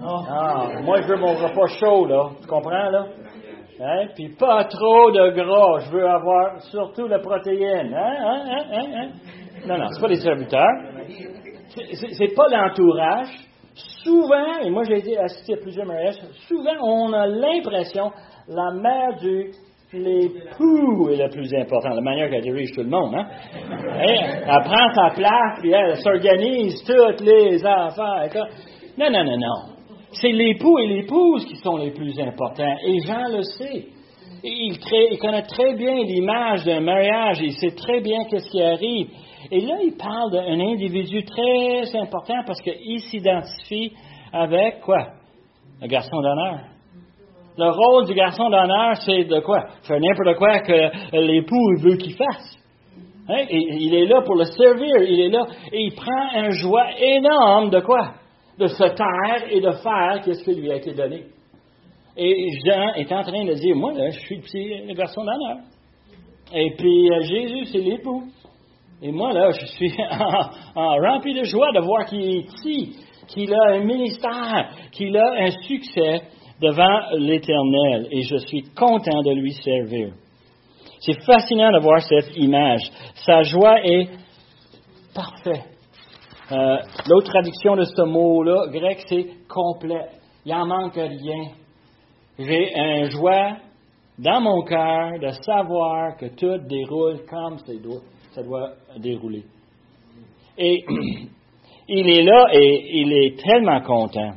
Ah, 0.05 0.69
moi, 0.83 1.01
je 1.01 1.09
veux 1.09 1.17
mon 1.17 1.35
repas 1.35 1.67
chaud, 1.81 2.07
là. 2.07 2.31
Tu 2.41 2.47
comprends, 2.47 2.91
là? 2.91 3.07
Hein? 3.81 4.07
Puis 4.15 4.29
pas 4.39 4.65
trop 4.65 5.11
de 5.11 5.31
gras. 5.31 5.81
Je 5.81 5.91
veux 5.91 6.07
avoir 6.07 6.61
surtout 6.71 7.09
la 7.09 7.19
protéine. 7.19 7.93
Hein? 7.93 8.45
Hein? 8.71 9.09
Non, 9.67 9.79
non, 9.79 9.87
c'est 9.91 10.01
pas 10.01 10.09
les 10.09 10.21
serviteurs. 10.21 10.92
C'est 12.13 12.35
pas 12.35 12.49
l'entourage. 12.49 13.29
Souvent, 14.05 14.59
et 14.63 14.69
moi 14.69 14.83
j'ai 14.85 15.17
assisté 15.17 15.55
à 15.55 15.57
plusieurs 15.57 15.87
mariages, 15.87 16.17
souvent 16.47 16.77
on 16.83 17.13
a 17.15 17.27
l'impression 17.27 18.11
la 18.47 18.71
mère 18.73 19.17
du 19.19 19.51
l'époux 19.93 21.11
est 21.11 21.17
la 21.17 21.29
plus 21.29 21.53
importante, 21.55 21.95
la 21.95 22.01
manière 22.01 22.31
qu'elle 22.31 22.43
dirige 22.43 22.73
tout 22.73 22.83
le 22.83 22.89
monde. 22.89 23.15
Hein? 23.15 23.27
Elle, 24.01 24.65
prend 24.65 24.93
sa 24.95 25.15
place, 25.15 25.59
puis 25.61 25.71
elle 25.71 25.97
s'organise 25.97 26.83
toutes 26.85 27.21
les 27.21 27.65
affaires. 27.65 28.49
Non, 28.97 29.11
non, 29.11 29.25
non, 29.25 29.37
non. 29.37 29.75
C'est 30.13 30.33
l'époux 30.33 30.79
et 30.79 30.87
l'épouse 30.87 31.45
qui 31.47 31.57
sont 31.57 31.77
les 31.77 31.91
plus 31.91 32.19
importants. 32.21 32.77
Et 32.87 33.01
Jean 33.07 33.29
le 33.29 33.43
sait. 33.43 33.87
Il, 34.45 34.77
il 35.11 35.19
connaît 35.19 35.43
très 35.43 35.75
bien 35.75 35.95
l'image 35.95 36.65
d'un 36.65 36.81
mariage, 36.81 37.39
il 37.41 37.53
sait 37.53 37.75
très 37.77 38.01
bien 38.01 38.25
qu'est-ce 38.29 38.51
qui 38.51 38.63
arrive. 38.63 39.09
Et 39.53 39.61
là, 39.61 39.75
il 39.83 39.95
parle 39.99 40.33
d'un 40.33 40.59
individu 40.59 41.23
très 41.25 41.95
important 42.01 42.43
parce 42.47 42.59
qu'il 42.63 43.01
s'identifie 43.01 43.93
avec 44.33 44.81
quoi? 44.81 45.09
Le 45.83 45.89
garçon 45.89 46.23
d'honneur. 46.23 46.61
Le 47.59 47.71
rôle 47.71 48.07
du 48.07 48.15
garçon 48.15 48.49
d'honneur, 48.49 48.97
c'est 49.05 49.25
de 49.25 49.41
quoi? 49.41 49.67
Faire 49.83 50.01
n'importe 50.01 50.39
quoi 50.39 50.61
que 50.61 51.19
l'époux 51.19 51.77
veut 51.81 51.97
qu'il 51.97 52.15
fasse. 52.15 52.57
Hein? 53.29 53.45
Il 53.51 53.95
est 53.95 54.07
là 54.07 54.23
pour 54.23 54.37
le 54.37 54.47
servir, 54.47 55.03
il 55.03 55.21
est 55.21 55.29
là, 55.29 55.45
et 55.71 55.83
il 55.83 55.95
prend 55.95 56.31
un 56.35 56.49
joie 56.53 56.87
énorme 56.99 57.69
de 57.69 57.81
quoi? 57.81 58.15
De 58.59 58.69
se 58.69 58.85
taire 58.85 59.51
et 59.51 59.61
de 59.61 59.71
faire 59.71 60.35
ce 60.35 60.45
qui 60.45 60.63
lui 60.63 60.73
a 60.73 60.77
été 60.77 60.95
donné. 60.95 61.25
Et 62.17 62.49
Jean 62.65 62.95
est 62.95 63.13
en 63.13 63.23
train 63.23 63.45
de 63.45 63.53
dire, 63.53 63.77
moi, 63.77 63.93
là, 63.93 64.09
je 64.09 64.19
suis 64.19 64.37
le 64.37 64.43
petit 64.43 64.95
garçon 64.95 65.23
d'honneur. 65.23 65.59
Et 66.55 66.71
puis 66.75 67.11
euh, 67.13 67.21
Jésus, 67.21 67.67
c'est 67.67 67.81
l'époux. 67.81 68.23
Et 69.05 69.11
moi, 69.11 69.33
là, 69.33 69.51
je 69.51 69.67
suis 69.67 69.93
rempli 70.77 71.35
de 71.35 71.43
joie 71.43 71.73
de 71.73 71.81
voir 71.81 72.07
qu'il 72.07 72.21
est 72.21 72.45
ici, 72.55 72.97
qu'il 73.27 73.53
a 73.53 73.73
un 73.73 73.81
ministère, 73.81 74.71
qu'il 74.93 75.17
a 75.17 75.33
un 75.39 75.51
succès 75.67 76.23
devant 76.61 77.11
l'Éternel. 77.19 78.07
Et 78.13 78.23
je 78.23 78.37
suis 78.37 78.63
content 78.77 79.23
de 79.23 79.33
lui 79.33 79.53
servir. 79.55 80.13
C'est 81.01 81.21
fascinant 81.25 81.73
de 81.73 81.81
voir 81.81 82.01
cette 82.03 82.37
image. 82.37 82.83
Sa 83.27 83.43
joie 83.43 83.85
est 83.85 84.09
parfaite. 85.13 85.67
Euh, 86.53 86.77
l'autre 87.09 87.33
traduction 87.33 87.75
de 87.75 87.85
ce 87.85 88.03
mot-là, 88.03 88.69
grec, 88.71 89.03
c'est 89.09 89.27
complet. 89.49 90.07
Il 90.45 90.53
n'en 90.53 90.67
manque 90.67 90.95
rien. 90.95 91.49
J'ai 92.39 92.73
un 92.79 93.11
joie 93.11 93.57
dans 94.17 94.41
mon 94.41 94.63
cœur 94.63 95.19
de 95.19 95.31
savoir 95.45 96.17
que 96.17 96.27
tout 96.27 96.59
déroule 96.69 97.23
comme 97.29 97.59
c'est 97.67 97.83
doit 97.83 98.01
ça 98.35 98.43
doit 98.43 98.73
dérouler. 98.99 99.45
Et 100.59 100.85
il 101.89 102.09
est 102.09 102.23
là 102.23 102.47
et 102.53 103.01
il 103.01 103.13
est 103.13 103.43
tellement 103.43 103.81
content. 103.81 104.33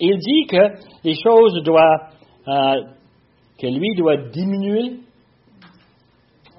Il 0.00 0.16
dit 0.18 0.46
que 0.46 0.74
les 1.04 1.14
choses 1.14 1.62
doivent, 1.64 2.12
euh, 2.46 2.82
que 3.58 3.66
lui 3.66 3.94
doit 3.96 4.16
diminuer 4.16 5.00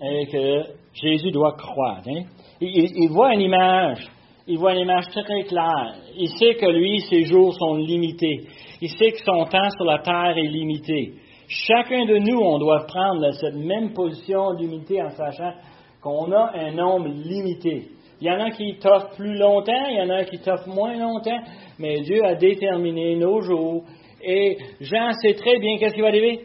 et 0.02 0.28
que 0.28 0.64
Jésus 0.94 1.32
doit 1.32 1.54
croître. 1.54 2.10
Hein. 2.10 2.24
Il, 2.62 3.10
voit 3.10 3.34
une 3.34 3.42
image, 3.42 4.06
il 4.48 4.58
voit 4.58 4.74
une 4.74 4.82
image 4.82 5.06
très 5.08 5.44
claire. 5.44 5.96
Il 6.18 6.28
sait 6.30 6.56
que 6.56 6.66
lui, 6.66 7.00
ses 7.02 7.24
jours 7.26 7.54
sont 7.54 7.76
limités. 7.76 8.48
Il 8.82 8.90
sait 8.90 9.12
que 9.12 9.24
son 9.24 9.46
temps 9.46 9.70
sur 9.78 9.86
la 9.86 10.00
terre 10.00 10.38
est 10.38 10.48
limité. 10.48 11.14
Chacun 11.48 12.06
de 12.06 12.18
nous, 12.18 12.40
on 12.40 12.60
doit 12.60 12.86
prendre 12.86 13.32
cette 13.32 13.56
même 13.56 13.94
position 13.94 14.54
d'humilité 14.56 15.02
en 15.02 15.10
sachant 15.10 15.54
qu'on 16.02 16.32
a 16.32 16.52
un 16.56 16.72
nombre 16.72 17.08
limité. 17.08 17.90
Il 18.22 18.28
y 18.28 18.32
en 18.32 18.40
a 18.40 18.52
qui 18.52 18.78
t'offrent 18.80 19.16
plus 19.16 19.38
longtemps, 19.38 19.88
il 19.90 19.98
y 19.98 20.02
en 20.02 20.10
a 20.10 20.26
qui 20.26 20.40
t'offrent 20.40 20.68
moins 20.68 20.98
longtemps, 20.98 21.40
mais 21.78 22.02
Dieu 22.02 22.24
a 22.26 22.36
déterminé 22.36 23.16
nos 23.16 23.42
jours. 23.42 23.84
Et 24.22 24.58
Jean 24.82 25.12
sait 25.22 25.36
très 25.36 25.58
bien 25.60 25.78
qu'est-ce 25.78 25.96
qui 25.96 26.02
va 26.02 26.08
arriver? 26.08 26.42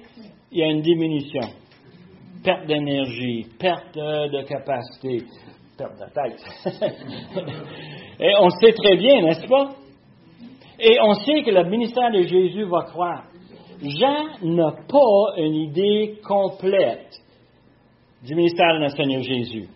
Il 0.53 0.59
y 0.59 0.63
a 0.63 0.67
une 0.67 0.83
diminution. 0.83 1.41
Perte 2.45 2.67
d'énergie, 2.67 3.47
perte 3.59 3.97
de 3.97 4.43
capacité, 4.43 5.25
perte 5.77 5.99
de 5.99 6.13
tête. 6.13 7.45
Et 8.21 8.33
on 8.39 8.51
sait 8.51 8.73
très 8.73 8.97
bien, 8.97 9.23
n'est-ce 9.23 9.47
pas? 9.47 9.75
Et 10.79 10.99
on 11.03 11.15
sait 11.15 11.43
que 11.43 11.51
le 11.51 11.65
ministère 11.65 12.11
de 12.13 12.23
Jésus 12.23 12.65
va 12.65 12.83
croire. 12.83 13.25
Jean 13.83 14.27
n'a 14.43 14.73
pas 14.89 15.39
une 15.39 15.55
idée 15.55 16.21
complète 16.25 17.24
du 18.25 18.35
ministère 18.35 18.75
de 18.75 18.79
notre 18.81 18.97
Seigneur 18.97 19.23
Jésus. 19.23 19.69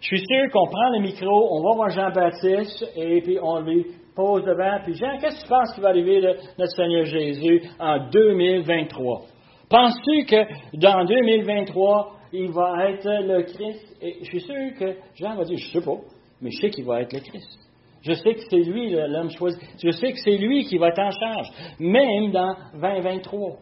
Je 0.00 0.06
suis 0.06 0.20
sûr 0.20 0.50
qu'on 0.52 0.66
prend 0.66 0.90
le 0.90 1.00
micro, 1.00 1.48
on 1.50 1.62
va 1.62 1.76
voir 1.76 1.90
Jean-Baptiste 1.90 2.92
et 2.96 3.20
puis 3.22 3.38
on 3.42 3.60
lui 3.60 3.86
pose 4.14 4.44
devant. 4.44 4.78
Puis 4.84 4.94
Jean, 4.94 5.18
qu'est-ce 5.18 5.36
que 5.36 5.42
tu 5.42 5.48
penses 5.48 5.74
qui 5.74 5.80
va 5.80 5.88
arriver 5.88 6.20
de 6.20 6.36
notre 6.58 6.76
Seigneur 6.76 7.04
Jésus 7.04 7.62
en 7.78 8.08
2023? 8.08 9.22
Penses-tu 9.68 10.24
que 10.26 10.44
dans 10.78 11.04
2023, 11.04 12.12
il 12.32 12.52
va 12.52 12.88
être 12.90 13.08
le 13.08 13.42
Christ? 13.42 13.96
Et 14.00 14.18
je 14.20 14.24
suis 14.26 14.40
sûr 14.40 14.54
que 14.78 14.96
Jean 15.16 15.36
va 15.36 15.44
dire, 15.44 15.56
je 15.56 15.66
ne 15.66 15.80
sais 15.80 15.86
pas, 15.86 15.98
mais 16.40 16.50
je 16.50 16.60
sais 16.60 16.70
qu'il 16.70 16.84
va 16.84 17.00
être 17.00 17.12
le 17.12 17.20
Christ. 17.20 17.58
Je 18.02 18.12
sais 18.12 18.34
que 18.34 18.40
c'est 18.48 18.56
lui 18.56 18.90
l'homme 18.90 19.30
choisi. 19.30 19.58
Je 19.82 19.90
sais 19.90 20.12
que 20.12 20.18
c'est 20.18 20.36
lui 20.36 20.64
qui 20.64 20.78
va 20.78 20.88
être 20.88 20.98
en 20.98 21.10
charge, 21.10 21.48
même 21.78 22.32
dans 22.32 22.54
2023. 22.74 23.56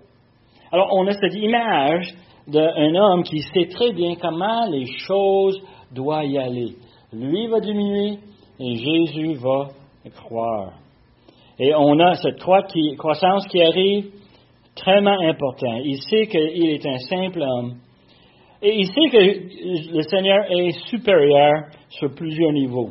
Alors, 0.73 0.89
on 0.93 1.07
a 1.07 1.13
cette 1.13 1.35
image 1.35 2.15
d'un 2.47 2.95
homme 2.95 3.23
qui 3.23 3.41
sait 3.41 3.69
très 3.71 3.93
bien 3.93 4.15
comment 4.17 4.67
les 4.67 4.87
choses 4.87 5.61
doivent 5.93 6.27
y 6.27 6.39
aller. 6.39 6.75
Lui 7.13 7.47
va 7.49 7.61
diminuer 7.61 8.19
et 8.59 8.77
Jésus 8.77 9.35
va 9.35 9.69
croire. 10.15 10.73
Et 11.59 11.75
on 11.75 11.99
a 11.99 12.15
cette 12.15 12.39
croissance 12.39 13.47
qui 13.49 13.63
arrive, 13.63 14.11
très 14.75 14.99
important. 14.99 15.77
Il 15.85 16.01
sait 16.03 16.27
qu'il 16.27 16.71
est 16.71 16.87
un 16.87 16.99
simple 16.99 17.43
homme. 17.43 17.75
Et 18.63 18.77
il 18.77 18.87
sait 18.87 19.09
que 19.11 19.97
le 19.97 20.03
Seigneur 20.03 20.45
est 20.51 20.73
supérieur 20.89 21.65
sur 21.89 22.15
plusieurs 22.15 22.53
niveaux. 22.53 22.91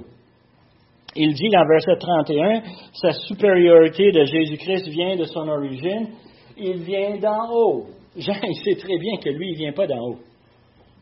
Il 1.16 1.34
dit 1.34 1.50
dans 1.50 1.66
verset 1.68 1.98
31, 2.00 2.62
sa 2.94 3.12
supériorité 3.12 4.12
de 4.12 4.24
Jésus-Christ 4.26 4.88
vient 4.90 5.16
de 5.16 5.26
son 5.26 5.48
origine, 5.48 6.10
il 6.58 6.84
vient 6.84 7.18
d'en 7.18 7.52
haut. 7.52 7.86
Jean, 8.20 8.40
il 8.44 8.56
sait 8.64 8.76
très 8.76 8.98
bien 8.98 9.18
que 9.18 9.30
lui, 9.30 9.50
il 9.50 9.54
ne 9.54 9.58
vient 9.58 9.74
pas 9.74 9.88
d'en 9.88 10.00
haut. 10.00 10.20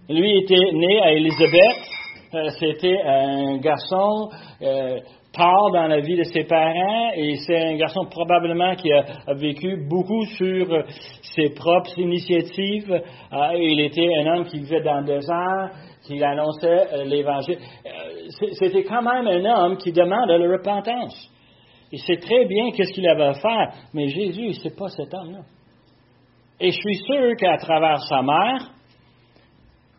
Lui 0.09 0.39
était 0.39 0.72
né 0.74 1.01
à 1.01 1.11
Élisabeth. 1.11 1.89
Euh, 2.34 2.49
c'était 2.59 2.99
un 3.01 3.57
garçon 3.57 4.30
euh, 4.61 4.99
tard 5.38 5.72
dans 5.72 5.88
la 5.88 5.99
vie 5.99 6.18
de 6.18 6.24
ses 6.24 6.43
parents 6.43 7.11
et 7.15 7.36
c'est 7.45 7.57
un 7.57 7.76
garçon 7.76 8.05
probablement 8.09 8.76
qui 8.76 8.91
a, 8.91 9.34
vécu 9.36 9.78
beaucoup 9.88 10.26
sur 10.38 10.84
ses 11.22 11.49
propres 11.49 11.97
initiatives. 11.97 12.91
Euh, 12.91 13.53
il 13.55 13.80
était 13.82 14.09
un 14.18 14.28
homme 14.28 14.45
qui 14.45 14.59
vivait 14.59 14.82
dans 14.82 14.99
le 14.99 15.05
désert, 15.05 15.72
qui 16.05 16.22
annonçait 16.24 16.93
euh, 16.93 17.03
l'Évangile. 17.05 17.57
Euh, 17.86 18.49
c'était 18.53 18.84
quand 18.84 19.01
même 19.01 19.28
un 19.28 19.45
homme 19.45 19.78
qui 19.78 19.91
demande 19.91 20.30
la 20.30 20.51
repentance. 20.51 21.32
Il 21.91 21.99
sait 21.99 22.18
très 22.18 22.45
bien 22.45 22.72
qu'est-ce 22.72 22.91
qu'il 22.91 23.07
avait 23.07 23.24
à 23.24 23.34
faire, 23.34 23.74
mais 23.93 24.07
Jésus, 24.07 24.53
c'est 24.53 24.76
pas 24.76 24.89
cet 24.89 25.13
homme-là. 25.13 25.39
Et 26.60 26.72
je 26.72 26.78
suis 26.78 26.95
sûr 27.05 27.36
qu'à 27.38 27.58
travers 27.58 28.01
sa 28.01 28.22
mère, 28.24 28.72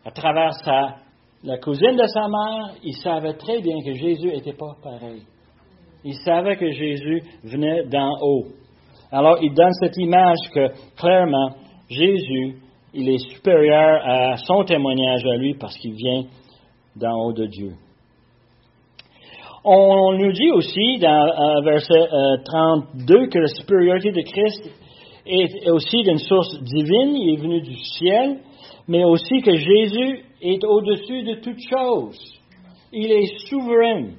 à 0.05 0.11
travers 0.11 0.51
la 1.43 1.57
cousine 1.57 1.95
de 1.95 2.05
sa 2.07 2.27
mère, 2.27 2.75
il 2.83 2.95
savait 2.95 3.33
très 3.33 3.61
bien 3.61 3.77
que 3.85 3.93
Jésus 3.93 4.27
n'était 4.27 4.53
pas 4.53 4.75
pareil. 4.83 5.21
Il 6.03 6.15
savait 6.15 6.57
que 6.57 6.69
Jésus 6.69 7.23
venait 7.43 7.85
d'en 7.85 8.11
haut. 8.21 8.47
Alors, 9.11 9.37
il 9.41 9.53
donne 9.53 9.73
cette 9.79 9.97
image 9.97 10.37
que, 10.53 10.67
clairement, 10.97 11.51
Jésus, 11.89 12.57
il 12.93 13.09
est 13.09 13.33
supérieur 13.33 14.01
à 14.03 14.37
son 14.37 14.63
témoignage 14.65 15.25
à 15.25 15.37
lui 15.37 15.55
parce 15.55 15.77
qu'il 15.77 15.93
vient 15.93 16.23
d'en 16.95 17.15
haut 17.23 17.33
de 17.33 17.45
Dieu. 17.45 17.73
On 19.63 20.13
nous 20.13 20.31
dit 20.31 20.51
aussi 20.51 20.99
dans 20.99 21.27
euh, 21.27 21.61
verset 21.63 22.07
32 22.45 23.15
euh, 23.15 23.27
que 23.27 23.39
la 23.39 23.47
supériorité 23.47 24.11
de 24.11 24.21
Christ 24.21 24.71
est 25.29 25.69
aussi 25.69 26.03
d'une 26.03 26.17
source 26.17 26.61
divine, 26.63 27.15
il 27.15 27.33
est 27.33 27.41
venu 27.41 27.61
du 27.61 27.75
ciel, 27.75 28.39
mais 28.87 29.03
aussi 29.03 29.41
que 29.41 29.55
Jésus 29.55 30.23
est 30.41 30.63
au-dessus 30.65 31.23
de 31.23 31.35
toutes 31.35 31.61
choses. 31.69 32.39
Il 32.91 33.11
est 33.11 33.37
souverain. 33.47 34.13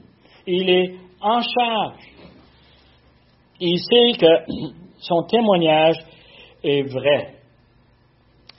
Il 0.46 0.70
est 0.70 0.94
en 1.20 1.40
charge. 1.40 2.04
Il 3.60 3.78
sait 3.78 4.18
que 4.18 4.72
son 4.98 5.22
témoignage 5.24 5.96
est 6.62 6.82
vrai. 6.82 7.34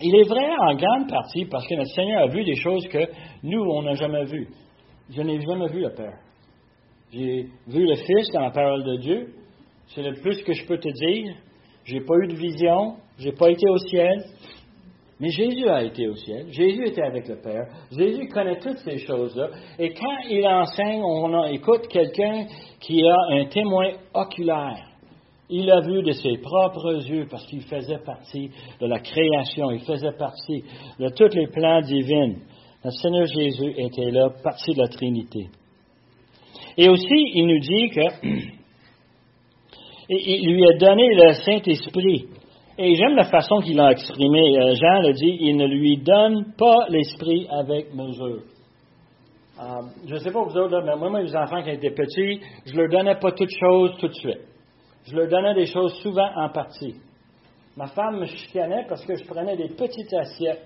Il 0.01 0.15
est 0.15 0.27
vrai 0.27 0.49
en 0.59 0.75
grande 0.75 1.09
partie 1.09 1.45
parce 1.45 1.67
que 1.67 1.75
notre 1.75 1.93
Seigneur 1.93 2.23
a 2.23 2.27
vu 2.27 2.43
des 2.43 2.55
choses 2.55 2.87
que 2.87 3.07
nous, 3.43 3.61
on 3.61 3.83
n'a 3.83 3.93
jamais 3.93 4.25
vues. 4.25 4.47
Je 5.09 5.21
n'ai 5.21 5.39
jamais 5.41 5.67
vu 5.67 5.81
le 5.81 5.93
Père. 5.93 6.19
J'ai 7.13 7.47
vu 7.67 7.85
le 7.85 7.95
Fils 7.95 8.29
dans 8.33 8.41
la 8.41 8.51
parole 8.51 8.83
de 8.83 8.97
Dieu. 8.97 9.33
C'est 9.87 10.01
le 10.01 10.13
plus 10.21 10.41
que 10.43 10.53
je 10.53 10.65
peux 10.65 10.77
te 10.77 10.89
dire. 10.89 11.35
Je 11.83 11.95
n'ai 11.95 12.01
pas 12.01 12.15
eu 12.23 12.27
de 12.27 12.35
vision. 12.35 12.95
Je 13.17 13.25
n'ai 13.25 13.35
pas 13.35 13.49
été 13.49 13.69
au 13.69 13.77
ciel. 13.77 14.23
Mais 15.21 15.29
Jésus 15.29 15.69
a 15.69 15.83
été 15.83 16.07
au 16.07 16.15
ciel, 16.15 16.47
Jésus 16.51 16.83
était 16.87 17.03
avec 17.03 17.27
le 17.27 17.35
Père, 17.35 17.67
Jésus 17.95 18.27
connaît 18.29 18.57
toutes 18.57 18.79
ces 18.79 18.97
choses-là. 18.97 19.49
Et 19.77 19.93
quand 19.93 20.17
il 20.27 20.47
enseigne, 20.47 21.03
on 21.03 21.45
écoute 21.45 21.87
quelqu'un 21.89 22.47
qui 22.79 23.03
a 23.07 23.15
un 23.29 23.45
témoin 23.45 23.91
oculaire. 24.15 24.83
Il 25.47 25.69
a 25.69 25.81
vu 25.81 26.01
de 26.01 26.11
ses 26.11 26.39
propres 26.39 27.07
yeux 27.07 27.27
parce 27.29 27.45
qu'il 27.45 27.61
faisait 27.61 27.99
partie 27.99 28.49
de 28.79 28.87
la 28.87 28.97
création, 28.97 29.69
il 29.69 29.81
faisait 29.81 30.17
partie 30.17 30.63
de 30.99 31.09
tous 31.09 31.35
les 31.35 31.45
plans 31.47 31.81
divins. 31.81 32.33
Le 32.83 32.89
Seigneur 32.89 33.27
Jésus 33.27 33.75
était 33.77 34.09
là, 34.09 34.31
partie 34.43 34.73
de 34.73 34.79
la 34.79 34.87
Trinité. 34.87 35.49
Et 36.77 36.89
aussi, 36.89 37.25
il 37.35 37.45
nous 37.45 37.59
dit 37.59 37.89
que 37.91 38.51
il 40.17 40.53
lui 40.53 40.67
a 40.67 40.77
donné 40.77 41.07
le 41.15 41.33
Saint-Esprit. 41.33 42.27
Et 42.77 42.95
j'aime 42.95 43.15
la 43.15 43.25
façon 43.25 43.59
qu'il 43.59 43.79
a 43.79 43.91
exprimé. 43.91 44.57
Euh, 44.57 44.75
Jean 44.75 45.01
le 45.01 45.13
dit, 45.13 45.37
il 45.41 45.57
ne 45.57 45.67
lui 45.67 45.97
donne 45.97 46.53
pas 46.57 46.87
l'esprit 46.89 47.47
avec 47.49 47.93
mesure. 47.93 48.41
Euh, 49.59 49.81
je 50.07 50.13
ne 50.13 50.19
sais 50.19 50.31
pas 50.31 50.43
vous 50.43 50.57
autres, 50.57 50.81
mais 50.83 50.95
moi, 50.95 51.21
mes 51.21 51.35
enfants, 51.35 51.61
qui 51.61 51.69
étaient 51.69 51.91
petits, 51.91 52.41
je 52.65 52.75
leur 52.75 52.89
donnais 52.89 53.15
pas 53.15 53.31
toutes 53.33 53.55
choses 53.59 53.95
tout 53.99 54.07
de 54.07 54.13
suite. 54.13 54.41
Je 55.05 55.15
leur 55.15 55.27
donnais 55.27 55.53
des 55.53 55.65
choses 55.65 55.93
souvent 56.01 56.29
en 56.35 56.49
partie. 56.49 56.95
Ma 57.77 57.87
femme 57.87 58.19
me 58.19 58.25
chicanait 58.25 58.85
parce 58.87 59.05
que 59.05 59.15
je 59.15 59.23
prenais 59.25 59.55
des 59.55 59.69
petites 59.69 60.13
assiettes 60.13 60.65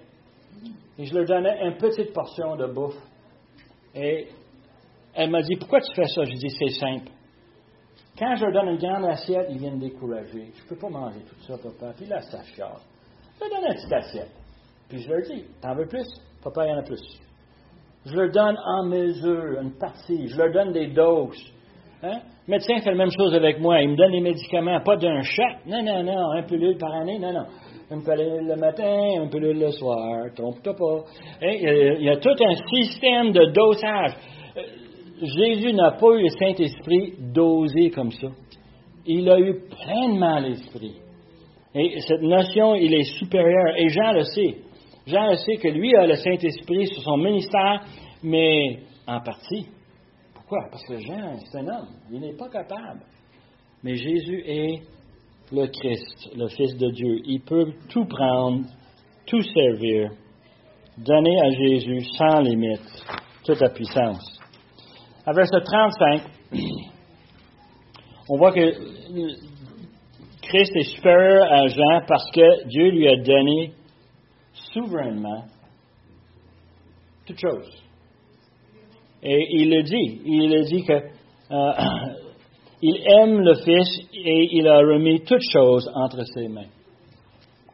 et 0.98 1.06
je 1.06 1.14
leur 1.14 1.26
donnais 1.26 1.66
une 1.66 1.78
petite 1.78 2.14
portion 2.14 2.56
de 2.56 2.68
bouffe. 2.68 2.98
Et 3.94 4.28
elle 5.14 5.30
m'a 5.30 5.42
dit, 5.42 5.56
pourquoi 5.56 5.82
tu 5.82 5.94
fais 5.94 6.08
ça? 6.08 6.24
Je 6.24 6.34
dis, 6.34 6.50
c'est 6.50 6.80
simple. 6.80 7.12
Quand 8.18 8.36
je 8.36 8.46
leur 8.46 8.54
donne 8.54 8.74
une 8.76 8.78
grande 8.78 9.06
assiette, 9.06 9.48
ils 9.50 9.58
viennent 9.58 9.80
décourager. 9.80 10.52
Je 10.56 10.64
ne 10.64 10.70
peux 10.70 10.78
pas 10.78 10.90
manger 10.90 11.20
tout 11.28 11.36
ça, 11.46 11.58
papa. 11.58 11.94
Puis 11.98 12.06
là, 12.06 12.22
ça 12.22 12.42
chiale. 12.44 12.80
Je 13.36 13.42
leur 13.42 13.50
donne 13.50 13.70
une 13.70 13.76
petite 13.76 13.94
assiette. 13.94 14.32
Puis 14.88 15.00
je 15.02 15.10
leur 15.10 15.22
dis, 15.24 15.44
t'en 15.62 15.76
veux 15.76 15.88
plus? 15.88 16.08
Papa, 16.42 16.66
il 16.66 16.70
y 16.70 16.74
en 16.74 16.78
a 16.78 16.84
plus. 16.84 17.02
Je 18.06 18.16
leur 18.16 18.32
donne 18.32 18.58
en 18.58 18.86
mesure, 18.86 19.60
une 19.62 19.78
partie. 19.78 20.28
Je 20.28 20.38
leur 20.38 20.54
donne 20.54 20.72
des 20.72 20.88
doses. 20.88 21.52
Hein? 22.04 22.20
Le 22.48 22.52
médecin 22.52 22.80
fait 22.80 22.92
la 22.92 22.96
même 22.96 23.12
chose 23.12 23.34
avec 23.34 23.60
moi. 23.60 23.82
Il 23.82 23.90
me 23.90 23.96
donne 23.98 24.12
des 24.12 24.22
médicaments, 24.22 24.80
pas 24.82 24.96
d'un 24.96 25.22
chat. 25.22 25.58
Non, 25.66 25.84
non, 25.84 26.04
non, 26.04 26.32
un 26.32 26.44
pilule 26.44 26.78
par 26.78 26.94
année. 26.94 27.20
Non, 27.20 27.34
non. 27.34 27.46
Une 27.92 28.04
pilule 28.04 28.48
le 28.48 28.56
matin, 28.56 29.24
un 29.24 29.28
pilule 29.28 29.60
le 29.60 29.72
soir. 29.72 30.28
Trompe-toi 30.36 30.74
pas. 30.74 31.04
Hein? 31.42 31.52
Il 32.00 32.04
y 32.04 32.10
a 32.10 32.18
tout 32.18 32.30
un 32.30 32.56
système 32.70 33.32
de 33.32 33.52
dosage. 33.52 34.16
Jésus 35.22 35.74
n'a 35.74 35.92
pas 35.92 36.08
eu 36.18 36.24
le 36.24 36.30
Saint-Esprit 36.30 37.14
dosé 37.34 37.90
comme 37.92 38.12
ça. 38.12 38.28
Il 39.06 39.30
a 39.30 39.40
eu 39.40 39.62
pleinement 39.70 40.40
l'Esprit. 40.40 40.96
Et 41.74 42.00
cette 42.02 42.22
notion, 42.22 42.76
il 42.76 42.94
est 42.94 43.18
supérieur. 43.20 43.76
Et 43.78 43.90
Jean 43.90 44.12
le 44.14 44.24
sait. 44.24 44.58
Jean 45.08 45.30
le 45.30 45.36
sait 45.36 45.58
que 45.58 45.68
lui 45.68 45.96
a 45.96 46.08
le 46.08 46.16
Saint-Esprit 46.16 46.88
sur 46.88 47.04
son 47.04 47.18
ministère, 47.18 47.84
mais 48.24 48.80
en 49.08 49.20
partie. 49.22 49.68
Pourquoi? 50.34 50.68
Parce 50.72 50.86
que 50.86 50.98
Jean, 51.00 51.38
c'est 51.52 51.60
un 51.60 51.68
homme. 51.68 51.90
Il 52.12 52.20
n'est 52.20 52.36
pas 52.36 52.50
capable. 52.50 53.02
Mais 53.84 53.96
Jésus 53.96 54.44
est 54.46 54.82
le 55.52 55.68
Christ, 55.68 56.32
le 56.36 56.48
Fils 56.48 56.76
de 56.78 56.90
Dieu. 56.92 57.22
Il 57.26 57.42
peut 57.42 57.74
tout 57.90 58.06
prendre, 58.06 58.66
tout 59.28 59.42
servir, 59.42 60.12
donner 60.98 61.40
à 61.42 61.52
Jésus 61.52 62.02
sans 62.18 62.40
limite 62.42 63.06
toute 63.46 63.60
la 63.60 63.70
puissance. 63.70 64.40
À 65.26 65.34
verset 65.34 65.62
35, 65.62 66.22
on 68.30 68.38
voit 68.38 68.52
que 68.52 68.60
Christ 70.44 70.76
est 70.76 70.96
supérieur 70.96 71.52
à 71.52 71.68
Jean 71.68 72.02
parce 72.08 72.30
que 72.32 72.68
Dieu 72.68 72.92
lui 72.92 73.08
a 73.08 73.18
donné 73.18 73.74
souverainement 74.72 75.46
toutes 77.26 77.40
choses. 77.40 77.84
Et 79.24 79.48
il 79.50 79.72
le 79.72 79.82
dit, 79.82 80.22
il 80.26 80.50
le 80.52 80.64
dit 80.66 80.84
que 80.84 80.94
euh, 80.94 81.74
il 82.84 83.04
aime 83.20 83.40
le 83.40 83.56
Fils 83.56 84.08
et 84.14 84.50
il 84.52 84.68
a 84.68 84.78
remis 84.78 85.24
toutes 85.24 85.50
choses 85.52 85.90
entre 85.96 86.24
ses 86.36 86.48
mains. 86.48 86.70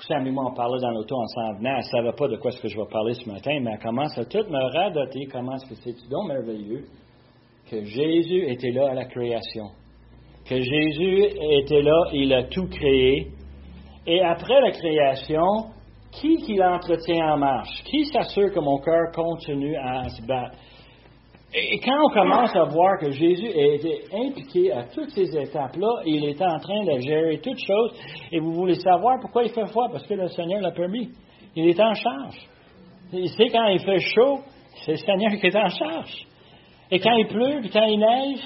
Sam 0.07 0.25
et 0.25 0.31
moi, 0.31 0.45
on 0.49 0.55
parlait 0.55 0.79
dans 0.79 0.91
l'auto 0.91 1.15
en 1.15 1.27
s'en 1.27 1.53
venant. 1.57 1.71
Elle 1.71 1.77
ne 1.77 1.81
savait 1.81 2.15
pas 2.17 2.27
de 2.27 2.37
quoi 2.37 2.51
ce 2.51 2.61
que 2.61 2.67
je 2.69 2.77
vais 2.77 2.87
parler 2.89 3.13
ce 3.13 3.29
matin, 3.29 3.59
mais 3.61 3.71
elle 3.73 3.79
commence 3.79 4.17
à 4.17 4.25
tout 4.25 4.45
me 4.49 4.73
radoter 4.73 5.27
comment 5.31 5.55
est-ce 5.55 5.69
que 5.69 5.75
c'est 5.75 6.09
donc 6.09 6.27
merveilleux? 6.29 6.85
Que 7.71 7.83
Jésus 7.85 8.51
était 8.51 8.71
là 8.71 8.89
à 8.91 8.93
la 8.93 9.05
création, 9.05 9.69
que 10.47 10.59
Jésus 10.59 11.23
était 11.39 11.81
là, 11.81 12.03
il 12.13 12.33
a 12.33 12.43
tout 12.43 12.67
créé, 12.67 13.27
et 14.05 14.21
après 14.21 14.59
la 14.59 14.71
création, 14.71 15.71
qui 16.11 16.35
qui 16.37 16.55
l'entretient 16.55 17.33
en 17.33 17.37
marche? 17.37 17.83
Qui 17.85 18.05
s'assure 18.05 18.51
que 18.51 18.59
mon 18.59 18.79
cœur 18.79 19.11
continue 19.15 19.77
à 19.77 20.09
se 20.09 20.21
battre? 20.25 20.57
Et 21.53 21.79
quand 21.79 21.97
on 22.05 22.13
commence 22.13 22.55
à 22.55 22.63
voir 22.63 22.97
que 22.99 23.11
Jésus 23.11 23.47
a 23.47 23.75
été 23.75 24.03
impliqué 24.13 24.71
à 24.71 24.83
toutes 24.83 25.09
ces 25.11 25.37
étapes-là, 25.37 26.01
il 26.05 26.25
est 26.25 26.41
en 26.41 26.59
train 26.59 26.83
de 26.83 26.99
gérer 26.99 27.39
toutes 27.39 27.59
choses, 27.65 27.93
et 28.31 28.39
vous 28.39 28.53
voulez 28.53 28.75
savoir 28.75 29.19
pourquoi 29.21 29.43
il 29.43 29.49
fait 29.51 29.67
froid? 29.67 29.87
Parce 29.91 30.05
que 30.05 30.13
le 30.13 30.27
Seigneur 30.27 30.61
l'a 30.61 30.71
permis. 30.71 31.09
Il 31.55 31.67
est 31.69 31.79
en 31.79 31.93
charge. 31.93 32.37
Il 33.13 33.29
sait 33.29 33.49
quand 33.49 33.67
il 33.67 33.79
fait 33.79 33.99
chaud, 33.99 34.39
c'est 34.85 34.91
le 34.91 34.97
Seigneur 34.97 35.31
qui 35.39 35.47
est 35.47 35.55
en 35.55 35.69
charge. 35.69 36.25
Et 36.91 36.99
quand 36.99 37.13
il 37.13 37.27
pleut, 37.27 37.61
quand 37.71 37.85
il 37.85 37.99
neige, 37.99 38.39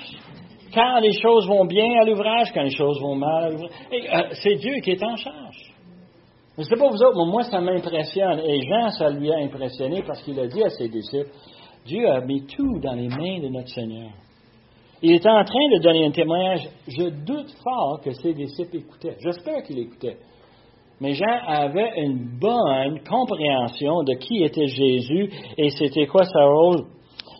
quand 0.73 0.99
les 0.99 1.13
choses 1.13 1.47
vont 1.47 1.65
bien 1.65 1.99
à 2.01 2.05
l'ouvrage, 2.05 2.51
quand 2.53 2.61
les 2.61 2.75
choses 2.75 3.01
vont 3.01 3.15
mal 3.15 3.43
à 3.43 3.49
l'ouvrage, 3.49 3.71
euh, 3.91 4.21
c'est 4.43 4.55
Dieu 4.55 4.75
qui 4.83 4.91
est 4.91 5.03
en 5.03 5.15
charge. 5.15 5.73
Je 6.55 6.61
ne 6.61 6.65
sais 6.65 6.75
pas 6.75 6.87
vous 6.87 7.03
autres, 7.03 7.17
mais 7.17 7.31
moi, 7.31 7.43
ça 7.43 7.59
m'impressionne. 7.59 8.39
Et 8.39 8.61
Jean, 8.61 8.89
ça 8.91 9.09
lui 9.09 9.31
a 9.31 9.37
impressionné 9.37 10.03
parce 10.03 10.21
qu'il 10.21 10.39
a 10.39 10.47
dit 10.47 10.63
à 10.63 10.69
ses 10.69 10.87
disciples, 10.87 11.31
Dieu 11.85 12.09
a 12.09 12.21
mis 12.21 12.45
tout 12.45 12.79
dans 12.79 12.93
les 12.93 13.09
mains 13.09 13.39
de 13.41 13.49
notre 13.49 13.69
Seigneur. 13.69 14.11
Il 15.01 15.13
était 15.13 15.29
en 15.29 15.43
train 15.43 15.69
de 15.73 15.81
donner 15.81 16.05
un 16.05 16.11
témoignage. 16.11 16.67
Je 16.87 17.09
doute 17.25 17.51
fort 17.63 17.99
que 18.01 18.11
ses 18.11 18.33
disciples 18.33 18.77
écoutaient. 18.77 19.17
J'espère 19.19 19.63
qu'ils 19.63 19.79
écoutaient. 19.79 20.17
Mais 21.01 21.13
Jean 21.13 21.39
avait 21.45 21.91
une 21.97 22.39
bonne 22.39 23.01
compréhension 23.07 24.03
de 24.03 24.13
qui 24.13 24.43
était 24.43 24.67
Jésus 24.67 25.29
et 25.57 25.69
c'était 25.71 26.07
quoi 26.07 26.23
sa 26.23 26.45
rôle 26.45 26.85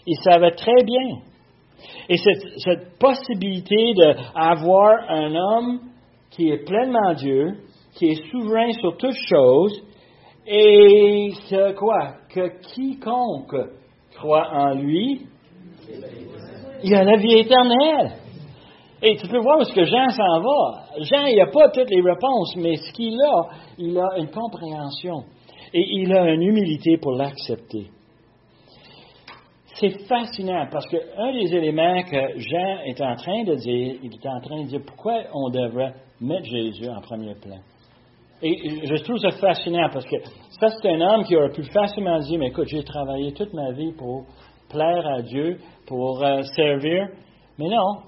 il 0.05 0.17
savait 0.17 0.51
très 0.51 0.83
bien. 0.83 1.19
Et 2.09 2.17
cette, 2.17 2.97
possibilité 2.99 3.93
d'avoir 3.95 5.09
un 5.09 5.33
homme 5.35 5.79
qui 6.31 6.49
est 6.49 6.65
pleinement 6.65 7.13
Dieu, 7.13 7.57
qui 7.95 8.07
est 8.07 8.31
souverain 8.31 8.71
sur 8.73 8.97
toutes 8.97 9.17
choses, 9.27 9.83
et 10.47 11.29
que 11.49 11.73
quoi? 11.73 12.13
Que 12.29 12.61
quiconque 12.73 13.55
croit 14.15 14.47
en 14.51 14.75
lui, 14.75 15.21
il 16.83 16.93
a 16.93 17.03
la 17.03 17.17
vie 17.17 17.39
éternelle. 17.39 18.17
Et 19.01 19.17
tu 19.17 19.27
peux 19.27 19.39
voir 19.39 19.59
où 19.59 19.63
ce 19.63 19.73
que 19.73 19.85
Jean 19.85 20.09
s'en 20.09 20.41
va. 20.41 20.85
Jean, 20.99 21.25
il 21.25 21.37
n'a 21.37 21.47
pas 21.47 21.69
toutes 21.69 21.89
les 21.89 22.01
réponses, 22.01 22.55
mais 22.57 22.75
ce 22.75 22.91
qu'il 22.93 23.19
a, 23.21 23.47
il 23.77 23.97
a 23.97 24.17
une 24.17 24.29
compréhension. 24.29 25.23
Et 25.73 25.83
il 26.01 26.13
a 26.13 26.31
une 26.33 26.41
humilité 26.41 26.97
pour 26.97 27.11
l'accepter. 27.11 27.89
C'est 29.79 30.07
fascinant 30.07 30.67
parce 30.71 30.87
qu'un 30.87 31.33
des 31.33 31.53
éléments 31.53 32.01
que 32.03 32.39
Jean 32.39 32.79
est 32.85 33.01
en 33.01 33.15
train 33.15 33.43
de 33.43 33.55
dire, 33.55 33.99
il 34.01 34.13
est 34.13 34.27
en 34.27 34.39
train 34.39 34.61
de 34.63 34.67
dire 34.67 34.81
pourquoi 34.85 35.23
on 35.33 35.49
devrait 35.49 35.93
mettre 36.21 36.45
Jésus 36.45 36.87
en 36.87 37.01
premier 37.01 37.35
plan. 37.35 37.57
Et 38.41 38.85
je 38.85 39.03
trouve 39.03 39.17
ça 39.17 39.31
fascinant 39.31 39.89
parce 39.91 40.05
que 40.05 40.15
ça, 40.59 40.67
c'est 40.69 40.89
un 40.89 41.01
homme 41.01 41.23
qui 41.25 41.35
aurait 41.35 41.51
pu 41.51 41.63
facilement 41.63 42.19
dire, 42.19 42.39
mais 42.39 42.47
écoute, 42.47 42.67
j'ai 42.67 42.83
travaillé 42.83 43.33
toute 43.33 43.53
ma 43.53 43.71
vie 43.71 43.91
pour 43.93 44.25
plaire 44.69 45.05
à 45.07 45.21
Dieu, 45.21 45.57
pour 45.87 46.23
euh, 46.23 46.41
servir. 46.55 47.09
Mais 47.57 47.67
non, 47.67 48.01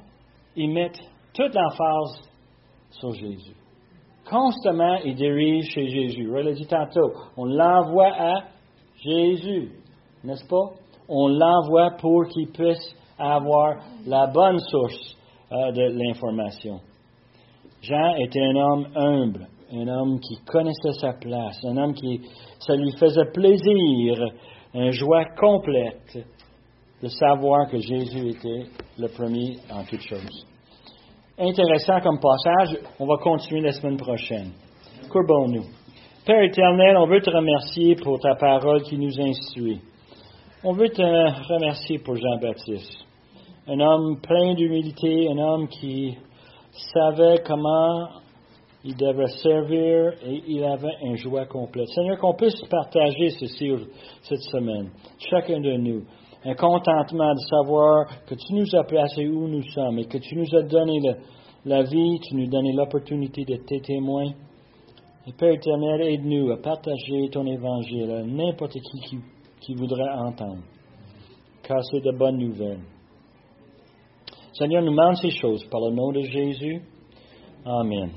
ils 0.56 0.72
mettent 0.72 1.00
toute 1.34 1.54
l'emphase 1.54 2.22
sur 2.92 3.14
Jésus. 3.14 3.56
Constamment, 4.30 4.98
ils 5.04 5.16
dirigent 5.16 5.70
chez 5.70 5.88
Jésus. 5.88 6.30
On 6.30 6.36
l'a 6.36 6.54
dit 6.54 6.68
tantôt, 6.68 7.12
on 7.36 7.46
l'envoie 7.46 8.14
à 8.14 8.44
Jésus, 9.02 9.72
n'est-ce 10.24 10.48
pas? 10.48 10.87
On 11.10 11.28
l'envoie 11.28 11.92
pour 12.00 12.28
qu'il 12.28 12.48
puisse 12.52 12.96
avoir 13.18 13.78
la 14.06 14.28
bonne 14.28 14.60
source 14.60 15.18
euh, 15.52 15.72
de 15.72 15.82
l'information. 15.82 16.80
Jean 17.82 18.16
était 18.16 18.42
un 18.42 18.56
homme 18.56 18.88
humble, 18.96 19.48
un 19.72 19.88
homme 19.88 20.20
qui 20.20 20.38
connaissait 20.46 21.00
sa 21.00 21.14
place, 21.14 21.64
un 21.64 21.78
homme 21.78 21.94
qui, 21.94 22.22
ça 22.60 22.76
lui 22.76 22.92
faisait 22.98 23.32
plaisir, 23.34 24.24
une 24.74 24.92
joie 24.92 25.26
complète 25.38 26.18
de 27.02 27.08
savoir 27.08 27.70
que 27.70 27.78
Jésus 27.78 28.30
était 28.30 28.70
le 28.98 29.08
premier 29.08 29.58
en 29.72 29.84
toutes 29.84 30.02
choses. 30.02 30.46
Intéressant 31.40 32.02
comme 32.02 32.20
passage, 32.20 32.80
on 33.00 33.06
va 33.06 33.18
continuer 33.18 33.62
la 33.62 33.72
semaine 33.72 33.98
prochaine. 33.98 34.52
Courbons-nous. 35.10 35.66
Père 36.26 36.42
éternel, 36.42 36.98
on 36.98 37.08
veut 37.08 37.22
te 37.22 37.30
remercier 37.30 37.96
pour 37.96 38.20
ta 38.20 38.36
parole 38.36 38.82
qui 38.82 38.98
nous 38.98 39.22
instruit. 39.22 39.80
On 40.64 40.74
veut 40.74 40.90
te 40.90 41.04
remercier 41.54 42.00
pour 42.00 42.16
Jean-Baptiste. 42.16 43.06
Un 43.68 43.80
homme 43.80 44.20
plein 44.20 44.56
d'humilité, 44.56 45.30
un 45.30 45.38
homme 45.38 45.68
qui 45.68 46.18
savait 46.94 47.44
comment 47.46 48.08
il 48.84 48.96
devait 48.96 49.28
servir 49.44 50.14
et 50.26 50.42
il 50.48 50.64
avait 50.64 50.96
une 51.04 51.16
joie 51.16 51.46
complète. 51.46 51.90
Seigneur, 51.90 52.18
qu'on 52.18 52.34
puisse 52.34 52.60
partager 52.72 53.30
ceci 53.40 53.72
cette 54.24 54.42
semaine, 54.52 54.90
chacun 55.30 55.60
de 55.60 55.74
nous. 55.74 56.06
Un 56.44 56.56
contentement 56.56 57.36
de 57.36 57.40
savoir 57.40 58.08
que 58.26 58.34
tu 58.34 58.56
nous 58.56 58.76
as 58.76 58.84
placés 58.84 59.28
où 59.28 59.48
nous 59.48 59.64
sommes 59.76 60.00
et 60.00 60.06
que 60.06 60.18
tu 60.18 60.36
nous 60.36 60.56
as 60.56 60.64
donné 60.64 61.00
la 61.66 61.84
vie, 61.84 62.20
tu 62.28 62.34
nous 62.34 62.46
as 62.46 62.50
donné 62.50 62.74
l'opportunité 62.74 63.46
de 63.46 63.58
tes 63.58 63.82
témoins. 63.82 64.32
Et 65.28 65.34
Père 65.38 65.54
éternel, 65.54 66.02
aide-nous 66.02 66.50
à 66.50 66.58
partager 66.58 67.30
ton 67.32 67.46
évangile 67.46 68.10
à 68.10 68.24
n'importe 68.24 68.74
qui, 68.74 69.00
qui 69.02 69.18
qui 69.68 69.76
voudrait 69.76 70.10
entendre, 70.14 70.64
car 71.62 71.84
c'est 71.92 72.00
de 72.00 72.18
bonnes 72.18 72.38
nouvelles. 72.38 72.80
Seigneur, 74.54 74.82
nous 74.82 74.92
demande 74.92 75.18
ces 75.18 75.30
choses 75.30 75.66
par 75.66 75.82
le 75.82 75.94
nom 75.94 76.14
de 76.14 76.22
Jésus. 76.22 76.82
Amen. 77.66 78.12